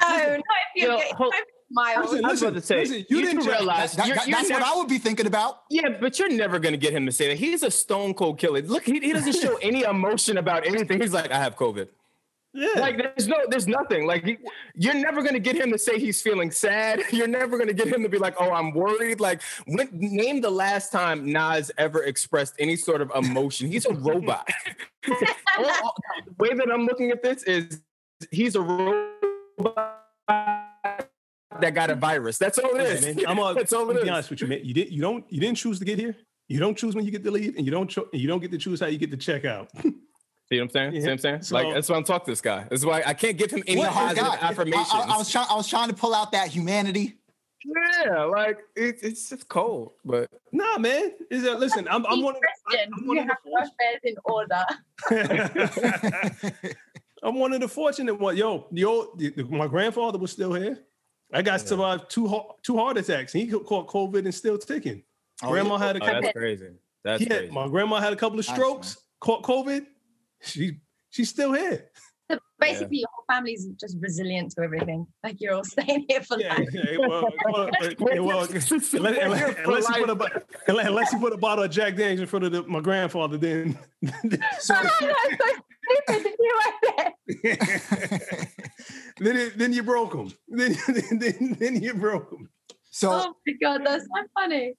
No, 0.00 0.08
not 0.08 0.18
if 0.18 0.40
you're 0.76 0.90
Yo, 0.92 0.96
getting 0.98 1.14
hold- 1.14 1.34
miles. 1.72 2.10
Listen, 2.10 2.24
I 2.24 2.28
was 2.28 2.42
about 2.42 2.54
to 2.54 2.60
say, 2.62 2.76
listen, 2.80 3.06
you 3.08 3.18
you, 3.18 3.24
didn't 3.26 3.46
realize 3.46 3.92
That- 3.92 4.06
you're, 4.06 4.16
that- 4.16 4.28
you're 4.28 4.36
that's 4.36 4.48
never, 4.48 4.62
what 4.62 4.72
I 4.72 4.76
would 4.78 4.88
be 4.88 4.98
thinking 4.98 5.26
about. 5.26 5.62
Yeah, 5.70 5.88
but 6.00 6.18
you're 6.18 6.30
never 6.30 6.58
gonna 6.58 6.76
get 6.76 6.92
him 6.92 7.06
to 7.06 7.12
say 7.12 7.28
that. 7.28 7.38
He's 7.38 7.62
a 7.62 7.70
stone 7.70 8.14
cold 8.14 8.38
killer. 8.38 8.60
Look, 8.62 8.84
he, 8.84 9.00
he 9.00 9.12
doesn't 9.12 9.34
show 9.34 9.56
any 9.62 9.82
emotion 9.82 10.38
about 10.38 10.66
anything. 10.66 11.00
He's 11.00 11.12
like, 11.12 11.30
I 11.30 11.38
have 11.38 11.56
COVID. 11.56 11.88
Yeah. 12.54 12.68
Like 12.76 12.98
there's 12.98 13.26
no, 13.28 13.36
there's 13.48 13.66
nothing. 13.66 14.06
Like 14.06 14.24
he, 14.26 14.36
you're 14.74 14.92
never 14.92 15.22
gonna 15.22 15.38
get 15.38 15.56
him 15.56 15.72
to 15.72 15.78
say 15.78 15.98
he's 15.98 16.20
feeling 16.20 16.50
sad. 16.50 17.00
You're 17.10 17.26
never 17.26 17.56
gonna 17.56 17.72
get 17.72 17.88
him 17.88 18.02
to 18.02 18.10
be 18.10 18.18
like, 18.18 18.34
oh, 18.38 18.50
I'm 18.52 18.74
worried. 18.74 19.20
Like, 19.20 19.40
when, 19.66 19.88
name 19.92 20.42
the 20.42 20.50
last 20.50 20.92
time 20.92 21.32
Nas 21.32 21.70
ever 21.78 22.02
expressed 22.04 22.54
any 22.58 22.76
sort 22.76 23.00
of 23.00 23.10
emotion. 23.14 23.68
He's 23.68 23.86
a 23.86 23.94
robot. 23.94 24.46
All- 25.58 25.64
all- 25.64 25.96
the 26.26 26.34
way 26.38 26.52
that 26.52 26.70
I'm 26.70 26.84
looking 26.84 27.10
at 27.10 27.22
this 27.22 27.42
is 27.44 27.80
he's 28.30 28.54
a 28.54 28.60
robot 28.60 29.98
that 31.60 31.74
got 31.74 31.90
a 31.90 31.94
virus. 31.94 32.38
That's 32.38 32.58
all 32.58 32.74
it 32.76 32.82
is. 32.86 33.16
Man, 33.16 33.26
I'm 33.26 33.38
all, 33.38 33.54
That's 33.54 33.72
all 33.72 33.88
I'm 33.90 34.02
be 34.02 34.08
honest 34.08 34.30
with 34.30 34.40
you, 34.40 34.46
man. 34.48 34.60
You 34.64 34.74
didn't 34.74 34.92
you 34.92 35.00
don't 35.02 35.24
you 35.30 35.40
didn't 35.40 35.56
choose 35.58 35.78
to 35.78 35.84
get 35.84 35.98
here. 35.98 36.16
You 36.48 36.58
don't 36.58 36.76
choose 36.76 36.94
when 36.94 37.04
you 37.04 37.10
get 37.10 37.24
to 37.24 37.30
leave, 37.30 37.56
and 37.56 37.64
you 37.64 37.72
don't 37.72 37.88
cho- 37.88 38.08
you 38.12 38.28
don't 38.28 38.40
get 38.40 38.50
to 38.50 38.58
choose 38.58 38.80
how 38.80 38.86
you 38.86 38.98
get 38.98 39.10
to 39.10 39.16
check 39.16 39.44
out. 39.44 39.70
See 39.80 40.58
what 40.58 40.64
I'm 40.64 40.68
saying? 40.70 40.92
See 40.92 41.00
what 41.00 41.10
I'm 41.10 41.18
saying? 41.18 41.42
So- 41.42 41.54
like 41.56 41.72
that's 41.74 41.88
why 41.88 41.96
I'm 41.96 42.04
talking 42.04 42.26
to 42.26 42.32
this 42.32 42.40
guy. 42.40 42.66
That's 42.68 42.84
why 42.84 43.02
I 43.06 43.14
can't 43.14 43.36
give 43.38 43.50
him 43.50 43.62
any 43.66 43.82
positive 43.84 44.24
God. 44.24 44.38
I- 44.42 44.48
affirmations. 44.48 44.88
I, 44.92 45.14
I 45.14 45.16
was 45.16 45.30
trying. 45.30 45.46
I 45.50 45.54
was 45.54 45.68
trying 45.68 45.88
to 45.88 45.94
pull 45.94 46.14
out 46.14 46.32
that 46.32 46.48
humanity. 46.48 47.14
yeah, 48.04 48.24
like 48.24 48.58
it, 48.74 48.96
it's 49.02 49.28
just 49.30 49.48
cold, 49.48 49.92
but 50.04 50.28
nah, 50.50 50.78
man. 50.78 51.12
Is 51.30 51.44
that 51.44 51.52
uh, 51.54 51.58
listen? 51.58 51.86
I'm 51.88 52.04
I'm 52.06 52.20
one 52.22 52.34
of 52.34 52.42
Christian, 52.66 52.92
I'm 52.92 53.02
you 53.04 53.08
one 53.08 53.18
of 53.18 53.24
have 53.28 53.36
the 53.44 53.50
your 53.50 53.60
affairs 53.60 54.00
in 54.02 54.16
order. 54.24 54.64
fortunate. 55.08 56.76
I'm 57.22 57.36
one 57.38 57.52
of 57.52 57.60
the 57.60 57.68
fortunate 57.68 58.14
ones. 58.18 58.36
Yo, 58.38 58.66
yo, 58.72 59.14
the- 59.16 59.30
the- 59.30 59.44
my 59.44 59.68
grandfather 59.68 60.18
was 60.18 60.32
still 60.32 60.52
here. 60.54 60.80
I 61.32 61.42
got 61.42 61.60
survived 61.60 62.10
two 62.10 62.28
heart- 62.28 62.62
two 62.62 62.76
heart 62.76 62.96
attacks. 62.98 63.32
He 63.32 63.46
caught 63.48 63.88
COVID 63.88 64.24
and 64.24 64.34
still 64.34 64.58
ticking. 64.58 65.02
Oh, 65.42 65.48
grandma 65.50 65.76
had 65.78 65.96
a 65.96 66.02
oh, 66.02 66.06
couple. 66.06 66.22
that's 66.22 66.32
crazy. 66.36 66.68
That's 67.04 67.22
he 67.22 67.28
had- 67.28 67.38
crazy. 67.38 67.52
my 67.52 67.68
grandma 67.68 68.00
had 68.00 68.12
a 68.12 68.16
couple 68.16 68.38
of 68.38 68.46
Nice, 68.46 68.54
strokes. 68.56 68.96
Caught 69.20 69.42
COVID. 69.44 69.86
She 70.42 70.78
she's 71.10 71.28
still 71.30 71.52
here. 71.52 71.88
So 72.30 72.38
basically, 72.60 72.98
your 72.98 73.08
whole 73.12 73.24
family's 73.28 73.66
just 73.80 73.96
resilient 74.00 74.52
to 74.52 74.62
everything. 74.62 75.06
Like 75.22 75.40
you're 75.40 75.54
all 75.54 75.64
staying 75.74 76.06
here 76.08 76.22
for 76.22 76.38
Yeah, 76.40 76.54
life. 76.54 76.68
yeah, 76.72 76.96
well, 76.98 77.28
well, 77.44 77.70
well, 78.00 78.48
unless, 78.48 78.92
unless, 78.94 79.56
unless 79.64 79.88
you 79.88 80.06
put 80.06 80.10
a 80.10 80.42
unless, 80.68 80.86
unless 80.88 81.12
you 81.12 81.18
put 81.18 81.32
a 81.32 81.36
bottle 81.36 81.64
of 81.64 81.70
Jack 81.70 81.96
Daniels 81.96 82.20
in 82.20 82.26
front 82.26 82.44
of 82.44 82.52
the, 82.52 82.62
my 82.64 82.80
grandfather, 82.80 83.36
then 83.36 83.78
So, 84.02 84.10
Oh, 84.14 84.28
that's 84.28 84.66
so 84.66 84.76
stupid 86.06 86.22
to 86.22 86.36
do 86.36 86.50
like 86.64 86.96
that. 86.96 88.48
then 89.18 89.36
it, 89.36 89.58
then 89.58 89.72
you 89.72 89.82
broke 89.82 90.12
them. 90.16 90.32
Then, 90.48 90.76
then 91.18 91.56
then 91.58 91.82
you 91.82 91.94
broke 91.94 92.30
them. 92.30 92.48
so, 92.90 93.10
Oh 93.12 93.34
my 93.46 93.52
god, 93.62 93.86
that's 93.86 94.04
so 94.04 94.10
funny. 94.34 94.74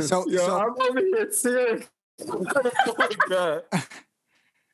so, 0.00 0.24
Yo, 0.28 0.38
so, 0.38 0.58
I'm 0.60 0.74
over 0.90 1.00
here 1.00 1.30
serious. 1.32 1.86
oh 2.28 2.94
my 2.98 3.08
god. 3.28 3.62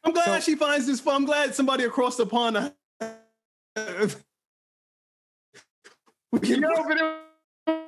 I'm 0.05 0.13
glad 0.13 0.25
So- 0.25 0.41
she 0.41 0.55
finds 0.57 0.87
this 0.87 1.01
fun. 1.01 1.17
I'm 1.17 1.25
glad 1.25 1.55
somebody 1.55 1.85
across 1.85 2.17
the 2.17 2.27
pond. 2.27 2.57
uh, 2.57 2.71
we 6.33 6.41
can- 6.41 6.61
Yo, 6.63 6.69
but 6.87 6.97
it 6.97 7.05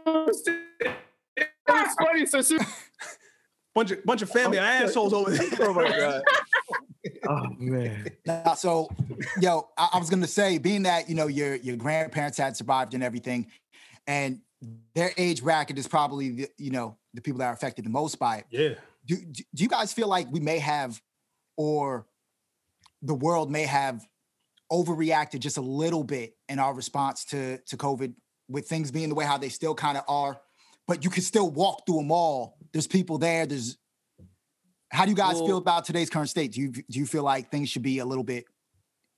was, 0.07 0.43
it 0.47 1.49
was 1.69 1.95
funny. 2.01 2.27
So 2.27 2.43
she. 2.43 2.59
bunch 3.75 3.91
of 3.91 4.05
bunch 4.05 4.23
of 4.23 4.31
family 4.31 4.59
assholes 4.59 5.13
over 5.13 5.31
there. 5.31 5.49
Oh 5.69 5.75
my 5.75 5.89
god. 5.89 6.23
Oh 7.29 7.47
man. 7.59 8.09
Now, 8.25 8.55
so, 8.55 8.89
yo, 9.41 9.69
I, 9.77 9.91
I 9.95 9.99
was 9.99 10.11
gonna 10.11 10.27
say, 10.27 10.59
being 10.59 10.83
that 10.85 11.09
you 11.09 11.15
know 11.15 11.27
your 11.27 11.57
your 11.57 11.77
grandparents 11.77 12.39
had 12.39 12.57
survived 12.57 12.95
and 12.95 13.03
everything, 13.03 13.47
and 14.07 14.41
their 14.95 15.11
age 15.17 15.43
bracket 15.43 15.79
is 15.79 15.87
probably 15.87 16.31
the, 16.31 16.49
you 16.59 16.71
know 16.71 16.97
the 17.15 17.21
people 17.21 17.39
that 17.39 17.47
are 17.47 17.53
affected 17.53 17.85
the 17.85 17.91
most 17.91 18.19
by 18.19 18.39
it. 18.39 18.47
Yeah. 18.51 18.75
Do 19.07 19.17
do 19.17 19.63
you 19.63 19.69
guys 19.69 19.93
feel 19.93 20.09
like 20.09 20.31
we 20.31 20.41
may 20.41 20.59
have, 20.59 21.01
or 21.57 22.07
the 23.03 23.15
world 23.15 23.51
may 23.51 23.65
have 23.65 24.07
overreacted 24.73 25.41
just 25.41 25.59
a 25.59 25.63
little 25.63 26.03
bit 26.03 26.37
in 26.49 26.59
our 26.59 26.75
response 26.75 27.25
to 27.27 27.59
to 27.59 27.77
COVID, 27.77 28.15
with 28.49 28.69
things 28.69 28.91
being 28.91 29.09
the 29.09 29.15
way 29.15 29.25
how 29.25 29.39
they 29.39 29.49
still 29.49 29.75
kind 29.75 29.97
of 29.97 30.05
are, 30.09 30.41
but 30.89 31.05
you 31.05 31.11
can 31.11 31.23
still 31.23 31.51
walk 31.51 31.87
through 31.87 31.99
them 31.99 32.11
all. 32.11 32.59
There's 32.73 32.87
people 32.87 33.19
there. 33.19 33.47
There's 33.47 33.79
how 34.97 35.05
do 35.05 35.11
you 35.11 35.17
guys 35.17 35.39
feel 35.41 35.59
about 35.59 35.85
today's 35.85 36.09
current 36.09 36.31
state? 36.31 36.53
Do 36.53 36.61
you 36.63 36.73
do 36.73 36.99
you 36.99 37.05
feel 37.05 37.23
like 37.23 37.51
things 37.51 37.69
should 37.69 37.83
be 37.83 37.99
a 37.99 38.05
little 38.05 38.25
bit 38.25 38.47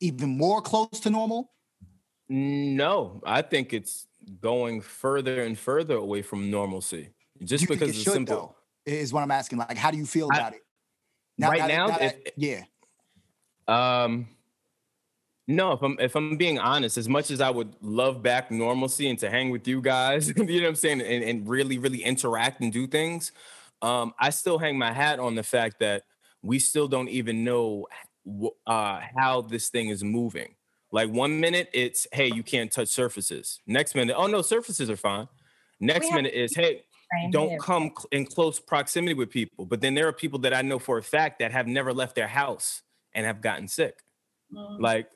even 0.01 0.37
more 0.37 0.61
close 0.61 0.99
to 1.01 1.11
normal? 1.11 1.53
No, 2.29 3.23
I 3.25 3.43
think 3.43 3.73
it's 3.73 4.09
going 4.41 4.81
further 4.81 5.45
and 5.45 5.57
further 5.57 5.95
away 5.95 6.23
from 6.23 6.51
normalcy. 6.51 7.11
Just 7.45 7.63
you 7.63 7.69
because 7.69 7.91
it 7.91 7.95
it's 7.95 8.03
should, 8.03 8.13
simple. 8.13 8.57
though, 8.85 8.93
is 8.93 9.13
what 9.13 9.23
I'm 9.23 9.31
asking. 9.31 9.59
Like, 9.61 9.77
how 9.77 9.93
do 9.93 9.97
you 9.97 10.07
feel 10.07 10.29
I- 10.33 10.37
about 10.37 10.55
it? 10.55 10.63
right 11.41 11.61
that- 11.61 11.69
now, 11.69 11.87
that- 11.87 12.33
yeah. 12.37 12.65
Um, 13.69 14.27
no, 15.47 15.73
if 15.73 15.83
I'm 15.83 15.97
if 16.01 16.17
I'm 16.17 16.37
being 16.37 16.59
honest, 16.59 16.99
as 16.99 17.09
much 17.09 17.31
as 17.31 17.41
I 17.41 17.51
would 17.51 17.77
love 17.81 18.21
back 18.21 18.51
normalcy 18.51 19.09
and 19.09 19.19
to 19.21 19.31
hang 19.31 19.51
with 19.51 19.69
you 19.69 19.81
guys, 19.81 20.29
you 20.37 20.45
know 20.45 20.63
what 20.63 20.69
I'm 20.71 20.75
saying, 20.75 21.01
and, 21.03 21.23
and 21.23 21.49
really 21.49 21.79
really 21.79 22.03
interact 22.03 22.61
and 22.61 22.73
do 22.73 22.89
things, 22.89 23.31
um, 23.83 24.15
I 24.19 24.31
still 24.31 24.59
hang 24.59 24.79
my 24.79 24.93
hat 24.93 25.19
on 25.19 25.35
the 25.35 25.43
fact 25.43 25.81
that 25.81 26.05
we 26.43 26.59
still 26.59 26.89
don't 26.89 27.09
even 27.09 27.45
know 27.45 27.87
uh, 28.67 29.01
how 29.17 29.43
this 29.43 29.69
thing 29.69 29.89
is 29.89 30.05
moving. 30.05 30.55
Like 30.91 31.11
one 31.11 31.39
minute 31.39 31.69
it's 31.75 32.07
hey 32.13 32.31
you 32.33 32.43
can't 32.43 32.73
touch 32.73 32.89
surfaces. 32.89 33.61
Next 33.67 33.95
minute 33.95 34.17
oh 34.19 34.27
no 34.27 34.43
surfaces 34.43 34.89
are 34.89 34.97
fine. 34.97 35.29
Next 35.81 36.07
have- 36.07 36.17
minute 36.17 36.35
is 36.35 36.55
hey 36.55 36.83
don't 37.31 37.51
here. 37.51 37.59
come 37.59 37.91
cl- 37.97 38.09
in 38.13 38.27
close 38.27 38.61
proximity 38.61 39.15
with 39.15 39.31
people. 39.31 39.65
But 39.65 39.81
then 39.81 39.95
there 39.95 40.09
are 40.09 40.13
people 40.13 40.39
that 40.41 40.55
I 40.55 40.63
know 40.63 40.79
for 40.79 40.99
a 40.99 41.03
fact 41.03 41.39
that 41.39 41.53
have 41.53 41.67
never 41.67 41.93
left 41.93 42.15
their 42.15 42.27
house 42.27 42.83
and 43.15 43.27
have 43.27 43.41
gotten 43.41 43.69
sick. 43.69 44.03
Mm. 44.55 44.81
Like, 44.81 45.09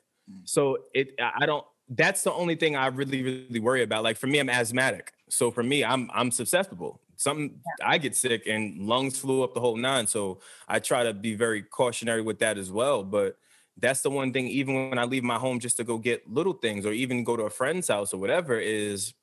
so 0.43 0.77
it, 0.93 1.09
I 1.19 1.31
I 1.41 1.45
don't, 1.45 1.65
that's 1.89 2.23
the 2.23 2.31
only 2.31 2.55
thing 2.55 2.75
I 2.75 2.87
really, 2.87 3.21
really 3.21 3.59
worry 3.59 3.83
about. 3.83 4.03
Like 4.03 4.17
for 4.17 4.27
me, 4.27 4.39
I'm 4.39 4.49
asthmatic. 4.49 5.13
So 5.29 5.51
for 5.51 5.63
me, 5.63 5.83
I'm, 5.83 6.09
I'm 6.13 6.31
susceptible. 6.31 7.01
Something 7.23 7.61
I 7.81 7.97
get 7.99 8.17
sick 8.17 8.47
and 8.47 8.85
lungs 8.85 9.17
flew 9.17 9.43
up 9.43 9.53
the 9.53 9.61
whole 9.61 9.77
nine. 9.77 10.07
So 10.07 10.41
I 10.67 10.79
try 10.79 11.03
to 11.03 11.13
be 11.13 11.35
very 11.35 11.61
cautionary 11.61 12.21
with 12.21 12.39
that 12.39 12.57
as 12.57 12.69
well. 12.69 13.01
But 13.01 13.37
that's 13.77 14.01
the 14.01 14.09
one 14.09 14.33
thing, 14.33 14.47
even 14.49 14.89
when 14.89 14.99
I 14.99 15.05
leave 15.05 15.23
my 15.23 15.37
home 15.37 15.59
just 15.59 15.77
to 15.77 15.85
go 15.85 15.97
get 15.97 16.29
little 16.29 16.51
things 16.51 16.85
or 16.85 16.91
even 16.91 17.23
go 17.23 17.37
to 17.37 17.43
a 17.43 17.49
friend's 17.49 17.87
house 17.87 18.13
or 18.13 18.17
whatever, 18.17 18.59
is 18.59 19.13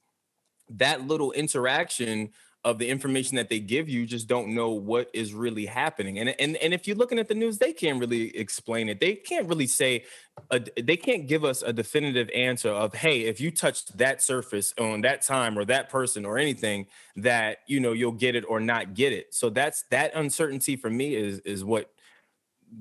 that 0.71 1.07
little 1.07 1.33
interaction 1.33 2.31
of 2.63 2.79
the 2.79 2.89
information 2.89 3.37
that 3.37 3.49
they 3.49 3.59
give 3.59 3.89
you 3.89 4.05
just 4.05 4.29
don't 4.29 4.49
know 4.49 4.71
what 4.71 5.09
is 5.15 5.33
really 5.33 5.65
happening. 5.65 6.19
And 6.19 6.29
and 6.39 6.57
and 6.57 6.75
if 6.75 6.87
you're 6.87 6.97
looking 6.97 7.19
at 7.19 7.29
the 7.29 7.35
news 7.35 7.59
they 7.59 7.73
can't 7.73 7.99
really 7.99 8.37
explain 8.37 8.89
it. 8.89 9.01
They 9.01 9.15
can't 9.15 9.49
really 9.49 9.67
say 9.67 10.05
a, 10.51 10.61
they 10.81 10.97
can't 10.97 11.27
give 11.27 11.45
us 11.45 11.63
a 11.63 11.73
definitive 11.73 12.29
answer 12.35 12.69
of 12.69 12.95
hey 12.95 13.23
if 13.23 13.41
you 13.41 13.51
touched 13.51 13.97
that 13.97 14.23
surface 14.23 14.75
on 14.79 15.01
that 15.03 15.23
time 15.23 15.59
or 15.59 15.65
that 15.67 15.89
person 15.89 16.27
or 16.27 16.37
anything 16.37 16.87
that 17.17 17.59
you 17.67 17.81
know 17.81 17.93
you'll 17.93 18.13
get 18.13 18.35
it 18.35 18.45
or 18.47 18.61
not 18.61 18.93
get 18.95 19.13
it. 19.15 19.33
So 19.33 19.49
that's 19.49 19.85
that 19.91 20.15
uncertainty 20.15 20.77
for 20.77 20.91
me 20.91 21.15
is 21.15 21.39
is 21.41 21.65
what 21.65 21.91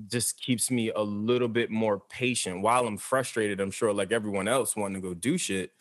just 0.08 0.40
keeps 0.40 0.70
me 0.70 0.90
a 0.90 1.02
little 1.02 1.48
bit 1.48 1.70
more 1.70 1.98
patient. 1.98 2.60
While 2.60 2.86
i'm 2.86 2.98
frustrated 2.98 3.60
i'm 3.60 3.70
sure 3.70 3.94
like 3.94 4.12
everyone 4.12 4.46
else 4.46 4.76
wanting 4.76 5.00
to 5.00 5.08
go 5.08 5.14
do 5.14 5.38
shit 5.38 5.72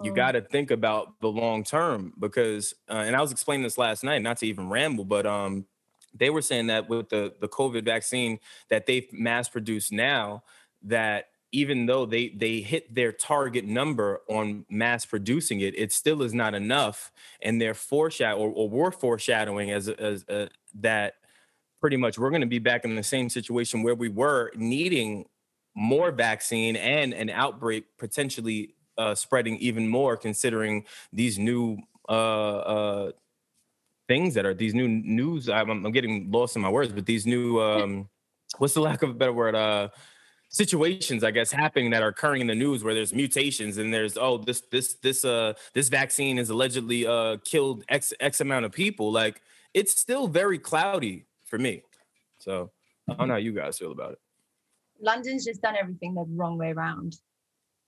you 0.00 0.12
Mm. 0.12 0.14
got 0.14 0.32
to 0.32 0.40
think 0.42 0.70
about 0.70 1.20
the 1.20 1.28
long 1.28 1.64
term 1.64 2.12
because 2.18 2.74
uh, 2.90 2.94
and 2.94 3.16
i 3.16 3.20
was 3.20 3.32
explaining 3.32 3.62
this 3.62 3.78
last 3.78 4.04
night 4.04 4.22
not 4.22 4.38
to 4.38 4.46
even 4.46 4.68
ramble 4.68 5.04
but 5.04 5.26
um 5.26 5.66
they 6.14 6.30
were 6.30 6.42
saying 6.42 6.66
that 6.68 6.88
with 6.88 7.08
the 7.08 7.34
the 7.40 7.48
covid 7.48 7.84
vaccine 7.84 8.38
that 8.68 8.86
they've 8.86 9.08
mass 9.12 9.48
produced 9.48 9.92
now 9.92 10.42
that 10.82 11.26
even 11.52 11.86
though 11.86 12.04
they 12.06 12.28
they 12.30 12.60
hit 12.60 12.92
their 12.94 13.12
target 13.12 13.64
number 13.64 14.20
on 14.28 14.64
mass 14.68 15.06
producing 15.06 15.60
it 15.60 15.76
it 15.78 15.92
still 15.92 16.22
is 16.22 16.34
not 16.34 16.54
enough 16.54 17.12
and 17.40 17.60
they're 17.60 17.74
foreshadow 17.74 18.36
or, 18.38 18.50
or 18.50 18.68
we're 18.68 18.90
foreshadowing 18.90 19.70
as 19.70 19.88
as 19.88 20.24
uh, 20.28 20.46
that 20.74 21.14
pretty 21.80 21.96
much 21.96 22.18
we're 22.18 22.30
going 22.30 22.40
to 22.42 22.46
be 22.46 22.58
back 22.58 22.84
in 22.84 22.96
the 22.96 23.02
same 23.02 23.28
situation 23.28 23.82
where 23.82 23.94
we 23.94 24.08
were 24.08 24.50
needing 24.56 25.26
more 25.74 26.10
vaccine 26.10 26.76
and 26.76 27.12
an 27.14 27.30
outbreak 27.30 27.84
potentially 27.98 28.74
uh, 28.98 29.14
spreading 29.14 29.56
even 29.58 29.88
more, 29.88 30.16
considering 30.16 30.84
these 31.12 31.38
new 31.38 31.78
uh, 32.08 32.12
uh, 32.12 33.10
things 34.08 34.34
that 34.34 34.46
are 34.46 34.54
these 34.54 34.74
new 34.74 34.88
news. 34.88 35.48
I'm, 35.48 35.70
I'm 35.70 35.92
getting 35.92 36.30
lost 36.30 36.56
in 36.56 36.62
my 36.62 36.70
words, 36.70 36.92
but 36.92 37.06
these 37.06 37.26
new 37.26 37.60
um, 37.60 38.08
what's 38.58 38.74
the 38.74 38.80
lack 38.80 39.02
of 39.02 39.10
a 39.10 39.14
better 39.14 39.32
word? 39.32 39.54
Uh, 39.54 39.88
situations, 40.48 41.24
I 41.24 41.30
guess, 41.30 41.50
happening 41.50 41.90
that 41.90 42.02
are 42.02 42.08
occurring 42.08 42.40
in 42.40 42.46
the 42.46 42.54
news 42.54 42.84
where 42.84 42.94
there's 42.94 43.12
mutations 43.12 43.78
and 43.78 43.92
there's 43.92 44.16
oh 44.16 44.38
this 44.38 44.62
this 44.70 44.94
this 45.02 45.24
uh 45.24 45.54
this 45.74 45.88
vaccine 45.88 46.36
has 46.36 46.50
allegedly 46.50 47.06
uh 47.06 47.38
killed 47.44 47.84
x 47.88 48.12
x 48.20 48.40
amount 48.40 48.64
of 48.64 48.72
people. 48.72 49.12
Like 49.12 49.42
it's 49.74 50.00
still 50.00 50.28
very 50.28 50.58
cloudy 50.58 51.26
for 51.44 51.58
me. 51.58 51.82
So 52.38 52.70
I 53.08 53.14
don't 53.14 53.28
know 53.28 53.34
how 53.34 53.38
you 53.38 53.52
guys 53.52 53.78
feel 53.78 53.92
about 53.92 54.12
it. 54.12 54.18
London's 55.00 55.44
just 55.44 55.60
done 55.60 55.76
everything 55.78 56.14
the 56.14 56.24
wrong 56.28 56.56
way 56.58 56.72
around. 56.72 57.16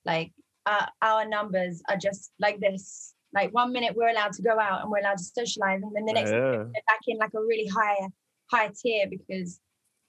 Like 0.04 0.32
uh, 0.68 0.86
our 1.02 1.22
numbers 1.36 1.82
are 1.88 1.96
just 1.96 2.32
like 2.38 2.60
this. 2.60 3.14
Like 3.34 3.52
one 3.52 3.72
minute 3.72 3.94
we're 3.96 4.08
allowed 4.08 4.32
to 4.34 4.42
go 4.42 4.58
out 4.58 4.82
and 4.82 4.90
we're 4.90 5.00
allowed 5.04 5.18
to 5.18 5.24
socialize, 5.24 5.80
and 5.82 5.94
then 5.94 6.04
the 6.06 6.12
next 6.18 6.30
minute 6.30 6.44
Yeah. 6.52 6.64
they're 6.72 6.88
back 6.92 7.02
in 7.06 7.16
like 7.18 7.34
a 7.34 7.40
really 7.40 7.66
high 7.66 8.08
high 8.52 8.70
tier 8.80 9.06
because 9.08 9.60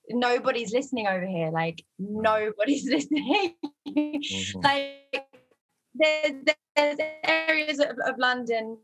nobody's 0.10 0.72
listening 0.74 1.08
over 1.08 1.26
here. 1.26 1.50
Like 1.52 1.84
nobody's 2.00 2.86
listening. 2.96 3.56
Mhm. 3.88 4.64
like 4.64 5.26
there's, 5.96 6.34
there's 6.76 6.98
areas 7.24 7.80
of, 7.80 7.96
of 8.06 8.18
London 8.18 8.78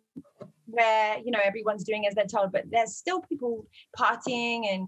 where 0.68 1.18
you 1.24 1.32
know 1.32 1.40
everyone's 1.44 1.84
doing 1.84 2.06
as 2.08 2.14
they're 2.16 2.26
told, 2.26 2.52
but 2.52 2.66
there's 2.70 2.96
still 2.96 3.22
people 3.22 3.66
partying 3.98 4.62
and 4.74 4.88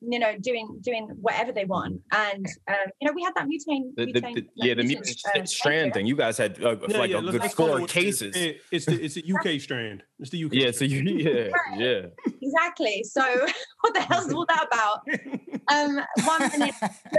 you 0.00 0.18
know, 0.18 0.32
doing 0.40 0.78
doing 0.82 1.08
whatever 1.20 1.50
they 1.52 1.64
want. 1.64 2.00
And 2.12 2.46
um, 2.68 2.76
you 3.00 3.08
know, 3.08 3.12
we 3.14 3.22
had 3.22 3.34
that 3.36 3.46
mutant. 3.48 3.96
The, 3.96 4.06
the, 4.06 4.12
the, 4.12 4.20
like, 4.20 4.46
yeah, 4.54 4.74
the 4.74 4.82
mutant, 4.84 5.06
mutant 5.24 5.42
uh, 5.42 5.46
strand 5.46 5.94
thing. 5.94 6.06
You 6.06 6.16
guys 6.16 6.38
had 6.38 6.62
uh, 6.62 6.76
Yeah, 6.88 6.98
like 6.98 7.10
yeah, 7.10 7.18
a 7.18 7.22
good 7.22 7.40
let's 7.40 7.54
call 7.54 7.66
it 7.66 7.70
four 7.70 7.80
what 7.80 7.96
it 7.96 8.04
is. 8.04 8.20
cases. 8.20 8.36
It- 8.36 8.60
It's 8.70 8.86
the 8.86 9.02
it's 9.04 9.14
the 9.14 9.24
UK 9.34 9.60
strand. 9.60 10.02
It's 10.20 10.30
the 10.30 10.44
UK. 10.44 10.52
Yeah, 10.54 10.70
so 10.70 10.84
you 10.84 11.00
yeah 11.02 11.48
yeah. 11.76 12.02
Exactly. 12.40 13.02
So 13.04 13.22
what 13.80 13.94
the 13.94 14.00
hell's 14.02 14.32
all 14.32 14.46
that 14.48 14.66
about? 14.70 15.00
Um, 15.70 16.00
one 16.24 16.48
minute, 16.58 16.74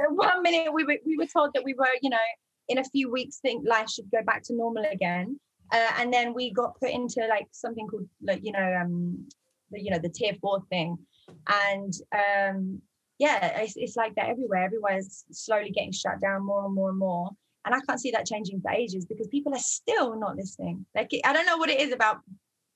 one 0.10 0.42
minute 0.42 0.74
we 0.74 0.84
were 0.84 0.98
we 1.06 1.16
were 1.18 1.28
told 1.28 1.52
that 1.54 1.64
we 1.64 1.76
were, 1.76 1.94
you 2.02 2.10
know, 2.10 2.18
in 2.68 2.80
a 2.80 2.84
few 2.84 3.12
weeks 3.12 3.38
think 3.42 3.64
life 3.68 3.88
should 3.92 4.10
go 4.12 4.24
back 4.26 4.42
to 4.46 4.56
normal 4.56 4.84
again, 4.92 5.40
uh, 5.72 5.92
and 6.00 6.12
then 6.12 6.34
we 6.34 6.52
got 6.52 6.74
put 6.80 6.90
into 6.90 7.20
like 7.28 7.46
something 7.52 7.86
called 7.88 8.08
like 8.24 8.40
you 8.42 8.52
know 8.52 8.74
um, 8.82 9.28
the 9.70 9.80
you 9.80 9.92
know 9.92 10.00
the 10.00 10.10
tier 10.10 10.34
four 10.42 10.64
thing, 10.72 10.98
and 11.48 11.94
um, 12.14 12.82
yeah, 13.18 13.60
it's, 13.60 13.74
it's 13.76 13.96
like 13.96 14.16
that 14.16 14.30
everywhere. 14.30 14.64
Everywhere 14.64 14.98
is 14.98 15.26
slowly 15.32 15.72
getting 15.72 15.92
shut 15.92 16.22
down 16.22 16.46
more 16.46 16.66
and 16.66 16.74
more 16.74 16.90
and 16.90 16.98
more. 16.98 17.32
And 17.66 17.76
I 17.76 17.80
can't 17.82 18.00
see 18.00 18.12
that 18.12 18.26
changing 18.26 18.62
for 18.62 18.72
ages 18.72 19.06
because 19.06 19.28
people 19.28 19.54
are 19.54 19.60
still 19.60 20.18
not 20.18 20.38
listening. 20.38 20.86
Like 20.96 21.12
I 21.26 21.34
don't 21.34 21.46
know 21.46 21.58
what 21.58 21.70
it 21.70 21.82
is 21.82 21.92
about 21.92 22.20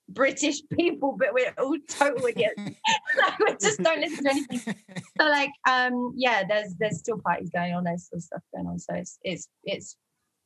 British 0.09 0.61
people, 0.77 1.15
but 1.17 1.33
we're 1.33 1.53
all 1.57 1.77
total 1.87 2.25
idiots. 2.25 2.55
like, 3.17 3.39
we 3.39 3.55
just 3.61 3.81
don't 3.81 4.01
listen 4.01 4.23
to 4.25 4.29
anything. 4.29 4.75
So 5.19 5.25
like, 5.25 5.51
um, 5.67 6.13
yeah, 6.15 6.43
there's 6.47 6.75
there's 6.77 6.99
still 6.99 7.19
parties 7.19 7.49
going 7.49 7.73
on, 7.73 7.83
there's 7.85 8.05
still 8.05 8.19
stuff 8.19 8.41
going 8.53 8.67
on. 8.67 8.79
So 8.79 8.93
it's 8.95 9.17
it's 9.23 9.47
it's 9.63 9.95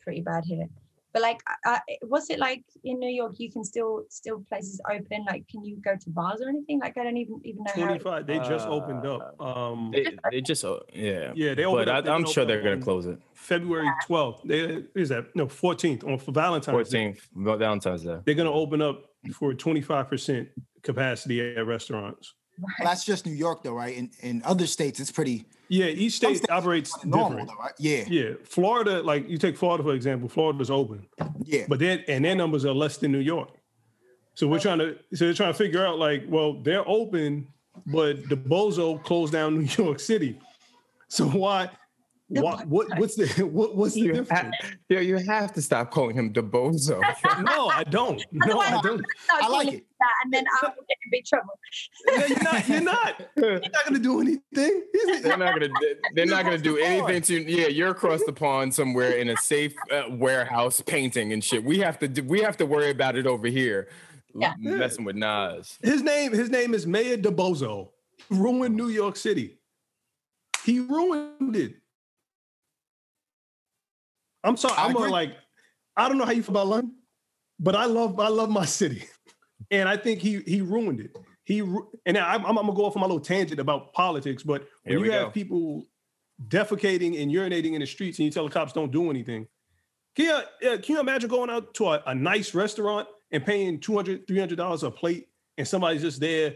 pretty 0.02 0.22
bad 0.22 0.44
here. 0.46 0.68
But 1.18 1.24
like, 1.24 1.42
uh, 1.66 1.80
what's 2.04 2.30
it 2.30 2.38
like 2.38 2.64
in 2.84 3.00
New 3.00 3.10
York? 3.10 3.34
You 3.40 3.52
can 3.52 3.64
still 3.64 4.04
still 4.10 4.44
places 4.48 4.80
open. 4.88 5.26
Like, 5.26 5.48
can 5.48 5.64
you 5.66 5.78
go 5.84 5.96
to 6.00 6.10
bars 6.12 6.42
or 6.42 6.50
anything? 6.50 6.80
Like, 6.80 6.96
I 6.96 7.04
don't 7.04 7.18
even 7.18 7.42
even 7.44 7.64
know 7.64 7.72
how. 7.76 7.86
Twenty 7.86 8.00
five. 8.00 8.28
They 8.28 8.38
just 8.38 8.68
opened 8.68 9.04
up. 9.06 9.36
Um, 9.42 9.90
They, 9.92 10.16
they 10.32 10.42
just 10.42 10.64
uh, 10.64 10.80
yeah. 10.94 11.32
yeah, 11.36 11.56
they 11.56 11.64
But 11.64 11.70
opened 11.72 11.90
I, 11.90 11.98
up. 11.98 12.04
they 12.06 12.12
I'm 12.12 12.22
opened 12.22 12.30
sure 12.34 12.46
they're 12.46 12.62
gonna 12.62 12.78
close 12.82 13.08
it. 13.08 13.18
February 13.34 13.90
twelfth. 14.06 14.42
They 14.46 14.84
is 14.94 15.10
that 15.10 15.36
no 15.36 15.48
fourteenth 15.48 16.04
on 16.04 16.20
for 16.20 16.32
Valentine's. 16.32 16.90
Day. 16.90 17.16
14th 17.36 17.58
Valentine's 17.60 18.04
Day. 18.04 18.20
They're 18.24 18.36
gonna 18.36 18.52
open 18.52 18.84
up 18.84 19.06
for 19.34 19.56
twenty 19.56 19.82
five 19.82 20.08
percent 20.08 20.50
capacity 20.84 21.56
at 21.56 21.66
restaurants. 21.66 22.36
Well, 22.60 22.72
that's 22.84 23.06
just 23.06 23.26
New 23.26 23.34
York, 23.34 23.64
though, 23.64 23.74
right? 23.74 23.96
In 23.96 24.12
in 24.22 24.44
other 24.46 24.68
states, 24.68 25.00
it's 25.00 25.12
pretty 25.12 25.46
Yeah, 25.70 25.86
each 25.86 26.14
state 26.14 26.50
operates 26.50 26.94
normal, 27.04 27.30
different. 27.30 27.50
though, 27.50 27.64
right? 27.64 27.74
Yeah, 27.78 28.04
Yeah, 28.08 28.34
Florida, 28.44 29.02
like 29.02 29.30
you 29.30 29.38
take 29.38 29.58
Florida 29.58 29.84
for 29.84 29.94
example. 29.94 30.30
Florida's 30.30 30.72
open, 30.72 31.06
yeah. 31.44 31.66
but 31.68 31.80
then 31.80 32.04
and 32.08 32.24
their 32.24 32.36
numbers 32.36 32.66
are 32.66 32.74
less 32.74 32.98
than 32.98 33.12
New 33.12 33.20
York. 33.20 33.50
So 34.34 34.48
we're 34.48 34.60
trying 34.60 34.80
to 34.80 34.98
so 35.14 35.26
they're 35.26 35.34
trying 35.34 35.52
to 35.52 35.58
figure 35.58 35.86
out 35.86 35.98
like, 36.00 36.24
well, 36.28 36.54
they're 36.62 36.88
open, 36.88 37.48
but 37.88 38.28
the 38.30 38.38
bozo 38.38 39.04
closed 39.04 39.34
down 39.34 39.58
New 39.60 39.84
York 39.84 40.00
City. 40.00 40.40
So 41.08 41.26
why? 41.28 41.70
The 42.30 42.42
What, 42.42 42.68
what 42.68 42.88
what's 43.00 43.16
the 43.16 43.46
what, 43.46 43.76
what's 43.76 43.94
the 43.94 44.02
You 44.02 44.14
ha- 44.16 44.20
difference? 44.20 44.56
yo, 44.90 45.00
you 45.00 45.16
have 45.18 45.54
to 45.54 45.62
stop 45.62 45.92
calling 45.92 46.16
him 46.16 46.34
the 46.34 46.44
bozo. 46.44 47.02
No, 47.42 47.68
I 47.70 47.84
don't. 47.86 48.22
No, 48.34 48.60
I 48.60 48.82
don't. 48.82 49.02
I 49.32 49.48
like 49.48 49.70
it. 49.70 49.86
That, 50.00 50.14
and 50.26 50.34
then 50.34 50.44
I 50.62 50.68
will 50.68 50.84
get 50.90 50.98
in 51.06 51.10
big 51.12 51.26
trouble. 51.26 51.54
No, 52.08 52.26
you're 52.26 52.44
not. 52.44 52.68
You're 52.68 52.82
not. 52.82 53.22
You're 53.38 53.60
not 53.60 53.86
gonna 53.86 54.00
do 54.00 54.20
anything. 54.22 54.84
they're 55.24 55.38
not 55.38 55.54
gonna. 55.54 55.70
They're 56.14 56.26
not 56.26 56.44
gonna 56.44 56.58
do 56.58 56.78
anything 56.78 57.22
to. 57.24 57.50
Yeah, 57.50 57.68
you're 57.68 57.90
across 57.92 58.24
the 58.26 58.34
pond 58.34 58.76
somewhere 58.76 59.12
in 59.12 59.30
a 59.30 59.38
safe 59.38 59.74
uh, 59.92 60.04
warehouse 60.10 60.82
painting 60.82 61.32
and 61.34 61.42
shit. 61.44 61.64
We 61.64 61.80
have 61.80 61.98
to. 62.00 62.08
do- 62.10 62.24
We 62.24 62.42
have 62.42 62.58
to 62.58 62.66
worry 62.66 62.90
about 62.92 63.16
it 63.16 63.26
over 63.26 63.48
here. 63.48 63.88
Yeah. 64.36 64.54
messing 64.60 65.06
with 65.06 65.16
Nas. 65.16 65.78
His 65.82 66.04
name. 66.04 66.32
His 66.34 66.50
name 66.50 66.74
is 66.74 66.86
Mayor 66.86 67.18
DeBozo. 67.18 67.90
Ruined 68.30 68.76
New 68.76 68.90
York 68.90 69.16
City. 69.16 69.58
He 70.66 70.80
ruined 70.82 71.56
it. 71.56 71.76
I'm 74.44 74.58
sorry. 74.58 74.76
I'm 74.78 74.96
a, 74.96 75.00
agree. 75.00 75.12
like. 75.12 75.36
I 75.96 76.08
don't 76.08 76.18
know 76.18 76.26
how 76.26 76.32
you 76.32 76.44
feel 76.44 76.54
about 76.54 76.68
London, 76.68 76.96
but 77.60 77.76
I 77.76 77.86
love. 77.86 78.20
I 78.20 78.28
love 78.30 78.50
my 78.50 78.66
city, 78.80 79.04
and 79.72 79.90
I 79.90 79.98
think 79.98 80.20
he 80.20 80.42
he 80.46 80.62
ruined 80.62 81.00
it. 81.00 81.18
He 81.44 81.60
and 81.60 82.18
I'm, 82.18 82.46
I'm 82.46 82.56
gonna 82.56 82.74
go 82.74 82.86
off 82.86 82.96
on 82.96 83.02
my 83.02 83.08
little 83.08 83.22
tangent 83.22 83.60
about 83.60 83.94
politics, 83.94 84.44
but 84.44 84.68
when 84.84 85.00
you 85.00 85.06
go. 85.06 85.12
have 85.12 85.34
people 85.34 85.86
defecating 86.48 87.22
and 87.22 87.32
urinating 87.32 87.74
in 87.74 87.80
the 87.80 87.88
streets 87.88 88.20
and 88.20 88.26
you 88.26 88.32
tell 88.32 88.44
the 88.44 88.52
cops 88.52 88.74
don't 88.74 88.92
do 88.92 89.10
anything, 89.10 89.48
can 90.16 90.26
you, 90.62 90.78
can 90.80 90.96
you 90.96 91.00
imagine 91.00 91.30
going 91.30 91.50
out 91.50 91.74
to 91.76 91.90
a, 91.90 92.04
a 92.08 92.16
nice 92.16 92.54
restaurant 92.54 93.08
and 93.32 93.46
paying 93.46 93.80
200 93.80 94.28
$300 94.28 94.84
a 94.84 94.92
plate 94.92 95.28
and 95.58 95.68
somebody's 95.68 96.02
just 96.02 96.20
there 96.20 96.56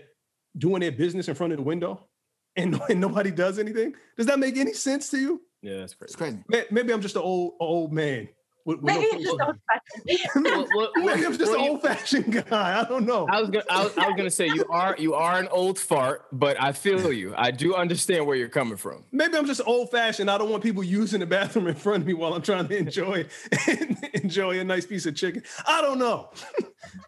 doing 0.57 0.81
their 0.81 0.91
business 0.91 1.27
in 1.27 1.35
front 1.35 1.53
of 1.53 1.57
the 1.57 1.63
window 1.63 2.07
and, 2.55 2.79
and 2.89 2.99
nobody 2.99 3.31
does 3.31 3.59
anything? 3.59 3.93
Does 4.17 4.25
that 4.25 4.39
make 4.39 4.57
any 4.57 4.73
sense 4.73 5.09
to 5.09 5.19
you? 5.19 5.41
Yeah, 5.61 5.77
that's 5.77 5.93
crazy. 5.93 6.09
It's 6.09 6.15
crazy. 6.15 6.37
crazy. 6.49 6.65
May- 6.69 6.81
Maybe 6.81 6.93
I'm 6.93 7.01
just 7.01 7.15
an 7.15 7.21
old 7.21 7.53
old 7.59 7.91
man. 7.93 8.27
With, 8.63 8.77
with 8.79 8.93
Maybe 8.95 9.05
face 9.05 9.13
it's 9.15 9.23
just 9.23 9.41
old-fashioned. 9.41 10.45
Well, 10.45 10.67
well, 10.75 10.91
Maybe 11.15 11.25
I'm 11.25 11.35
just 11.35 11.51
well, 11.51 11.55
an 11.55 11.63
you- 11.63 11.71
old 11.71 11.81
fashioned 11.81 12.31
guy. 12.49 12.79
I 12.79 12.83
don't 12.87 13.07
know. 13.07 13.25
I 13.27 13.41
was 13.41 13.49
gonna, 13.49 13.65
I 13.71 13.83
was, 13.83 13.97
I 13.97 14.07
was 14.07 14.15
gonna 14.15 14.29
say 14.29 14.45
you 14.47 14.65
are, 14.69 14.95
you 14.99 15.15
are 15.15 15.39
an 15.39 15.47
old 15.47 15.79
fart, 15.79 16.27
but 16.31 16.61
I 16.61 16.71
feel 16.71 17.11
you. 17.11 17.33
I 17.35 17.49
do 17.49 17.73
understand 17.73 18.27
where 18.27 18.35
you're 18.35 18.49
coming 18.49 18.77
from. 18.77 19.03
Maybe 19.11 19.35
I'm 19.35 19.47
just 19.47 19.61
old 19.65 19.89
fashioned. 19.89 20.29
I 20.29 20.37
don't 20.37 20.51
want 20.51 20.61
people 20.61 20.83
using 20.83 21.21
the 21.21 21.25
bathroom 21.25 21.65
in 21.67 21.73
front 21.75 22.01
of 22.03 22.07
me 22.07 22.13
while 22.13 22.35
I'm 22.35 22.43
trying 22.43 22.67
to 22.67 22.77
enjoy 22.77 23.25
enjoy 24.13 24.59
a 24.59 24.63
nice 24.63 24.85
piece 24.85 25.07
of 25.07 25.15
chicken. 25.15 25.41
I 25.65 25.81
don't 25.81 25.97
know. 25.97 26.29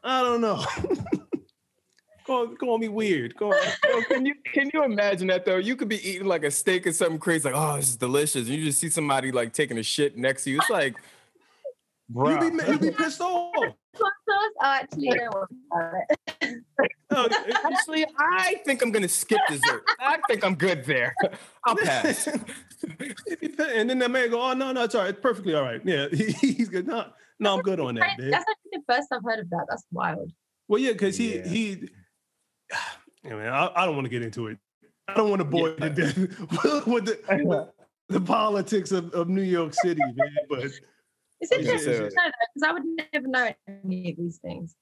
I 0.04 0.24
don't 0.24 0.42
know. 0.42 0.66
Call, 2.26 2.48
call 2.56 2.78
me 2.78 2.88
weird. 2.88 3.36
Call, 3.36 3.54
can 4.08 4.26
you 4.26 4.34
can 4.54 4.70
you 4.74 4.84
imagine 4.84 5.28
that 5.28 5.46
though? 5.46 5.58
You 5.58 5.76
could 5.76 5.90
be 5.90 6.08
eating 6.08 6.28
like 6.28 6.44
a 6.44 6.52
steak 6.52 6.88
or 6.88 6.94
something 6.94 7.20
crazy, 7.20 7.50
like 7.50 7.56
oh, 7.58 7.78
this 7.78 7.90
is 7.90 7.98
delicious. 7.98 8.48
And 8.48 8.58
you 8.58 8.66
just 8.66 8.80
see 8.80 8.90
somebody 8.90 9.32
like 9.32 9.54
taking 9.54 9.78
a 9.78 9.84
shit 9.84 10.18
next 10.18 10.44
to 10.46 10.52
you. 10.52 10.58
It's 10.60 10.70
like, 10.70 10.96
you 12.10 12.16
bro, 12.16 12.50
be 12.50 12.72
you 12.72 12.80
be 12.80 12.92
pissed 12.92 13.22
off. 13.22 13.52
Hot? 13.96 14.52
Actually, 14.64 15.12
I 15.12 15.16
don't 15.16 15.34
want 15.36 15.50
it. 16.42 16.64
No, 17.12 17.28
actually, 17.66 18.06
I 18.20 18.56
think 18.66 18.82
I'm 18.82 18.92
gonna 18.92 19.08
skip 19.08 19.40
dessert. 19.48 19.84
I 20.00 20.18
think 20.28 20.44
I'm 20.44 20.56
good 20.56 20.84
there. 20.86 21.14
I'll 21.66 21.76
pass. 21.76 22.28
If 22.28 23.42
you 23.42 23.50
pay- 23.50 23.80
and 23.80 23.90
then 23.90 24.00
that 24.00 24.10
man 24.12 24.30
go, 24.32 24.42
oh 24.42 24.54
no, 24.54 24.72
no, 24.72 24.84
it's 24.84 24.96
all 24.96 25.02
right, 25.02 25.12
it's 25.12 25.20
perfectly 25.20 25.54
all 25.54 25.62
right. 25.64 25.82
Yeah, 25.86 26.08
he, 26.12 26.32
he's 26.32 26.70
good. 26.70 26.88
No, 26.88 27.06
no, 27.40 27.56
I'm 27.56 27.62
good 27.62 27.80
on 27.80 27.96
that. 27.96 28.18
Dude. 28.18 28.34
That's 28.34 28.46
actually 28.50 28.72
the 28.88 28.94
first 28.94 29.08
I've 29.12 29.24
heard 29.24 29.40
of 29.40 29.50
that. 29.52 29.66
That's 29.70 29.84
wild. 29.92 30.32
Well, 30.68 30.80
yeah, 30.82 30.94
because 30.94 31.18
he 31.18 31.38
Yeah. 31.38 31.48
he. 31.48 31.90
Yeah, 33.26 33.36
man, 33.38 33.54
I, 33.54 33.72
I 33.74 33.86
don't 33.86 33.96
want 33.96 34.04
to 34.04 34.10
get 34.10 34.22
into 34.22 34.48
it. 34.48 34.58
I 35.08 35.14
don't 35.14 35.30
want 35.30 35.40
to 35.40 35.46
bore 35.46 35.70
you 35.70 35.76
to 35.78 35.90
death 35.90 36.18
with 36.86 37.06
the 37.06 37.18
with 37.46 37.70
the 38.10 38.20
politics 38.20 38.92
of, 38.92 39.14
of 39.14 39.30
New 39.30 39.44
York 39.44 39.74
City, 39.74 40.02
man. 40.04 40.30
But 40.50 40.66
It's 40.66 40.80
Yeah, 41.52 41.58
interesting 41.60 41.94
yeah. 41.94 42.00
because 42.10 42.64
I 42.68 42.74
would 42.74 42.84
never 43.14 43.28
know 43.30 43.50
any 43.86 44.12
of 44.12 44.18
these 44.18 44.40
things. 44.40 44.76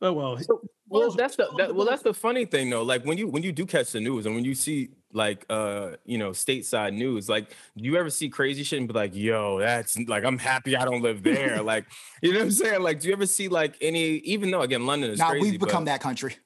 oh 0.00 0.12
well, 0.14 0.40
Well, 0.88 1.10
that's 1.10 1.36
the 1.36 1.48
that, 1.58 1.74
well, 1.74 1.86
that's 1.86 2.02
the 2.02 2.14
funny 2.14 2.46
thing 2.46 2.70
though. 2.70 2.82
Like 2.82 3.04
when 3.04 3.18
you 3.18 3.28
when 3.28 3.42
you 3.42 3.52
do 3.52 3.66
catch 3.66 3.92
the 3.92 4.00
news 4.00 4.24
and 4.24 4.34
when 4.34 4.46
you 4.46 4.54
see 4.54 4.88
like 5.12 5.44
uh 5.50 5.92
you 6.06 6.16
know 6.16 6.30
stateside 6.30 6.94
news, 6.94 7.28
like 7.28 7.50
do 7.76 7.84
you 7.84 7.96
ever 7.96 8.08
see 8.08 8.30
crazy 8.30 8.62
shit 8.62 8.78
and 8.78 8.88
be 8.88 8.94
like, 8.94 9.14
yo, 9.14 9.58
that's 9.58 9.98
like 10.06 10.24
I'm 10.24 10.38
happy 10.38 10.76
I 10.76 10.86
don't 10.86 11.02
live 11.02 11.22
there. 11.22 11.62
like 11.74 11.84
you 12.22 12.32
know 12.32 12.38
what 12.38 12.44
I'm 12.46 12.50
saying? 12.52 12.82
Like, 12.82 13.00
do 13.00 13.08
you 13.08 13.12
ever 13.12 13.26
see 13.26 13.48
like 13.48 13.76
any? 13.82 14.16
Even 14.18 14.50
though 14.50 14.62
again, 14.62 14.86
London 14.86 15.10
is 15.10 15.18
Now 15.18 15.30
crazy. 15.30 15.50
we've 15.50 15.60
become 15.60 15.84
but, 15.84 15.92
that 15.92 16.00
country. 16.00 16.36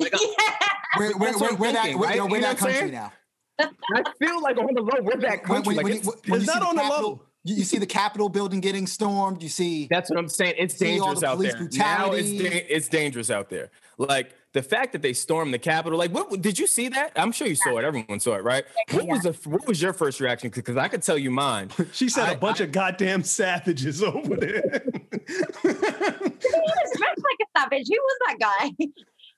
Like, 0.00 0.12
yeah. 0.20 0.54
We're, 0.98 1.16
we're, 1.16 1.38
we're, 1.38 1.48
I'm 1.48 1.56
we're 1.58 1.72
that, 1.72 1.82
thinking, 1.84 1.98
we're, 2.00 2.10
you 2.10 2.16
know, 2.16 2.22
right? 2.24 2.30
we're 2.32 2.40
that 2.40 2.58
country 2.58 2.78
saying? 2.78 2.92
now. 2.92 3.12
I 3.60 4.02
feel 4.18 4.40
like 4.42 4.56
on 4.58 4.74
the 4.74 4.80
low, 4.80 5.02
we're 5.02 5.20
that 5.20 5.46
When, 5.48 5.62
country. 5.62 5.74
when, 5.74 5.76
like, 5.76 5.84
when, 5.84 5.92
it's- 5.94 6.06
when, 6.06 6.16
when 6.26 6.40
it's 6.40 6.46
not 6.48 6.60
the 6.60 6.66
on 6.66 6.76
the 6.76 6.82
Capitol, 6.82 7.10
level. 7.10 7.26
you, 7.44 7.54
you 7.56 7.64
see 7.64 7.78
the 7.78 7.86
Capitol 7.86 8.28
building 8.28 8.60
getting 8.60 8.86
stormed. 8.86 9.42
You 9.42 9.48
see 9.50 9.86
That's 9.90 10.08
what 10.10 10.18
I'm 10.18 10.28
saying. 10.28 10.54
It's 10.58 10.74
dangerous 10.78 11.20
the 11.20 11.26
out 11.28 11.36
police 11.36 11.52
there. 11.54 11.68
Now 11.72 12.12
it's, 12.12 12.30
da- 12.30 12.66
it's 12.68 12.88
dangerous 12.88 13.30
out 13.30 13.50
there. 13.50 13.70
Like 13.98 14.34
the 14.54 14.62
fact 14.62 14.92
that 14.92 15.02
they 15.02 15.12
stormed 15.12 15.52
the 15.52 15.58
Capitol. 15.58 15.98
Like, 15.98 16.10
what 16.10 16.40
did 16.40 16.58
you 16.58 16.66
see 16.66 16.88
that? 16.88 17.12
I'm 17.16 17.32
sure 17.32 17.46
you 17.46 17.54
saw 17.54 17.76
it. 17.76 17.84
Everyone 17.84 18.18
saw 18.18 18.34
it, 18.36 18.42
right? 18.42 18.64
What 18.92 19.06
was 19.06 19.20
the 19.22 19.32
what 19.48 19.66
was 19.68 19.80
your 19.82 19.92
first 19.92 20.20
reaction? 20.20 20.50
Because 20.54 20.78
I 20.78 20.88
could 20.88 21.02
tell 21.02 21.18
you 21.18 21.30
mine. 21.30 21.70
she 21.92 22.08
said 22.08 22.28
a 22.28 22.32
I- 22.32 22.36
bunch 22.36 22.60
of 22.60 22.72
goddamn 22.72 23.22
savages 23.24 24.02
over 24.02 24.36
there. 24.36 24.82
He 24.82 25.68
was 25.68 26.96
dressed 26.96 27.22
like 27.22 27.40
a 27.42 27.58
savage. 27.60 27.86
Who 27.88 27.94
was 28.00 28.18
that 28.26 28.36
guy? 28.40 28.86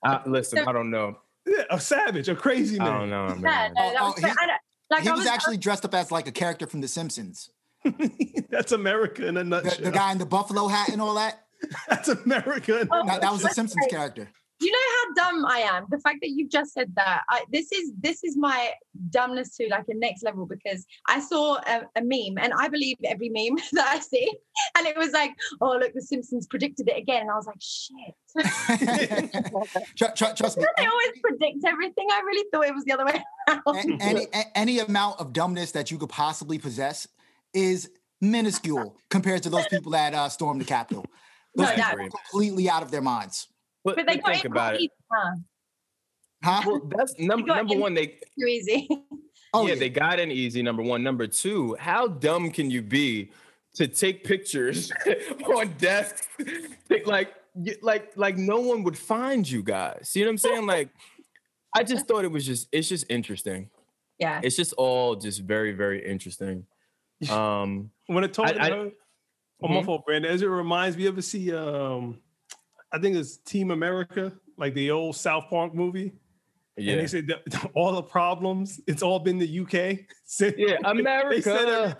Uh, 0.05 0.19
listen, 0.25 0.59
I 0.67 0.71
don't 0.71 0.89
know. 0.89 1.17
yeah, 1.45 1.63
a 1.69 1.79
savage, 1.79 2.29
a 2.29 2.35
crazy 2.35 2.79
I 2.79 2.83
man. 2.83 2.93
don't 2.99 3.09
know. 3.09 3.27
Yeah, 3.27 3.33
no, 3.35 3.91
that 3.91 4.01
Oh, 4.01 4.05
was, 4.07 4.13
oh, 4.17 4.21
he- 4.21 4.25
I 4.25 4.45
don't, 4.47 4.51
like 4.89 5.03
he 5.03 5.09
was 5.09 5.19
was 5.19 5.27
actually 5.27 5.57
dressed 5.57 5.85
up 5.85 5.93
as 5.95 6.11
like 6.11 6.27
a 6.27 6.31
character 6.31 6.67
from 6.67 6.81
The 6.81 6.87
Simpsons. 6.87 7.49
That's 8.49 8.71
America 8.71 9.27
in 9.27 9.37
a 9.37 9.39
The, 9.43 9.49
nutshell. 9.49 9.83
the 9.85 9.91
guy 9.91 10.11
in 10.11 10.17
the 10.17 10.25
buffalo 10.25 10.67
hat 10.67 10.89
and 10.89 11.01
all 11.01 11.15
that. 11.15 11.45
That's 11.89 12.09
America. 12.09 12.81
In 12.81 12.87
a 12.91 13.05
That, 13.05 13.21
that 13.21 13.31
was 13.31 13.41
the 13.41 13.49
Simpsons 13.49 13.85
character. 13.89 14.29
You 14.59 14.71
know 14.71 14.77
how 14.95 15.31
dumb 15.31 15.45
I 15.45 15.59
am? 15.59 15.85
The 15.89 15.99
fact 15.99 16.19
that 16.21 16.29
you've 16.29 16.49
just 16.49 16.73
said 16.73 16.93
that, 16.95 17.21
I, 17.29 17.43
this 17.51 17.71
is 17.71 17.91
this 17.99 18.23
is 18.23 18.37
my 18.37 18.71
dumbness 19.09 19.55
to 19.57 19.67
like 19.69 19.85
a 19.87 19.93
next 19.95 20.23
level 20.23 20.45
because 20.45 20.85
I 21.07 21.19
saw 21.19 21.55
a, 21.55 21.83
a, 21.95 22.01
meme 22.01 22.37
and 22.37 22.53
I 22.57 22.67
believe 22.69 22.97
every 23.03 23.29
meme 23.29 23.57
that 23.73 23.87
I 23.87 23.99
see, 23.99 24.31
and 24.77 24.87
it 24.87 24.97
was 24.97 25.11
like, 25.11 25.31
oh 25.61 25.77
look, 25.79 25.93
The 25.93 26.01
Simpsons 26.01 26.47
predicted 26.47 26.87
it 26.87 26.97
again, 26.97 27.21
and 27.21 27.31
I 27.31 27.35
was 27.35 27.47
like, 27.47 27.59
shit. 27.59 28.15
trust, 29.97 30.17
trust, 30.17 30.37
trust 30.37 30.57
me. 30.57 30.65
They 30.77 30.85
always 30.85 31.11
predict 31.21 31.65
everything. 31.65 32.07
I 32.11 32.21
really 32.25 32.47
thought 32.51 32.65
it 32.65 32.73
was 32.73 32.83
the 32.85 32.93
other 32.93 33.05
way 33.05 33.23
around. 33.49 34.01
Any 34.01 34.27
any 34.55 34.79
amount 34.79 35.19
of 35.19 35.33
dumbness 35.33 35.71
that 35.71 35.91
you 35.91 35.97
could 35.97 36.09
possibly 36.09 36.57
possess 36.57 37.07
is 37.53 37.89
minuscule 38.21 38.97
compared 39.09 39.43
to 39.43 39.49
those 39.49 39.67
people 39.67 39.91
that 39.91 40.13
uh, 40.13 40.29
stormed 40.29 40.61
the 40.61 40.65
Capitol. 40.65 41.05
Those 41.55 41.77
no, 41.77 41.83
people 41.83 42.09
completely 42.09 42.69
out 42.69 42.81
of 42.81 42.89
their 42.89 43.01
minds. 43.01 43.47
But, 43.83 43.97
but 43.97 44.07
they 44.07 44.17
got 44.17 44.33
think 44.33 44.45
about 44.45 44.75
it. 44.75 44.89
Huh? 45.11 45.35
huh? 46.43 46.61
Well, 46.65 46.89
that's 46.95 47.17
number 47.19 47.53
number 47.53 47.75
one. 47.75 47.93
They 47.93 48.07
too 48.07 48.45
easy. 48.47 48.87
oh 49.53 49.67
yeah, 49.67 49.73
yeah, 49.73 49.79
they 49.79 49.89
got 49.89 50.19
in 50.19 50.31
easy. 50.31 50.61
Number 50.61 50.81
one. 50.81 51.03
Number 51.03 51.27
two. 51.27 51.75
How 51.79 52.07
dumb 52.07 52.51
can 52.51 52.71
you 52.71 52.81
be 52.81 53.31
to 53.75 53.87
take 53.87 54.23
pictures 54.23 54.91
on 55.55 55.73
desks? 55.77 56.27
like 57.05 57.33
like 57.81 58.11
like 58.15 58.37
no 58.37 58.59
one 58.59 58.83
would 58.83 58.97
find 58.97 59.49
you 59.49 59.63
guys. 59.63 60.11
You 60.15 60.23
know 60.23 60.29
what 60.29 60.31
I'm 60.31 60.37
saying? 60.37 60.65
Like 60.65 60.89
I 61.75 61.83
just 61.83 62.07
thought 62.07 62.23
it 62.23 62.31
was 62.31 62.45
just 62.45 62.67
it's 62.71 62.87
just 62.87 63.05
interesting. 63.09 63.69
Yeah. 64.19 64.39
It's 64.43 64.55
just 64.55 64.73
all 64.73 65.15
just 65.15 65.41
very 65.41 65.71
very 65.73 66.05
interesting. 66.05 66.65
Um 67.29 67.91
when 68.07 68.25
it 68.25 68.33
told 68.33 68.49
I, 68.49 68.65
I, 68.65 68.69
her, 68.69 68.75
oh, 68.75 68.91
my 69.61 69.75
mm-hmm. 69.75 69.85
fault, 69.85 70.05
Brandon. 70.05 70.29
As 70.29 70.41
it 70.41 70.47
reminds 70.47 70.97
me, 70.97 71.03
you 71.03 71.09
ever 71.09 71.21
see 71.21 71.53
um 71.53 72.19
I 72.93 72.99
think 72.99 73.15
it's 73.15 73.37
Team 73.37 73.71
America, 73.71 74.31
like 74.57 74.75
the 74.75 74.91
old 74.91 75.15
South 75.15 75.49
Park 75.49 75.73
movie. 75.73 76.13
Yeah. 76.77 76.93
And 76.93 77.01
they 77.01 77.07
said 77.07 77.27
all 77.75 77.93
the 77.93 78.03
problems, 78.03 78.79
it's 78.87 79.03
all 79.03 79.19
been 79.19 79.39
the 79.39 79.59
UK. 79.59 79.99
yeah, 80.57 80.77
America. 80.85 81.97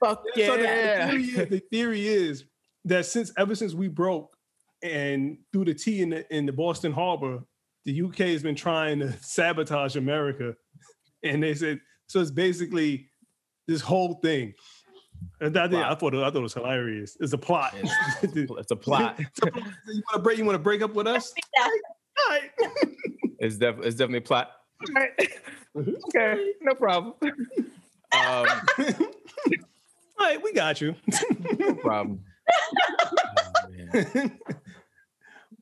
Fuck 0.00 0.24
yeah. 0.34 0.46
So 0.46 0.56
the, 0.56 1.10
theory 1.10 1.24
is, 1.24 1.48
the 1.48 1.62
theory 1.70 2.08
is 2.08 2.44
that 2.84 3.06
since 3.06 3.32
ever 3.36 3.54
since 3.54 3.74
we 3.74 3.88
broke 3.88 4.36
and 4.82 5.38
through 5.52 5.64
the 5.64 5.74
tea 5.74 6.02
in 6.02 6.10
the, 6.10 6.34
in 6.34 6.46
the 6.46 6.52
Boston 6.52 6.92
Harbor, 6.92 7.42
the 7.84 8.02
UK 8.02 8.18
has 8.18 8.42
been 8.42 8.54
trying 8.54 9.00
to 9.00 9.12
sabotage 9.20 9.96
America. 9.96 10.54
And 11.22 11.42
they 11.42 11.54
said, 11.54 11.80
so 12.06 12.20
it's 12.20 12.30
basically 12.30 13.08
this 13.66 13.80
whole 13.80 14.20
thing. 14.22 14.54
And 15.40 15.56
I, 15.56 15.90
I 15.90 15.94
thought 15.94 16.14
it, 16.14 16.20
I 16.20 16.30
thought 16.30 16.36
it 16.36 16.40
was 16.40 16.54
hilarious. 16.54 17.16
It's 17.20 17.32
a 17.32 17.38
plot. 17.38 17.74
It's, 17.76 17.92
it's 18.50 18.70
a 18.70 18.76
plot. 18.76 19.16
it's 19.18 19.42
a. 19.42 19.46
You 19.46 20.02
want 20.02 20.14
to 20.14 20.18
break? 20.20 20.38
You 20.38 20.44
want 20.44 20.56
to 20.56 20.62
break 20.62 20.82
up 20.82 20.94
with 20.94 21.06
us? 21.06 21.32
All 21.58 21.70
right. 22.30 22.50
it's, 23.38 23.56
def- 23.56 23.78
it's 23.80 23.96
definitely 23.96 24.18
a 24.18 24.22
plot. 24.22 24.52
All 24.88 24.94
right. 24.94 25.32
okay, 26.08 26.52
no 26.62 26.74
problem. 26.74 27.14
Um, 27.22 28.46
All 30.18 30.26
right, 30.26 30.42
we 30.42 30.52
got 30.52 30.80
you. 30.80 30.94
no 31.58 31.74
problem. 31.74 32.20
Oh, 32.48 33.68
man. 33.68 34.38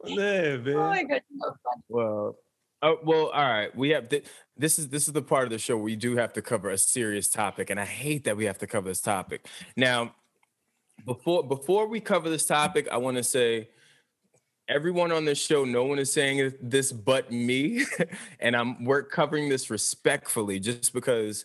yeah, 0.05 0.57
man. 0.57 0.77
Oh 0.77 0.91
my 0.91 1.03
goodness. 1.03 1.23
Well, 1.89 2.37
Oh, 2.85 2.99
well, 3.03 3.31
all 3.31 3.43
right. 3.49 3.75
We 3.75 3.91
have 3.91 4.11
th- 4.11 4.27
this 4.57 4.79
is 4.79 4.89
this 4.89 5.07
is 5.07 5.13
the 5.13 5.23
part 5.23 5.45
of 5.45 5.51
the 5.51 5.59
show 5.59 5.77
where 5.77 5.85
we 5.85 5.97
do 5.97 6.17
have 6.17 6.33
to 6.35 6.43
cover 6.43 6.71
a 6.71 6.79
serious 6.79 7.29
topic, 7.29 7.71
and 7.71 7.81
I 7.81 7.85
hate 7.85 8.25
that 8.25 8.37
we 8.37 8.45
have 8.45 8.59
to 8.59 8.67
cover 8.67 8.89
this 8.89 9.01
topic. 9.01 9.47
Now, 9.77 10.15
before 11.05 11.43
before 11.43 11.87
we 11.89 12.01
cover 12.01 12.31
this 12.31 12.47
topic, 12.47 12.89
I 12.91 12.97
want 12.99 13.17
to 13.17 13.25
say 13.25 13.69
everyone 14.69 15.13
on 15.13 15.25
this 15.25 15.39
show, 15.39 15.65
no 15.65 15.85
one 15.85 15.99
is 15.99 16.13
saying 16.13 16.53
this 16.63 16.93
but 16.93 17.33
me, 17.33 17.85
and 18.41 18.57
I'm 18.57 18.85
we're 18.85 19.03
covering 19.03 19.49
this 19.49 19.71
respectfully, 19.71 20.61
just 20.61 20.93
because 20.93 21.45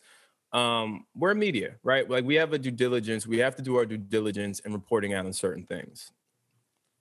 um, 0.54 1.06
we're 1.16 1.34
media, 1.34 1.76
right? 1.84 2.10
Like 2.10 2.26
we 2.26 2.36
have 2.36 2.54
a 2.54 2.60
due 2.60 2.72
diligence, 2.72 3.26
we 3.26 3.40
have 3.40 3.56
to 3.56 3.62
do 3.62 3.76
our 3.78 3.86
due 3.86 3.98
diligence 3.98 4.60
in 4.60 4.74
reporting 4.74 5.14
out 5.14 5.26
on 5.26 5.34
certain 5.34 5.66
things. 5.66 6.12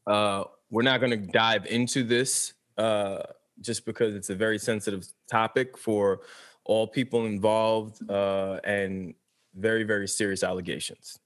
Uh, 0.06 0.44
we're 0.70 0.82
not 0.82 1.00
going 1.00 1.10
to 1.10 1.32
dive 1.32 1.66
into 1.66 2.02
this. 2.02 2.54
Uh, 2.76 3.22
just 3.60 3.84
because 3.84 4.14
it's 4.14 4.30
a 4.30 4.34
very 4.34 4.58
sensitive 4.58 5.06
topic 5.30 5.76
for 5.76 6.20
all 6.64 6.86
people 6.86 7.26
involved 7.26 8.08
uh, 8.10 8.60
and 8.64 9.14
very, 9.54 9.84
very 9.84 10.06
serious 10.06 10.42
allegations. 10.42 11.18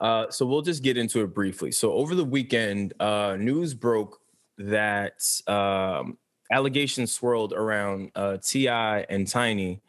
Uh, 0.00 0.30
so 0.30 0.44
we'll 0.44 0.62
just 0.62 0.82
get 0.82 0.96
into 0.96 1.22
it 1.22 1.34
briefly. 1.34 1.70
So 1.70 1.92
over 1.92 2.14
the 2.14 2.24
weekend, 2.24 2.94
uh, 3.00 3.36
news 3.38 3.74
broke 3.74 4.20
that 4.58 5.22
um, 5.46 6.18
allegations 6.50 7.12
swirled 7.12 7.52
around 7.52 8.10
uh, 8.14 8.38
T.I. 8.38 9.00
and 9.08 9.26
Tiny. 9.26 9.80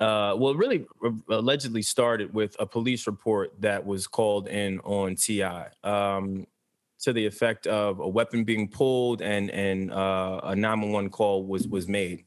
Uh, 0.00 0.34
well, 0.36 0.54
really 0.54 0.86
allegedly 1.30 1.82
started 1.82 2.34
with 2.34 2.56
a 2.58 2.66
police 2.66 3.06
report 3.06 3.52
that 3.60 3.84
was 3.84 4.06
called 4.06 4.48
in 4.48 4.80
on 4.80 5.14
T.I. 5.14 5.68
Um, 5.82 6.46
to 7.04 7.12
the 7.12 7.26
effect 7.26 7.66
of 7.66 8.00
a 8.00 8.08
weapon 8.08 8.44
being 8.44 8.66
pulled 8.66 9.20
and 9.20 9.50
and 9.50 9.92
uh, 9.92 10.40
a 10.42 10.56
911 10.56 11.10
call 11.10 11.44
was 11.44 11.68
was 11.68 11.86
made. 11.86 12.24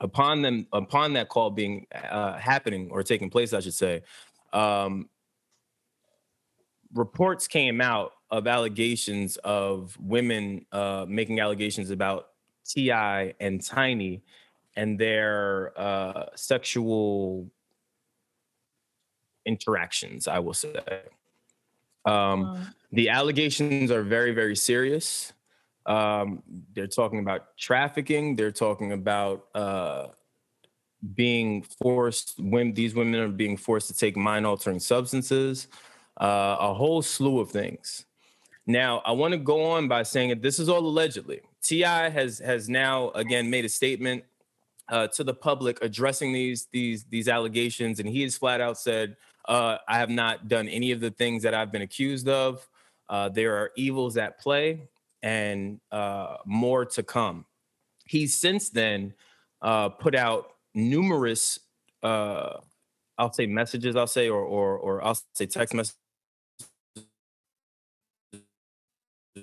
Upon 0.00 0.40
them, 0.42 0.66
upon 0.72 1.12
that 1.14 1.28
call 1.28 1.50
being 1.50 1.86
uh, 1.92 2.38
happening 2.38 2.88
or 2.90 3.02
taking 3.02 3.28
place, 3.28 3.52
I 3.52 3.60
should 3.60 3.74
say, 3.74 4.02
um, 4.52 5.10
reports 6.94 7.46
came 7.46 7.80
out 7.80 8.12
of 8.30 8.46
allegations 8.46 9.36
of 9.38 9.98
women 10.00 10.64
uh, 10.72 11.04
making 11.06 11.40
allegations 11.40 11.90
about 11.90 12.28
T.I. 12.66 13.34
and 13.40 13.62
Tiny 13.62 14.22
and 14.76 14.98
their 14.98 15.78
uh, 15.78 16.26
sexual 16.34 17.50
interactions. 19.44 20.26
I 20.26 20.38
will 20.38 20.54
say. 20.54 20.72
Um, 22.08 22.74
the 22.92 23.10
allegations 23.10 23.90
are 23.90 24.02
very, 24.02 24.32
very 24.32 24.56
serious. 24.56 25.32
Um, 25.86 26.42
they're 26.74 26.86
talking 26.86 27.18
about 27.18 27.56
trafficking. 27.56 28.36
They're 28.36 28.52
talking 28.52 28.92
about 28.92 29.46
uh, 29.54 30.08
being 31.14 31.62
forced. 31.62 32.34
When 32.38 32.72
these 32.72 32.94
women 32.94 33.20
are 33.20 33.28
being 33.28 33.56
forced 33.56 33.88
to 33.88 33.94
take 33.94 34.16
mind-altering 34.16 34.80
substances, 34.80 35.68
uh, 36.20 36.56
a 36.60 36.74
whole 36.74 37.02
slew 37.02 37.40
of 37.40 37.50
things. 37.50 38.04
Now, 38.66 39.00
I 39.06 39.12
want 39.12 39.32
to 39.32 39.38
go 39.38 39.64
on 39.64 39.88
by 39.88 40.02
saying 40.02 40.28
that 40.28 40.42
this 40.42 40.58
is 40.58 40.68
all 40.68 40.80
allegedly. 40.80 41.40
T.I. 41.62 42.10
has 42.10 42.38
has 42.38 42.68
now 42.68 43.10
again 43.10 43.48
made 43.48 43.64
a 43.64 43.68
statement 43.68 44.24
uh, 44.88 45.06
to 45.08 45.24
the 45.24 45.34
public 45.34 45.78
addressing 45.82 46.32
these 46.32 46.68
these 46.70 47.04
these 47.04 47.28
allegations, 47.28 47.98
and 47.98 48.08
he 48.08 48.22
has 48.22 48.36
flat 48.36 48.60
out 48.60 48.78
said, 48.78 49.16
uh, 49.48 49.78
"I 49.88 49.98
have 49.98 50.10
not 50.10 50.48
done 50.48 50.68
any 50.68 50.92
of 50.92 51.00
the 51.00 51.10
things 51.12 51.44
that 51.44 51.54
I've 51.54 51.72
been 51.72 51.82
accused 51.82 52.28
of. 52.28 52.68
Uh, 53.10 53.30
there 53.30 53.56
are 53.56 53.72
evils 53.76 54.18
at 54.18 54.40
play, 54.40 54.88
and 55.22 55.80
uh, 55.92 56.38
more 56.46 56.86
to 56.86 57.04
come." 57.04 57.46
He's 58.06 58.36
since 58.36 58.70
then 58.70 59.14
uh, 59.62 59.90
put 59.90 60.14
out 60.14 60.54
numerous, 60.74 61.60
uh, 62.02 62.58
I'll 63.18 63.32
say 63.32 63.46
messages, 63.46 63.96
I'll 63.96 64.06
say, 64.08 64.28
or 64.28 64.42
or 64.42 64.78
or 64.78 65.04
I'll 65.04 65.18
say 65.34 65.46
text 65.46 65.74
messages 65.74 65.96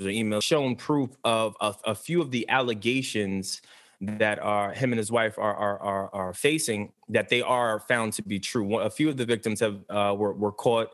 or 0.01 0.09
email 0.09 0.41
shown 0.41 0.75
proof 0.75 1.11
of 1.23 1.55
a, 1.61 1.75
a 1.85 1.95
few 1.95 2.21
of 2.21 2.31
the 2.31 2.47
allegations 2.49 3.61
that 4.01 4.39
are 4.39 4.73
him 4.73 4.91
and 4.91 4.97
his 4.97 5.11
wife 5.11 5.37
are 5.37 5.55
are 5.55 5.79
are, 5.79 6.09
are 6.13 6.33
facing 6.33 6.91
that 7.09 7.29
they 7.29 7.41
are 7.41 7.79
found 7.79 8.13
to 8.13 8.21
be 8.21 8.39
true. 8.39 8.77
A 8.79 8.89
few 8.89 9.09
of 9.09 9.17
the 9.17 9.25
victims 9.25 9.59
have 9.59 9.79
uh, 9.89 10.15
were 10.17 10.33
were 10.33 10.51
caught. 10.51 10.89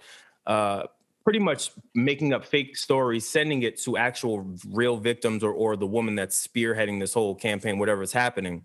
Uh, 0.46 0.84
pretty 1.24 1.40
much 1.40 1.72
making 1.94 2.34
up 2.34 2.44
fake 2.44 2.76
stories, 2.76 3.30
sending 3.30 3.62
it 3.62 3.80
to 3.80 3.96
actual 3.96 4.46
real 4.70 4.98
victims 4.98 5.44
or 5.44 5.54
or 5.54 5.76
the 5.76 5.86
woman 5.88 6.16
that's 6.16 6.48
spearheading 6.48 7.00
this 7.00 7.14
whole 7.14 7.36
campaign, 7.36 7.80
whatever 7.80 8.02
is 8.02 8.14
happening, 8.14 8.64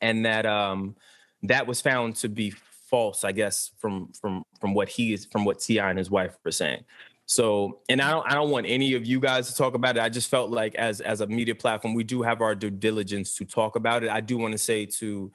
and 0.00 0.24
that 0.24 0.46
um 0.46 0.96
that 1.42 1.66
was 1.66 1.80
found 1.80 2.16
to 2.16 2.28
be 2.28 2.50
false, 2.50 3.24
I 3.24 3.32
guess, 3.32 3.72
from 3.78 4.12
from 4.12 4.44
from 4.60 4.74
what 4.74 4.88
he 4.88 5.12
is 5.12 5.26
from 5.26 5.44
what 5.44 5.60
T.I. 5.60 5.88
and 5.88 5.98
his 5.98 6.10
wife 6.10 6.36
were 6.44 6.50
saying. 6.50 6.84
So, 7.32 7.80
and 7.88 8.02
I 8.02 8.10
don't, 8.10 8.30
I 8.30 8.34
don't 8.34 8.50
want 8.50 8.66
any 8.66 8.92
of 8.92 9.06
you 9.06 9.18
guys 9.18 9.48
to 9.48 9.56
talk 9.56 9.74
about 9.74 9.96
it. 9.96 10.00
I 10.00 10.10
just 10.10 10.28
felt 10.28 10.50
like 10.50 10.74
as 10.74 11.00
as 11.00 11.22
a 11.22 11.26
media 11.26 11.54
platform, 11.54 11.94
we 11.94 12.04
do 12.04 12.20
have 12.20 12.42
our 12.42 12.54
due 12.54 12.70
diligence 12.70 13.34
to 13.36 13.46
talk 13.46 13.74
about 13.76 14.04
it. 14.04 14.10
I 14.10 14.20
do 14.20 14.36
want 14.36 14.52
to 14.52 14.58
say 14.58 14.84
to 14.86 15.32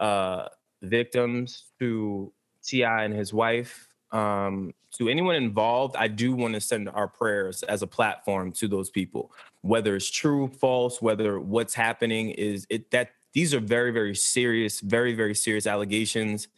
uh, 0.00 0.48
victims, 0.82 1.66
to 1.78 2.32
T.I. 2.64 3.04
and 3.04 3.14
his 3.14 3.32
wife, 3.32 3.88
um, 4.10 4.74
to 4.98 5.08
anyone 5.08 5.36
involved, 5.36 5.94
I 5.94 6.08
do 6.08 6.34
want 6.34 6.54
to 6.54 6.60
send 6.60 6.88
our 6.88 7.06
prayers 7.06 7.62
as 7.62 7.82
a 7.82 7.86
platform 7.86 8.50
to 8.52 8.66
those 8.66 8.90
people, 8.90 9.30
whether 9.60 9.94
it's 9.94 10.10
true, 10.10 10.48
false, 10.48 11.00
whether 11.00 11.38
what's 11.38 11.74
happening 11.74 12.30
is 12.30 12.66
it 12.70 12.90
that 12.90 13.10
these 13.34 13.54
are 13.54 13.60
very, 13.60 13.92
very 13.92 14.16
serious, 14.16 14.80
very, 14.80 15.14
very 15.14 15.34
serious 15.34 15.66
allegations. 15.66 16.48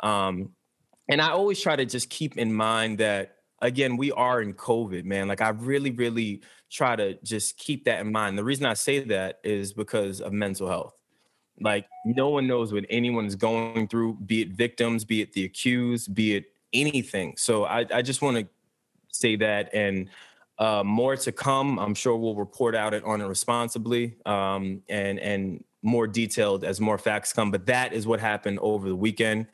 Um, 0.00 0.50
and 1.08 1.20
I 1.20 1.30
always 1.30 1.60
try 1.60 1.76
to 1.76 1.84
just 1.84 2.10
keep 2.10 2.36
in 2.36 2.52
mind 2.52 2.98
that 2.98 3.36
again, 3.60 3.96
we 3.96 4.12
are 4.12 4.40
in 4.42 4.54
COVID, 4.54 5.04
man. 5.04 5.28
Like 5.28 5.40
I 5.40 5.50
really, 5.50 5.90
really 5.90 6.42
try 6.70 6.96
to 6.96 7.14
just 7.22 7.56
keep 7.56 7.84
that 7.84 8.00
in 8.00 8.12
mind. 8.12 8.36
The 8.36 8.44
reason 8.44 8.66
I 8.66 8.74
say 8.74 9.00
that 9.00 9.40
is 9.44 9.72
because 9.72 10.20
of 10.20 10.32
mental 10.32 10.68
health. 10.68 10.94
Like 11.60 11.86
no 12.04 12.30
one 12.30 12.46
knows 12.46 12.72
what 12.72 12.84
anyone's 12.90 13.36
going 13.36 13.88
through, 13.88 14.14
be 14.26 14.42
it 14.42 14.48
victims, 14.50 15.04
be 15.04 15.22
it 15.22 15.32
the 15.32 15.44
accused, 15.44 16.14
be 16.14 16.34
it 16.34 16.46
anything. 16.72 17.34
So 17.36 17.64
I, 17.64 17.86
I 17.92 18.02
just 18.02 18.22
want 18.22 18.38
to 18.38 18.48
say 19.12 19.36
that 19.36 19.72
and 19.72 20.10
uh, 20.58 20.82
more 20.84 21.16
to 21.16 21.32
come. 21.32 21.78
I'm 21.78 21.94
sure 21.94 22.16
we'll 22.16 22.34
report 22.34 22.74
out 22.74 22.94
it 22.94 23.04
on 23.04 23.20
it 23.20 23.26
responsibly 23.26 24.16
um, 24.26 24.82
and 24.88 25.18
and 25.18 25.64
more 25.84 26.06
detailed 26.06 26.64
as 26.64 26.80
more 26.80 26.98
facts 26.98 27.32
come. 27.32 27.50
But 27.50 27.66
that 27.66 27.92
is 27.92 28.06
what 28.06 28.18
happened 28.18 28.58
over 28.60 28.88
the 28.88 28.96
weekend. 28.96 29.46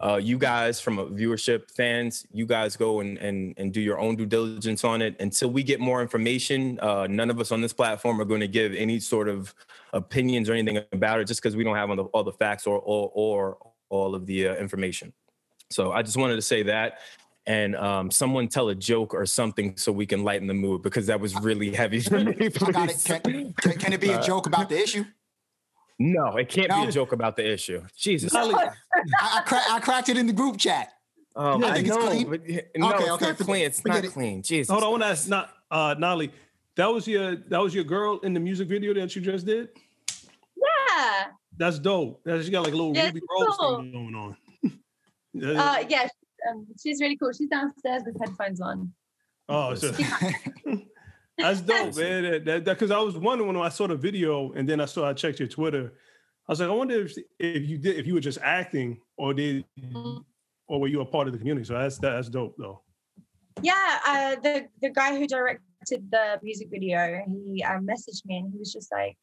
Uh, 0.00 0.20
you 0.22 0.38
guys, 0.38 0.80
from 0.80 0.98
a 0.98 1.06
viewership 1.06 1.70
fans, 1.70 2.26
you 2.30 2.46
guys 2.46 2.76
go 2.76 3.00
and 3.00 3.18
and 3.18 3.54
and 3.56 3.72
do 3.72 3.80
your 3.80 3.98
own 3.98 4.14
due 4.14 4.26
diligence 4.26 4.84
on 4.84 5.02
it. 5.02 5.16
Until 5.18 5.50
we 5.50 5.62
get 5.62 5.80
more 5.80 6.00
information, 6.02 6.78
uh, 6.80 7.06
none 7.08 7.30
of 7.30 7.40
us 7.40 7.50
on 7.50 7.60
this 7.60 7.72
platform 7.72 8.20
are 8.20 8.26
going 8.26 8.40
to 8.40 8.48
give 8.48 8.74
any 8.74 9.00
sort 9.00 9.28
of 9.28 9.54
opinions 9.92 10.48
or 10.48 10.52
anything 10.52 10.84
about 10.92 11.18
it, 11.20 11.26
just 11.26 11.42
because 11.42 11.56
we 11.56 11.64
don't 11.64 11.76
have 11.76 11.90
all 11.90 11.96
the, 11.96 12.04
all 12.04 12.24
the 12.24 12.32
facts 12.32 12.66
or 12.66 12.78
or, 12.78 13.10
or 13.14 13.58
all 13.88 14.14
of 14.14 14.26
the 14.26 14.48
uh, 14.48 14.54
information. 14.56 15.12
So 15.70 15.92
I 15.92 16.02
just 16.02 16.16
wanted 16.16 16.36
to 16.36 16.42
say 16.42 16.62
that 16.64 16.98
and 17.48 17.74
um, 17.76 18.10
someone 18.10 18.46
tell 18.46 18.68
a 18.68 18.74
joke 18.74 19.14
or 19.14 19.24
something 19.24 19.74
so 19.78 19.90
we 19.90 20.04
can 20.04 20.22
lighten 20.22 20.46
the 20.46 20.54
mood 20.54 20.82
because 20.82 21.06
that 21.06 21.18
was 21.18 21.34
really 21.36 21.74
heavy 21.74 21.98
for 22.00 22.20
me. 22.20 22.36
I 22.38 22.70
got 22.70 22.90
it. 22.90 23.02
Can, 23.02 23.54
can, 23.54 23.72
can 23.72 23.92
it 23.94 24.00
be 24.02 24.10
a 24.10 24.22
joke 24.22 24.46
about 24.46 24.68
the 24.68 24.78
issue? 24.78 25.04
No, 25.98 26.36
it 26.36 26.48
can't 26.48 26.68
No? 26.68 26.82
be 26.82 26.88
a 26.88 26.92
joke 26.92 27.12
about 27.12 27.36
the 27.36 27.50
issue. 27.52 27.82
Jesus. 27.96 28.34
I, 28.34 28.42
I, 29.20 29.42
cra- 29.44 29.62
I 29.70 29.80
cracked 29.80 30.08
it 30.08 30.16
in 30.16 30.26
the 30.26 30.32
group 30.32 30.56
chat. 30.56 30.92
Um, 31.34 31.60
You 31.62 31.68
I 31.68 31.74
think 31.74 31.88
it's 31.88 31.96
clean? 31.96 32.30
but 32.30 32.40
no, 32.48 32.54
Okay, 32.54 32.58
it's 32.58 32.76
okay, 32.76 33.06
not 33.08 33.18
forget- 33.18 33.36
clean. 33.38 33.64
It's 33.64 33.84
not 33.84 34.04
it. 34.04 34.12
clean. 34.12 34.42
Jesus. 34.42 34.70
Hold 34.70 34.82
on, 34.84 34.88
I 34.88 34.90
want 34.90 35.02
to 35.02 35.08
ask 35.08 35.28
not 35.28 35.50
uh 35.70 35.94
NAHLI. 35.96 36.30
That 36.76 36.86
was 36.86 37.06
your 37.08 37.34
that 37.36 37.60
was 37.60 37.74
your 37.74 37.84
girl 37.84 38.18
in 38.20 38.32
the 38.32 38.40
music 38.40 38.68
video 38.68 38.94
that 38.94 39.14
you 39.16 39.22
just 39.22 39.44
did? 39.46 39.68
Yeah. 40.56 41.24
That's 41.56 41.78
dope. 41.80 42.20
That's 42.24 42.46
you 42.46 42.52
got 42.52 42.64
like 42.64 42.72
a 42.72 42.76
little 42.76 42.94
Yeah, 42.94 43.06
Ruby 43.06 43.18
it's 43.18 43.26
Rose 43.30 43.56
cool. 43.58 43.78
thing 43.78 43.92
going 43.92 44.14
on. 44.14 44.36
Uh, 45.58 45.84
yeah. 45.88 46.08
Um, 46.50 46.66
she's 46.82 47.00
really 47.00 47.16
cool. 47.16 47.30
She's 47.32 47.48
downstairs 47.48 48.02
with 48.06 48.16
headphones 48.18 48.60
on. 48.60 48.92
oh, 49.48 49.74
so 49.74 49.92
that's 51.38 51.60
dope, 51.60 51.96
man. 51.96 52.44
That 52.44 52.64
because 52.64 52.90
I 52.90 52.98
was 53.00 53.16
wondering 53.16 53.48
when 53.52 53.56
I 53.64 53.68
saw 53.68 53.86
the 53.86 53.96
video 53.96 54.52
and 54.52 54.68
then 54.68 54.80
I 54.80 54.84
saw 54.86 55.08
I 55.08 55.12
checked 55.12 55.38
your 55.38 55.48
Twitter. 55.48 55.92
I 56.48 56.52
was 56.52 56.60
like, 56.60 56.68
I 56.68 56.72
wonder 56.72 57.02
if 57.04 57.16
if 57.38 57.68
you 57.68 57.78
did 57.78 57.96
if 57.96 58.06
you 58.06 58.14
were 58.14 58.20
just 58.20 58.38
acting 58.42 59.00
or 59.16 59.34
did 59.34 59.64
Mhm. 59.80 60.24
or 60.68 60.80
were 60.80 60.88
you 60.88 61.00
a 61.00 61.06
part 61.06 61.26
of 61.28 61.32
the 61.32 61.38
community? 61.38 61.64
So 61.66 61.74
that's 61.74 61.98
that's 61.98 62.28
dope 62.28 62.56
though. 62.58 62.82
Yeah, 63.62 63.98
uh, 64.06 64.36
the 64.42 64.66
the 64.82 64.90
guy 64.90 65.18
who 65.18 65.26
directed 65.26 66.10
the 66.10 66.38
music 66.42 66.68
video, 66.70 67.22
he 67.28 67.62
uh, 67.62 67.78
messaged 67.78 68.24
me 68.26 68.38
and 68.38 68.52
he 68.52 68.58
was 68.58 68.72
just 68.72 68.90
like, 68.92 69.16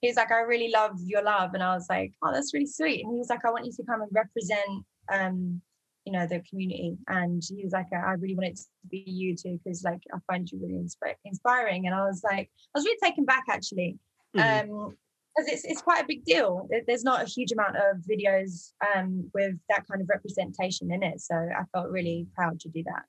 he's 0.00 0.16
like, 0.16 0.32
I 0.32 0.40
really 0.40 0.70
love 0.70 0.92
your 1.04 1.22
love, 1.22 1.54
and 1.54 1.62
I 1.62 1.74
was 1.74 1.86
like, 1.88 2.12
oh, 2.22 2.32
that's 2.32 2.52
really 2.52 2.66
sweet. 2.66 3.04
And 3.04 3.12
he 3.12 3.18
was 3.18 3.28
like, 3.30 3.44
I 3.44 3.50
want 3.50 3.64
you 3.66 3.72
to 3.72 3.82
come 3.84 4.02
and 4.02 4.10
represent, 4.12 4.84
um, 5.12 5.60
you 6.06 6.12
know, 6.12 6.26
the 6.26 6.40
community. 6.48 6.96
And 7.08 7.42
he 7.46 7.64
was 7.64 7.72
like, 7.72 7.86
I 7.92 8.12
really 8.12 8.36
want 8.36 8.48
it 8.48 8.56
to 8.56 8.64
be 8.88 9.02
you 9.06 9.36
too, 9.36 9.58
because 9.62 9.82
like 9.82 10.00
I 10.14 10.18
find 10.26 10.48
you 10.50 10.58
really 10.62 10.74
inspi- 10.82 11.16
inspiring. 11.24 11.86
And 11.86 11.94
I 11.94 12.04
was 12.06 12.22
like, 12.24 12.48
I 12.74 12.78
was 12.78 12.84
really 12.84 12.98
taken 13.02 13.24
back 13.24 13.44
actually, 13.50 13.98
Mhm. 14.34 14.62
um, 14.70 14.96
because 15.36 15.52
it's 15.52 15.64
it's 15.64 15.82
quite 15.82 16.04
a 16.04 16.06
big 16.06 16.24
deal. 16.24 16.68
There's 16.86 17.04
not 17.04 17.22
a 17.22 17.26
huge 17.28 17.52
amount 17.52 17.76
of 17.76 17.98
videos 18.08 18.72
um 18.94 19.28
with 19.34 19.54
that 19.68 19.86
kind 19.88 20.00
of 20.00 20.08
representation 20.08 20.90
in 20.92 21.02
it, 21.02 21.20
so 21.20 21.34
I 21.34 21.64
felt 21.72 21.90
really 21.90 22.26
proud 22.34 22.60
to 22.60 22.68
do 22.68 22.82
that. 22.84 23.02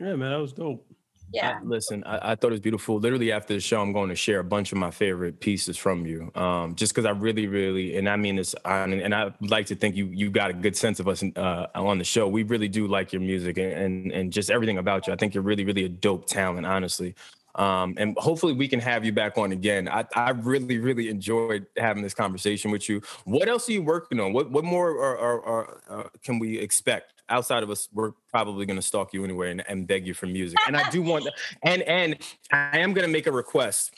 yeah, 0.00 0.16
man, 0.16 0.30
that 0.32 0.36
was 0.40 0.52
dope. 0.52 0.84
Yeah. 1.32 1.58
I- 1.60 1.64
listen, 1.64 2.04
I, 2.04 2.32
I 2.32 2.34
thought 2.34 2.48
it 2.48 2.52
was 2.52 2.60
beautiful. 2.60 2.98
Literally 2.98 3.32
after 3.32 3.54
the 3.54 3.60
show, 3.60 3.80
I'm 3.82 3.92
going 3.92 4.08
to 4.10 4.14
share 4.14 4.38
a 4.40 4.44
bunch 4.44 4.72
of 4.72 4.78
my 4.78 4.90
favorite 4.90 5.40
pieces 5.40 5.76
from 5.76 6.06
you, 6.06 6.30
um, 6.34 6.74
just 6.74 6.92
because 6.94 7.04
I 7.04 7.10
really, 7.10 7.46
really, 7.46 7.96
and 7.96 8.08
I 8.08 8.16
mean 8.16 8.36
this, 8.36 8.54
on, 8.64 8.92
and 8.92 9.14
I'd 9.14 9.34
like 9.40 9.66
to 9.66 9.74
think 9.74 9.96
you 9.96 10.06
you 10.06 10.30
got 10.30 10.50
a 10.50 10.54
good 10.54 10.76
sense 10.76 11.00
of 11.00 11.08
us 11.08 11.22
uh, 11.36 11.66
on 11.74 11.98
the 11.98 12.04
show. 12.04 12.28
We 12.28 12.44
really 12.44 12.68
do 12.68 12.86
like 12.86 13.12
your 13.12 13.22
music 13.22 13.58
and, 13.58 13.72
and 13.72 14.12
and 14.12 14.32
just 14.32 14.50
everything 14.50 14.78
about 14.78 15.06
you. 15.06 15.12
I 15.12 15.16
think 15.16 15.34
you're 15.34 15.42
really, 15.42 15.64
really 15.64 15.84
a 15.84 15.88
dope 15.88 16.26
talent, 16.26 16.66
honestly. 16.66 17.14
Um, 17.56 17.94
and 17.96 18.14
hopefully 18.18 18.52
we 18.52 18.68
can 18.68 18.80
have 18.80 19.02
you 19.04 19.12
back 19.12 19.38
on 19.38 19.50
again. 19.50 19.88
I, 19.88 20.04
I 20.14 20.30
really, 20.30 20.78
really 20.78 21.08
enjoyed 21.08 21.66
having 21.78 22.02
this 22.02 22.12
conversation 22.12 22.70
with 22.70 22.86
you. 22.86 23.00
What 23.24 23.48
else 23.48 23.66
are 23.70 23.72
you 23.72 23.82
working 23.82 24.20
on? 24.20 24.34
What 24.34 24.50
what 24.50 24.62
more 24.64 24.90
are, 24.90 25.18
are, 25.18 25.42
are, 25.44 25.80
uh, 25.88 26.08
can 26.22 26.38
we 26.38 26.58
expect 26.58 27.14
outside 27.28 27.62
of 27.62 27.70
us? 27.70 27.88
We're 27.92 28.12
probably 28.30 28.66
going 28.66 28.76
to 28.78 28.82
stalk 28.82 29.12
you 29.12 29.24
anywhere 29.24 29.50
and, 29.50 29.64
and 29.68 29.86
beg 29.86 30.06
you 30.06 30.14
for 30.14 30.26
music. 30.26 30.58
And 30.66 30.76
I 30.76 30.88
do 30.90 31.02
want, 31.02 31.28
and 31.62 31.82
and 31.82 32.16
I 32.52 32.78
am 32.78 32.92
going 32.92 33.06
to 33.06 33.12
make 33.12 33.26
a 33.26 33.32
request. 33.32 33.94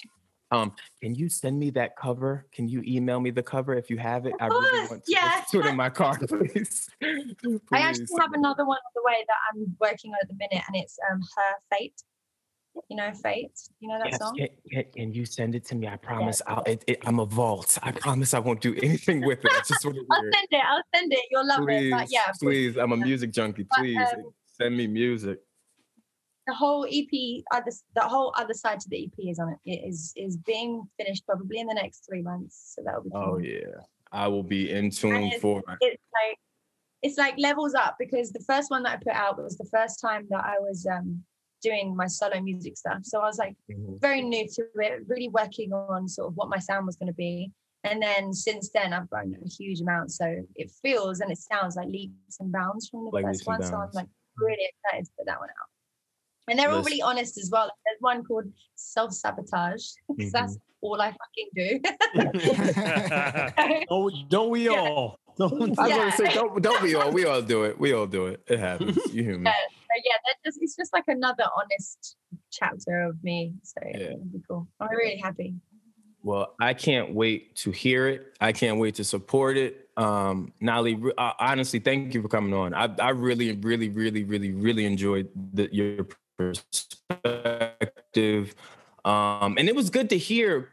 Um, 0.51 0.73
can 1.03 1.15
you 1.15 1.29
send 1.29 1.59
me 1.59 1.71
that 1.71 1.97
cover? 1.97 2.47
Can 2.53 2.69
you 2.69 2.83
email 2.87 3.21
me 3.21 3.31
the 3.31 3.43
cover 3.43 3.75
if 3.75 3.91
you 3.91 3.99
have 3.99 4.25
it? 4.25 4.33
I 4.41 4.47
really 4.47 4.89
want 4.89 5.05
to 5.05 5.13
yeah. 5.13 5.45
put 5.51 5.67
it 5.67 5.69
in 5.69 5.77
my 5.77 5.91
car, 5.91 6.19
please. 6.29 6.89
I 7.03 7.81
actually 7.81 8.07
have 8.19 8.33
another 8.33 8.65
one 8.65 8.79
on 8.79 8.93
the 8.95 9.03
way 9.05 9.25
that 9.27 9.37
I'm 9.53 9.77
working 9.79 10.13
on 10.13 10.19
at 10.23 10.29
the 10.29 10.35
minute, 10.35 10.65
and 10.67 10.77
it's 10.77 10.99
um 11.11 11.21
her 11.21 11.77
fate. 11.77 12.03
You 12.89 12.97
know, 12.97 13.13
fate. 13.13 13.53
You 13.81 13.89
know 13.89 13.99
that 13.99 14.11
Yes, 14.11 14.19
song. 14.19 14.37
can, 14.71 14.85
can, 14.95 15.13
you 15.13 15.25
send 15.27 15.55
it 15.55 15.65
to 15.67 15.75
me? 15.75 15.87
I 15.89 15.97
promise. 15.97 16.41
I'll. 16.47 16.63
It, 16.65 16.85
it, 16.87 16.99
I'm 17.07 17.19
a 17.19 17.27
vault. 17.27 17.79
I 17.83 17.93
promise 17.93 18.35
I 18.35 18.39
won't 18.39 18.61
do 18.61 18.75
anything 18.83 19.25
with 19.25 19.45
it. 19.45 19.51
I 19.53 19.61
just 19.67 19.85
want 19.85 19.97
to 19.97 20.05
I'll 20.11 20.23
send 20.23 20.49
it. 20.51 20.63
I'll 20.67 20.83
send 20.95 21.13
it. 21.13 21.21
You'll 21.31 21.47
love 21.47 21.61
Please, 21.65 21.87
it. 21.87 21.91
But 21.91 22.07
yeah, 22.11 22.33
please. 22.41 22.77
I'm 22.77 22.93
a 22.93 22.97
music 22.97 23.33
junkie. 23.33 23.65
But, 23.69 23.79
Please 23.79 23.99
um, 23.99 24.33
send 24.61 24.77
me 24.77 24.87
music. 24.87 25.39
the 26.47 26.55
whole 26.55 26.87
EP, 26.91 27.43
other 27.53 27.71
the 27.95 28.03
whole 28.03 28.33
other 28.37 28.55
side 28.55 28.81
to 28.81 28.89
the 28.89 29.05
EP 29.05 29.13
is 29.31 29.39
on 29.39 29.51
it. 29.51 29.59
It 29.65 29.89
is 29.89 30.13
is 30.17 30.37
being 30.37 30.89
finished 30.99 31.25
probably 31.27 31.59
in 31.59 31.67
the 31.67 31.75
next 31.75 32.07
three 32.09 32.23
months. 32.23 32.75
So 32.75 32.83
that'll 32.85 33.03
be. 33.03 33.11
Oh 33.13 33.39
yeah, 33.39 33.83
I 34.13 34.29
will 34.29 34.43
be 34.43 34.71
in 34.71 34.91
tune 34.91 35.25
it's- 35.25 35.41
for. 35.41 35.63
it's 35.81 36.03
like 36.13 36.39
it's 37.03 37.19
like 37.19 37.35
levels 37.39 37.75
up 37.75 37.97
because 37.99 38.33
the 38.33 38.41
first 38.41 38.71
one 38.71 38.83
that 38.83 38.93
I 38.93 38.97
put 38.97 39.13
out 39.13 39.41
was 39.41 39.57
the 39.57 39.69
first 39.71 40.01
time 40.01 40.27
that 40.31 40.45
I 40.45 40.57
was 40.59 40.87
um 40.87 41.23
doing 41.63 41.97
my 41.97 42.07
solo 42.07 42.41
music 42.41 42.77
stuff. 42.77 43.01
So 43.03 43.21
I 43.21 43.27
was 43.27 43.39
like 43.39 43.57
Mhm. 43.71 44.01
very 44.01 44.23
new 44.23 44.47
to 44.49 44.67
it, 44.77 45.03
really 45.07 45.29
working 45.29 45.73
on 45.73 46.09
sort 46.09 46.29
of 46.29 46.37
what 46.37 46.49
my 46.49 46.59
sound 46.59 46.87
was 46.87 46.97
going 46.97 47.09
to 47.09 47.15
be. 47.15 47.51
And 47.85 48.03
then 48.03 48.33
since 48.33 48.71
then, 48.71 48.93
I've 48.93 49.09
grown 49.09 49.35
a 49.35 49.49
huge 49.49 49.81
amount. 49.81 50.11
So 50.13 50.45
it 50.57 50.71
feels 50.83 51.21
and 51.21 51.31
it 51.31 51.39
sounds 51.39 51.77
like 51.77 51.89
leaps 51.89 52.41
and 52.41 52.51
bounds 52.53 52.89
from 52.89 53.05
the 53.05 53.11
Like 53.13 53.25
first 53.25 53.47
and 53.47 53.59
one. 53.59 53.63
So 53.63 53.77
I'm 53.77 53.91
like 53.93 54.09
really 54.37 54.69
excited 54.85 55.05
to 55.07 55.11
put 55.19 55.27
that 55.27 55.39
one 55.41 55.49
out. 55.51 55.69
And 56.49 56.59
they're 56.59 56.73
all 56.73 56.83
really 56.83 57.03
honest 57.03 57.37
as 57.39 57.51
well. 57.53 57.71
There's 57.85 57.99
one 58.01 58.25
called 58.25 58.47
Self 58.75 59.13
Sabotage 59.13 59.85
because 60.17 60.33
that's 60.33 60.55
Mm-hmm. 60.55 60.63
all 60.81 61.01
I 61.01 61.13
fucking 61.13 61.51
do. 61.55 61.81
don't, 63.89 64.29
don't 64.29 64.51
we 64.51 64.65
Yeah. 64.71 64.81
all? 64.81 65.19
Don't, 65.39 65.53
I 65.79 65.89
was 65.89 65.97
gonna 65.97 66.13
say, 66.13 66.35
don't, 66.35 66.61
don't 66.63 66.83
we 66.83 66.95
all? 66.95 67.11
We 67.13 67.25
all 67.25 67.41
do 67.43 67.65
it. 67.65 67.79
We 67.79 67.93
all 67.93 68.07
do 68.07 68.27
it. 68.27 68.43
It 68.47 68.59
happens. 68.59 68.97
You 69.13 69.23
human. 69.23 69.45
Yeah. 69.45 69.53
So 69.53 70.03
yeah, 70.05 70.13
that 70.27 70.35
just 70.45 70.59
it's 70.61 70.77
just 70.77 70.93
like 70.93 71.05
another 71.07 71.45
honest 71.57 72.17
chapter 72.51 73.03
of 73.03 73.23
me. 73.23 73.55
So 73.63 73.81
Yeah. 73.87 74.15
be 74.31 74.43
cool. 74.49 74.67
I'm 74.81 74.91
really 74.91 75.17
happy. 75.17 75.55
Well, 76.23 76.55
I 76.61 76.75
can't 76.75 77.15
wait 77.15 77.55
to 77.57 77.71
hear 77.71 78.09
it. 78.09 78.35
I 78.41 78.53
can't 78.53 78.79
wait 78.79 78.97
to 78.97 79.05
support 79.05 79.57
it. 79.57 79.89
Um, 79.97 80.53
NAHLI, 80.61 81.03
re- 81.03 81.13
uh, 81.17 81.33
honestly, 81.39 81.79
thank 81.79 82.13
you 82.13 82.21
for 82.23 82.29
coming 82.29 82.53
on. 82.53 82.75
I, 82.75 82.93
I 83.01 83.11
really, 83.11 83.53
really, 83.53 83.89
really, 83.89 84.25
really, 84.25 84.51
really 84.51 84.85
enjoyed 84.85 85.29
the, 85.55 85.69
your 85.73 86.09
perspective. 86.37 88.55
Um, 89.05 89.57
and 89.59 89.69
it 89.69 89.77
was 89.77 89.91
good 89.91 90.11
to 90.11 90.19
hear 90.19 90.71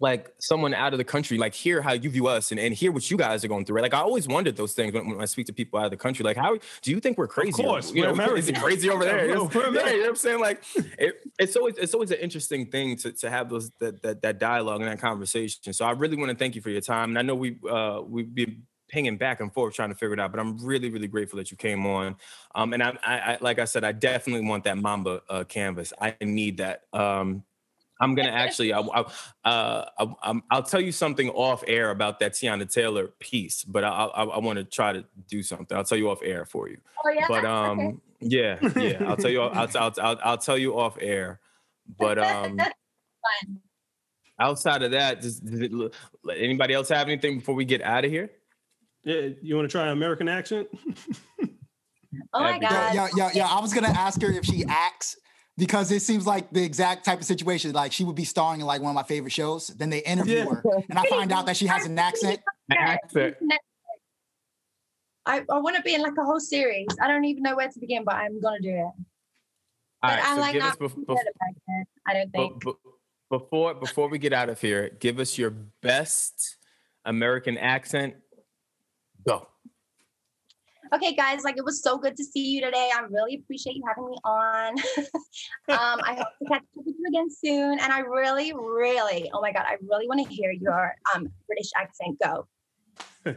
like 0.00 0.32
someone 0.38 0.74
out 0.74 0.92
of 0.92 0.98
the 0.98 1.04
country, 1.04 1.38
like 1.38 1.54
hear 1.54 1.80
how 1.80 1.92
you 1.92 2.10
view 2.10 2.26
us 2.26 2.50
and, 2.50 2.58
and 2.58 2.74
hear 2.74 2.90
what 2.90 3.08
you 3.10 3.16
guys 3.16 3.44
are 3.44 3.48
going 3.48 3.64
through. 3.64 3.76
Right? 3.76 3.82
Like 3.82 3.94
I 3.94 4.00
always 4.00 4.26
wondered 4.26 4.56
those 4.56 4.72
things 4.72 4.92
when, 4.92 5.08
when 5.08 5.20
I 5.20 5.24
speak 5.26 5.46
to 5.46 5.52
people 5.52 5.78
out 5.78 5.84
of 5.84 5.90
the 5.92 5.96
country. 5.96 6.24
Like, 6.24 6.36
how 6.36 6.56
do 6.82 6.90
you 6.90 7.00
think 7.00 7.16
we're 7.16 7.28
crazy? 7.28 7.62
Of 7.62 7.68
course, 7.68 7.92
you 7.92 8.02
know, 8.02 8.12
is 8.34 8.48
it 8.48 8.58
crazy 8.58 8.90
over 8.90 9.04
there? 9.04 9.14
Yeah, 9.24 9.30
yeah, 9.30 9.90
you 9.90 9.96
know 9.96 10.02
what 10.02 10.08
I'm 10.08 10.16
saying? 10.16 10.40
Like, 10.40 10.62
it, 10.98 11.14
it's 11.38 11.56
always 11.56 11.76
it's 11.76 11.94
always 11.94 12.10
an 12.10 12.18
interesting 12.18 12.66
thing 12.70 12.96
to, 12.98 13.12
to 13.12 13.30
have 13.30 13.48
those 13.48 13.70
that, 13.78 14.02
that 14.02 14.22
that 14.22 14.38
dialogue 14.38 14.80
and 14.80 14.90
that 14.90 14.98
conversation. 15.00 15.72
So 15.72 15.84
I 15.84 15.92
really 15.92 16.16
want 16.16 16.30
to 16.30 16.36
thank 16.36 16.54
you 16.54 16.60
for 16.60 16.70
your 16.70 16.80
time. 16.80 17.10
And 17.10 17.18
I 17.18 17.22
know 17.22 17.34
we 17.34 17.56
uh 17.68 18.00
we've 18.06 18.32
been 18.34 18.62
pinging 18.88 19.16
back 19.16 19.40
and 19.40 19.52
forth 19.52 19.74
trying 19.74 19.88
to 19.90 19.94
figure 19.94 20.14
it 20.14 20.20
out, 20.20 20.30
but 20.30 20.40
I'm 20.40 20.58
really 20.58 20.90
really 20.90 21.08
grateful 21.08 21.36
that 21.38 21.50
you 21.50 21.56
came 21.56 21.86
on. 21.86 22.16
Um, 22.54 22.72
and 22.72 22.82
I, 22.82 22.96
I, 23.04 23.18
I 23.18 23.38
like 23.40 23.58
I 23.58 23.64
said, 23.64 23.84
I 23.84 23.92
definitely 23.92 24.46
want 24.46 24.64
that 24.64 24.76
Mamba 24.76 25.22
uh, 25.28 25.44
canvas. 25.44 25.92
I 26.00 26.16
need 26.20 26.58
that. 26.58 26.82
Um, 26.92 27.44
I'm 28.00 28.14
gonna 28.14 28.30
actually, 28.30 28.72
I, 28.72 28.80
I, 28.80 29.00
uh, 29.44 29.84
I, 29.98 30.06
I'm- 30.22 30.42
I'll 30.50 30.62
tell 30.64 30.80
you 30.80 30.90
something 30.92 31.30
off 31.30 31.62
air 31.66 31.90
about 31.90 32.18
that 32.20 32.32
Teyana 32.32 32.70
Taylor 32.70 33.08
piece, 33.20 33.62
but 33.64 33.84
I, 33.84 33.88
I, 33.88 34.24
I 34.24 34.38
want 34.40 34.58
to 34.58 34.64
try 34.64 34.92
to 34.92 35.04
do 35.28 35.42
something. 35.42 35.76
I'll 35.76 35.84
tell 35.84 35.98
you 35.98 36.10
off 36.10 36.18
air 36.22 36.44
for 36.44 36.68
you. 36.68 36.78
Oh 37.04 37.10
yeah. 37.10 37.26
But 37.28 37.44
um, 37.44 37.78
Okay. 37.80 37.96
yeah, 38.20 38.58
yeah, 38.76 39.04
I'll 39.08 39.16
tell 39.16 39.30
you. 39.30 39.42
I'll, 39.42 39.68
I'll, 39.78 39.92
I'll, 40.02 40.18
I'll 40.24 40.38
tell 40.38 40.58
you 40.58 40.78
off 40.78 40.96
air. 41.00 41.40
But 41.98 42.18
um, 42.18 42.58
outside 44.40 44.82
of 44.82 44.90
that, 44.92 45.20
does, 45.20 45.38
does 45.40 45.60
it, 45.60 45.72
look- 45.72 45.94
anybody 46.36 46.74
else 46.74 46.88
have 46.88 47.06
anything 47.08 47.38
before 47.38 47.54
we 47.54 47.64
get 47.64 47.82
out 47.82 48.04
of 48.04 48.10
here? 48.10 48.30
yeah, 49.04 49.28
you 49.42 49.54
want 49.54 49.68
to 49.68 49.72
try 49.72 49.82
an 49.84 49.90
American 49.90 50.28
accent? 50.28 50.68
Oh 52.32 52.40
my 52.40 52.58
god. 52.60 52.94
Yeah, 52.94 53.08
yeah, 53.16 53.28
yo, 53.32 53.40
yo, 53.40 53.44
I 53.44 53.60
was 53.60 53.74
gonna 53.74 53.88
ask 53.88 54.22
her 54.22 54.30
if 54.30 54.44
she 54.44 54.64
acts 54.68 55.16
because 55.56 55.90
it 55.92 56.02
seems 56.02 56.26
like 56.26 56.50
the 56.50 56.62
exact 56.64 57.04
type 57.04 57.18
of 57.20 57.24
situation. 57.24 57.72
Like 57.72 57.92
she 57.92 58.04
would 58.04 58.16
be 58.16 58.24
starring 58.24 58.60
in 58.60 58.66
like 58.66 58.80
one 58.82 58.90
of 58.90 58.94
my 58.94 59.02
favorite 59.04 59.32
shows. 59.32 59.68
Then 59.68 59.90
they 59.90 60.00
interview 60.00 60.38
Yeah. 60.38 60.44
her, 60.46 60.62
and 60.90 60.98
I 60.98 61.04
find 61.06 61.30
out 61.32 61.46
that 61.46 61.56
she 61.56 61.66
has 61.66 61.86
an 61.86 61.98
accent. 61.98 62.40
An 62.70 62.76
Accent. 62.78 63.36
I, 65.26 65.38
I 65.50 65.58
want 65.58 65.76
to 65.76 65.82
be 65.82 65.94
in 65.94 66.02
like 66.02 66.12
a 66.18 66.24
whole 66.24 66.40
series. 66.40 66.86
I 67.00 67.08
don't 67.08 67.24
even 67.24 67.42
know 67.42 67.56
where 67.56 67.68
to 67.68 67.80
begin, 67.80 68.04
but 68.04 68.14
I'm 68.14 68.40
gonna 68.40 68.60
do 68.60 68.68
it. 68.70 68.80
All 68.82 68.94
But 70.02 70.08
right, 70.08 70.24
I 70.24 70.34
so 70.34 70.40
like 70.40 70.52
give 70.52 70.62
us 70.64 70.76
not 70.80 70.90
bef- 70.90 71.04
bef- 71.06 71.06
better. 71.06 71.84
I 72.06 72.12
don't 72.12 72.32
But, 72.32 72.38
think. 72.40 72.64
but 72.64 72.76
before 73.30 73.74
before 73.74 74.08
we 74.08 74.18
get 74.18 74.32
out 74.34 74.48
of 74.50 74.60
here, 74.60 74.90
give 75.00 75.18
us 75.18 75.38
your 75.38 75.50
best 75.82 76.56
American 77.06 77.56
accent. 77.56 78.14
Go. 79.26 79.46
Okay, 80.94 81.14
guys, 81.14 81.42
like 81.44 81.56
it 81.56 81.64
was 81.64 81.82
so 81.82 81.98
good 81.98 82.16
to 82.16 82.24
see 82.24 82.44
you 82.52 82.60
today. 82.60 82.90
I 82.94 83.00
really 83.10 83.36
appreciate 83.36 83.74
you 83.76 83.82
having 83.88 84.06
me 84.10 84.16
on. 84.24 84.78
um, 85.68 86.00
I 86.06 86.14
hope 86.18 86.26
to 86.42 86.48
catch 86.48 86.60
up 86.62 86.68
with 86.76 86.86
you 86.86 87.04
again 87.08 87.28
soon. 87.30 87.78
And 87.80 87.92
I 87.92 88.00
really, 88.00 88.52
really, 88.52 89.30
oh 89.34 89.40
my 89.40 89.50
god, 89.52 89.64
I 89.66 89.76
really 89.88 90.06
want 90.06 90.26
to 90.26 90.32
hear 90.32 90.52
your 90.52 90.94
um 91.14 91.28
British 91.46 91.70
accent 91.76 92.18
go. 92.22 92.46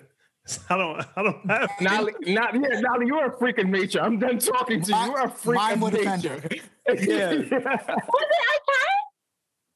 I 0.69 0.77
don't. 0.77 1.03
I 1.15 1.23
don't 1.23 1.49
have. 1.49 1.69
NAHLI, 1.81 2.13
not 2.33 2.53
yeah, 2.53 2.79
NAHLI, 2.81 3.07
you're 3.07 3.25
a 3.25 3.31
freaking 3.37 3.69
nature. 3.69 4.01
I'm 4.01 4.19
done 4.19 4.37
talking 4.39 4.81
to 4.83 4.91
you. 4.91 4.97
You're 5.05 5.25
a 5.25 5.29
freaking 5.29 5.55
mine 5.55 5.79
would 5.81 5.93
nature. 5.93 6.41
Yeah. 6.87 7.29
Was 7.33 7.51
it 7.51 7.53
okay? 7.53 7.87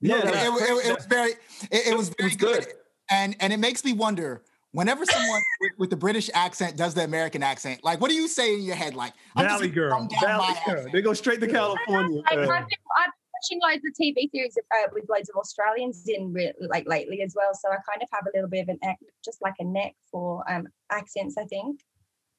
Yeah, 0.02 0.18
It, 0.18 0.26
it- 0.26 0.34
it- 0.34 0.88
it 0.88 0.96
was 0.96 1.06
very, 1.08 1.32
it, 1.32 1.88
it 1.88 1.98
was 1.98 2.10
very 2.10 2.30
was 2.30 2.36
good. 2.38 2.66
good. 2.66 2.74
and 3.10 3.36
and 3.40 3.52
it 3.52 3.58
makes 3.60 3.84
me 3.84 3.94
wonder. 3.94 4.44
Whenever 4.74 5.04
someone 5.06 5.42
with, 5.60 5.72
with 5.78 5.90
the 5.90 5.98
British 5.98 6.30
accent 6.34 6.78
does 6.78 6.94
the 6.94 7.04
American 7.04 7.44
accent, 7.44 7.84
like 7.84 8.00
what 8.00 8.10
do 8.10 8.16
you 8.16 8.28
say 8.28 8.54
in 8.54 8.62
your 8.62 8.76
head? 8.76 8.96
Like 8.96 9.14
I'm 9.36 9.46
Valley 9.46 9.70
gonna 9.70 10.08
girl. 10.08 10.08
Valley 10.22 10.54
girl. 10.66 10.86
They 10.94 11.02
go 11.02 11.14
straight 11.14 11.42
to 11.42 11.48
California. 11.48 12.22
Like, 12.22 12.32
I've, 12.32 12.38
man. 12.40 12.48
been, 12.48 12.58
I've 12.98 13.12
been 13.12 13.32
watching 13.34 13.60
loads 13.62 13.84
of 13.86 13.94
TV 14.02 14.30
series 14.32 14.58
uh, 14.58 14.88
with 14.94 15.04
loads 15.10 15.30
of 15.30 15.36
Australians 15.36 16.04
in 16.08 16.32
re- 16.32 16.54
like 16.70 16.88
lately 16.88 17.22
as 17.22 17.34
well. 17.36 17.52
So 17.54 17.70
I 17.70 17.76
kind 17.90 18.02
of 18.02 18.08
have 18.14 18.26
a 18.28 18.30
little 18.34 18.50
bit 18.50 18.62
of 18.62 18.70
an 18.70 18.80
neck, 18.82 18.98
just 19.26 19.42
like 19.42 19.56
a 19.60 19.66
neck 19.66 19.94
for 20.10 20.50
um 20.50 20.68
accents. 20.90 21.36
I 21.38 21.44
think. 21.46 21.82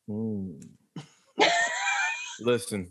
Mm. 0.09 0.63
Listen. 2.41 2.91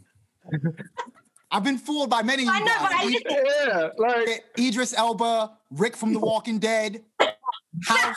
I've 1.53 1.63
been 1.65 1.77
fooled 1.77 2.09
by 2.09 2.21
many 2.23 2.47
I 2.47 2.59
know, 2.59 2.65
but 2.81 2.91
I 2.93 3.03
guys. 3.03 3.11
just- 3.13 3.25
Yeah, 3.67 3.89
like 3.97 4.43
Idris 4.57 4.93
Elba, 4.93 5.51
Rick 5.71 5.97
from 5.97 6.13
The 6.13 6.19
Walking 6.19 6.59
Dead, 6.59 7.03
House. 7.87 8.15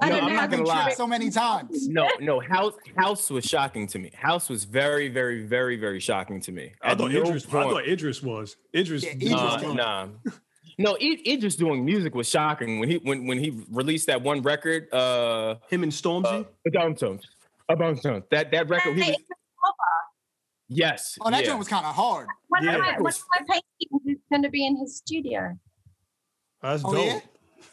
I 0.00 0.08
No, 0.08 0.16
don't 0.16 0.24
I'm 0.30 0.36
not 0.36 0.50
gonna 0.50 0.62
lie. 0.64 0.90
so 0.90 1.06
many 1.06 1.30
times. 1.30 1.88
no, 1.88 2.08
no. 2.20 2.38
House 2.40 2.74
House 2.96 3.28
was 3.30 3.44
shocking 3.44 3.86
to 3.88 3.98
me. 3.98 4.10
House 4.14 4.48
was 4.48 4.64
very, 4.64 5.08
very, 5.08 5.44
very, 5.44 5.76
very 5.76 5.98
shocking 6.00 6.40
to 6.42 6.52
me. 6.52 6.72
I 6.82 6.92
At 6.92 6.98
thought 6.98 7.10
no 7.10 7.22
Idris. 7.22 7.46
I 7.46 7.50
thought 7.50 7.88
Idris 7.88 8.22
was. 8.22 8.56
Idris. 8.74 9.02
Yeah, 9.04 9.12
Idris 9.12 9.30
Nah, 9.32 9.72
nah. 9.74 10.08
No, 10.78 10.94
it, 10.94 11.20
it 11.26 11.56
doing 11.58 11.84
music 11.84 12.14
was 12.14 12.28
shocking 12.28 12.78
when 12.78 12.88
he 12.88 12.96
when 12.98 13.26
when 13.26 13.38
he 13.38 13.64
released 13.70 14.06
that 14.06 14.22
one 14.22 14.42
record. 14.42 14.92
Uh, 14.94 15.56
Him 15.68 15.82
and 15.82 15.92
Stormzy. 15.92 16.46
a 16.66 16.70
downtones, 16.70 17.22
a 17.68 17.74
downtones. 17.76 18.22
That 18.30 18.50
that 18.52 18.68
record. 18.68 18.94
He 18.96 19.10
was, 19.10 19.16
yes. 20.68 21.18
Oh, 21.20 21.30
that 21.30 21.40
yeah. 21.40 21.46
joint 21.48 21.58
was 21.58 21.68
kind 21.68 21.84
of 21.84 21.94
hard. 21.94 22.28
One 22.48 22.64
Yeah. 22.64 22.74
of 22.76 22.80
my, 22.80 22.92
one 23.00 23.12
of 23.12 23.22
my 23.40 23.46
paintings 23.54 24.02
is 24.06 24.18
going 24.30 24.42
to 24.42 24.50
be 24.50 24.64
in 24.66 24.76
his 24.78 24.96
studio. 24.96 25.58
That's 26.62 26.82
Oh, 26.84 26.92
dope. 26.94 27.06
yeah? 27.06 27.20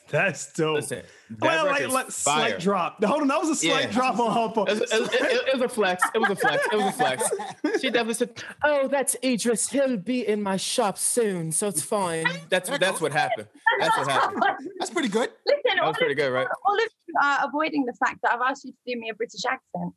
That's 0.12 0.53
dope. 0.53 0.76
Listen, 0.76 1.03
that 1.30 1.41
well, 1.41 1.66
like, 1.66 1.74
record's 1.76 1.93
like 1.93 2.05
fire. 2.12 2.49
slight 2.49 2.60
drop. 2.60 3.03
Hold 3.03 3.22
on, 3.24 3.28
that 3.28 3.39
was 3.39 3.49
a 3.49 3.55
slight 3.55 3.86
Yeah. 3.86 3.91
drop 3.91 4.20
on 4.20 4.34
her 4.34 4.53
part. 4.53 4.70
It 4.70 4.80
was, 4.80 4.91
it, 4.91 5.14
it- 5.22 5.47
it 5.47 5.53
was 5.53 5.62
a 5.64 5.70
flex. 5.70 6.03
It 6.16 6.20
was 6.20 6.30
a 6.30 6.36
flex. 6.36 6.64
It 6.72 6.76
was 6.78 6.86
a 6.88 6.91
flex. 6.93 7.30
She 7.82 7.89
definitely 7.89 8.14
said, 8.16 8.43
"Oh, 8.64 8.88
that's 8.88 9.16
Idris. 9.24 9.70
He'll 9.70 9.97
be 9.97 10.26
in 10.28 10.41
my 10.41 10.58
shop 10.58 10.97
soon, 10.97 11.51
so 11.51 11.68
it's 11.68 11.82
fine." 11.84 12.26
That's 12.49 12.70
that's 12.80 12.99
what 13.01 13.12
happened. 13.12 13.47
That's 13.80 13.97
what 13.97 14.08
happened. 14.10 14.43
That's 14.80 14.89
pretty 14.91 15.10
good. 15.10 15.30
Listen, 15.45 15.62
That 15.66 15.80
all 15.82 15.89
was 15.89 15.97
pretty 15.97 16.14
of, 16.14 16.18
good, 16.18 16.30
right? 16.34 16.47
all 16.66 16.74
of 16.76 16.89
you 17.08 17.14
are 17.22 17.39
avoiding 17.47 17.86
the 17.86 17.93
fact 17.93 18.20
that 18.24 18.32
I've 18.34 18.41
asked 18.41 18.66
you 18.66 18.72
to 18.72 18.78
do 18.95 18.99
me 18.99 19.10
a 19.10 19.14
British 19.14 19.45
accent. 19.45 19.93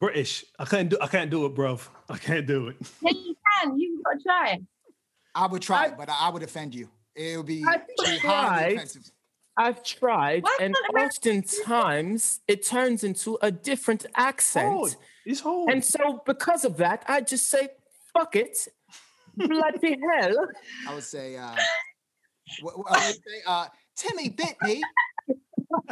British. 0.00 0.44
I 0.58 0.64
can't 0.64 0.88
do. 0.88 0.98
I 1.00 1.06
can't 1.06 1.30
do 1.30 1.46
it, 1.46 1.54
bro. 1.54 1.78
I 2.08 2.18
can't 2.18 2.46
do 2.46 2.68
it. 2.68 2.76
Yeah, 3.02 3.10
you 3.12 3.36
can. 3.62 3.78
You've 3.78 4.02
got 4.02 4.12
to 4.14 4.22
try. 4.22 4.58
I 5.34 5.46
would 5.46 5.62
try 5.62 5.84
I- 5.84 5.90
but 5.90 6.08
I, 6.10 6.16
I 6.22 6.30
would 6.30 6.42
offend 6.42 6.74
you. 6.74 6.88
It 7.14 7.36
would 7.36 7.46
be, 7.46 7.62
I 7.66 7.76
be 7.76 8.18
highly 8.18 8.74
offensive. 8.76 9.02
I've 9.56 9.82
tried, 9.82 10.44
Why 10.44 10.58
and 10.60 10.74
oftentimes 10.98 12.40
it 12.48 12.64
turns 12.64 13.04
into 13.04 13.38
a 13.42 13.50
different 13.50 14.06
accent. 14.16 14.68
Hard. 14.68 14.96
It's 15.26 15.40
hard. 15.40 15.70
And 15.70 15.84
so, 15.84 16.22
because 16.24 16.64
of 16.64 16.78
that, 16.78 17.04
I 17.06 17.20
just 17.20 17.48
say, 17.48 17.68
"Fuck 18.14 18.36
it, 18.36 18.68
bloody 19.36 19.98
hell." 20.10 20.46
I 20.88 20.94
would 20.94 21.04
say, 21.04 21.36
uh, 21.36 21.54
what, 22.62 22.78
what 22.78 22.92
I 22.92 23.06
would 23.08 23.16
say, 23.16 23.42
uh, 23.46 23.66
Timmy 23.96 24.30
bit 24.30 24.56
me. 24.62 24.82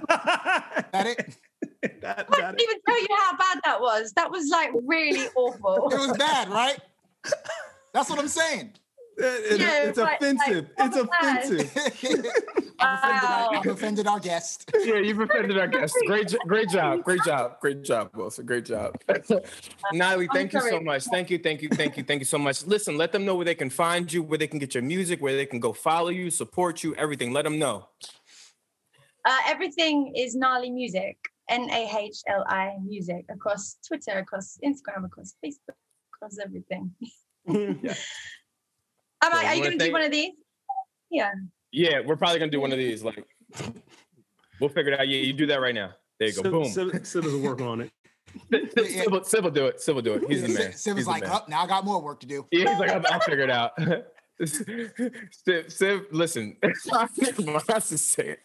That 0.08 1.06
it? 1.06 1.36
that, 2.00 2.18
I 2.18 2.22
that, 2.22 2.30
can't 2.30 2.60
even 2.60 2.76
tell 2.86 3.00
you 3.00 3.08
how 3.18 3.36
bad 3.36 3.60
that 3.64 3.80
was. 3.80 4.12
That 4.12 4.30
was 4.30 4.48
like 4.48 4.70
really 4.84 5.28
awful. 5.36 5.88
It 5.92 5.98
was 5.98 6.16
bad, 6.16 6.48
right? 6.48 6.78
That's 7.92 8.08
what 8.08 8.18
I'm 8.18 8.28
saying. 8.28 8.72
It- 9.22 9.60
Yeah, 9.60 9.82
it's 9.84 9.98
but, 9.98 10.04
like, 10.04 10.20
offensive. 10.20 10.70
it's 10.78 10.96
what 10.96 11.08
was 11.10 11.50
offensive. 11.50 12.26
I've, 12.82 12.98
offended 12.98 13.24
our, 13.24 13.52
Wow. 13.52 13.60
I've 13.60 13.66
offended 13.66 14.06
our 14.06 14.20
guest. 14.20 14.70
Yeah, 14.74 14.94
you've 14.96 15.20
offended 15.20 15.58
our 15.58 15.66
guest. 15.68 15.94
Great, 16.06 16.34
great 16.46 16.68
job, 16.76 17.04
great 17.04 17.20
job, 17.24 17.60
great 17.60 17.82
job, 17.82 18.10
Wilson. 18.14 18.46
Great 18.46 18.64
job. 18.64 18.98
Natalie, 19.92 20.26
I'm 20.30 20.34
thank 20.34 20.52
you 20.54 20.60
so 20.62 20.80
much. 20.80 21.04
Thank 21.04 21.28
you, 21.30 21.38
thank 21.38 21.60
you, 21.62 21.68
thank 21.68 21.96
you, 21.98 22.02
thank 22.04 22.20
you 22.20 22.24
so 22.24 22.38
much. 22.38 22.64
Listen, 22.66 22.96
let 22.96 23.12
them 23.12 23.24
know 23.26 23.34
where 23.34 23.44
they 23.44 23.54
can 23.54 23.68
find 23.70 24.10
you, 24.10 24.22
where 24.22 24.38
they 24.38 24.46
can 24.46 24.58
get 24.58 24.74
your 24.74 24.82
music, 24.82 25.20
where 25.20 25.36
they 25.36 25.46
can 25.46 25.60
go 25.60 25.72
follow 25.72 26.08
you, 26.08 26.30
support 26.30 26.82
you, 26.82 26.94
everything. 26.94 27.32
Let 27.32 27.44
them 27.44 27.58
know. 27.58 27.88
Uh, 29.26 29.36
everything 29.46 30.14
is 30.16 30.34
NAHLI 30.36 30.72
music. 30.72 31.16
N 31.50 31.68
A 31.70 31.90
H 31.98 32.18
L 32.28 32.44
I 32.48 32.76
music 32.82 33.24
across 33.28 33.76
Twitter, 33.86 34.18
across 34.18 34.56
Instagram, 34.64 35.04
across 35.04 35.34
Facebook, 35.44 35.74
across 36.14 36.38
everything. 36.38 36.92
Yeah. 37.46 37.94
Am 39.22 39.32
So 39.32 39.38
I, 39.38 39.44
are 39.46 39.54
you 39.54 39.62
going 39.62 39.78
to 39.78 39.84
do 39.86 39.92
one 39.92 40.02
of 40.02 40.10
these? 40.10 40.32
Yeah. 41.10 41.30
Yeah, 41.72 42.00
we're 42.04 42.16
probably 42.16 42.38
gonna 42.38 42.50
do 42.50 42.60
one 42.60 42.72
of 42.72 42.78
these. 42.78 43.02
Like, 43.04 43.24
we'll 44.60 44.70
figure 44.70 44.92
it 44.92 45.00
out. 45.00 45.08
Yeah, 45.08 45.18
you 45.18 45.32
do 45.32 45.46
that 45.46 45.60
right 45.60 45.74
now. 45.74 45.90
There 46.18 46.28
you 46.28 46.34
go. 46.34 46.42
Civ- 46.42 46.52
Boom. 46.52 46.64
Civ- 46.92 47.06
Civ 47.06 47.24
is 47.26 47.34
working 47.36 47.66
on 47.66 47.80
it. 47.80 47.90
Civil, 48.86 49.24
Civil 49.24 49.50
do 49.50 49.66
it. 49.66 49.80
Civil 49.80 50.02
do 50.02 50.14
it. 50.14 50.24
He's 50.28 50.42
the 50.42 50.48
man. 50.48 50.72
Sim 50.72 50.96
He's 50.96 51.06
like, 51.06 51.22
man. 51.22 51.32
oh, 51.32 51.40
now 51.48 51.62
I 51.62 51.66
got 51.66 51.84
more 51.84 52.00
work 52.00 52.20
to 52.20 52.26
do. 52.26 52.46
Yeah, 52.52 52.70
he's 52.70 52.78
like, 52.78 52.90
I'll, 52.90 53.02
I'll 53.12 53.20
figure 53.20 53.44
it 53.44 53.50
out. 53.50 53.72
Civ, 54.44 55.72
Civ, 55.72 56.06
listen, 56.12 56.56
I 56.92 57.06
have 57.68 57.86
to 57.88 57.98
say 57.98 58.28
it. 58.28 58.40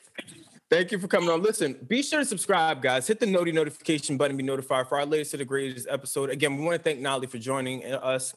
Thank 0.70 0.92
you 0.92 0.98
for 1.00 1.08
coming 1.08 1.30
on. 1.30 1.42
Listen, 1.44 1.78
be 1.88 2.02
sure 2.02 2.20
to 2.20 2.26
subscribe, 2.26 2.82
guys. 2.82 3.08
Hit 3.08 3.20
the 3.20 3.28
noti 3.28 3.52
notification 3.52 4.18
button, 4.18 4.36
be 4.36 4.44
notified 4.44 4.88
for 4.88 4.98
our 4.98 5.06
latest 5.06 5.32
to 5.32 5.38
the 5.38 5.46
greatest 5.46 5.88
episode. 5.90 6.32
Again, 6.32 6.58
we 6.58 6.64
want 6.64 6.78
to 6.78 6.84
thank 6.84 7.00
NAHLI 7.00 7.30
for 7.30 7.38
joining 7.38 7.86
uh, 7.86 7.98
us 7.98 8.34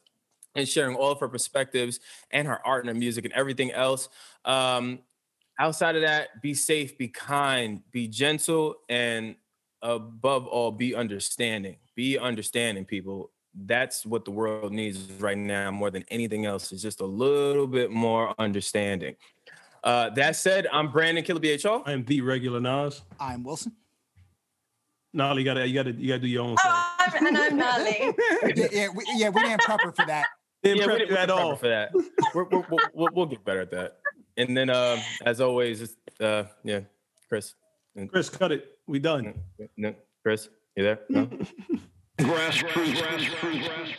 and 0.55 0.69
sharing 0.69 0.97
all 0.97 1.13
of 1.13 1.21
her 1.21 1.29
perspectives 1.29 2.01
and 2.31 2.49
her 2.49 2.65
art 2.67 2.85
and 2.85 2.89
her 2.89 2.99
music 2.99 3.25
and 3.25 3.35
everything 3.35 3.73
else. 3.73 4.09
Um, 4.45 5.01
outside 5.59 5.97
of 5.97 6.03
that, 6.03 6.43
be 6.43 6.55
safe, 6.55 6.97
be 6.99 7.09
kind, 7.09 7.83
be 7.93 8.09
gentle, 8.09 8.77
and 8.89 9.37
above 9.83 10.47
all, 10.47 10.71
be 10.71 10.95
understanding. 10.95 11.77
Be 11.95 12.19
understanding, 12.19 12.85
people. 12.85 13.31
That's 13.55 14.07
what 14.07 14.25
the 14.25 14.31
world 14.31 14.73
needs 14.73 15.11
right 15.21 15.37
now 15.37 15.71
more 15.71 15.91
than 15.91 16.05
anything 16.09 16.47
else 16.47 16.71
is 16.71 16.83
just 16.83 17.01
a 17.01 17.07
little 17.07 17.67
bit 17.67 17.91
more 17.91 18.35
understanding. 18.39 19.17
Uh, 19.83 20.11
that 20.11 20.37
said, 20.37 20.67
I'm 20.73 20.91
Brandon 20.91 21.25
Killer 21.25 21.41
BHO. 21.41 21.83
I 21.87 21.93
am 21.93 22.05
the 22.05 22.21
regular 22.21 22.61
Nas. 22.61 23.03
I'm 23.19 23.43
Wilson. 23.43 23.73
NAHLI, 25.17 25.39
you 25.39 25.45
gotta, 25.45 25.67
you 25.67 25.75
gotta, 25.75 25.93
you 25.93 26.09
gotta 26.09 26.21
do 26.21 26.29
your 26.29 26.43
own 26.43 26.57
thing. 26.57 26.67
Oh, 26.67 26.95
I'm, 26.99 27.27
and 27.27 27.39
I'm 27.39 27.59
NAHLI. 27.59 28.15
Yeah, 28.57 28.67
yeah, 28.71 28.89
we, 28.95 29.05
yeah, 29.17 29.29
we 29.31 29.43
didn't 29.43 29.61
prep 29.63 29.81
for 29.81 30.07
that. 30.07 30.27
Didn't 30.63 30.79
Yeah, 30.79 30.83
we 30.83 30.87
prep 30.87 30.99
didn't- 30.99 31.09
you 31.11 31.15
we 31.17 31.21
at 31.23 31.31
all. 31.31 31.57
for 31.57 31.69
that. 31.69 31.91
We're, 32.35 32.45
we're, 32.45 32.65
we'll, 32.71 32.81
we'll, 32.95 33.09
we'll 33.15 33.27
get 33.27 33.45
better 33.45 33.61
at 33.61 33.71
that. 33.71 33.99
And 34.37 34.57
then, 34.57 34.71
um, 34.71 34.99
as 35.25 35.41
always, 35.41 35.83
it's, 35.83 35.97
uh, 36.21 36.45
yeah, 36.65 36.81
Chris. 37.29 37.55
And, 37.97 38.11
Chris, 38.11 38.29
cut 38.31 38.53
it. 38.53 38.79
We 38.87 38.99
done. 38.99 39.35
no, 39.77 39.95
Chris, 40.23 40.49
you 40.77 40.83
there? 40.85 41.01
No? 41.09 41.27
Grassroots. 42.19 42.95
Grassroots. 42.95 43.95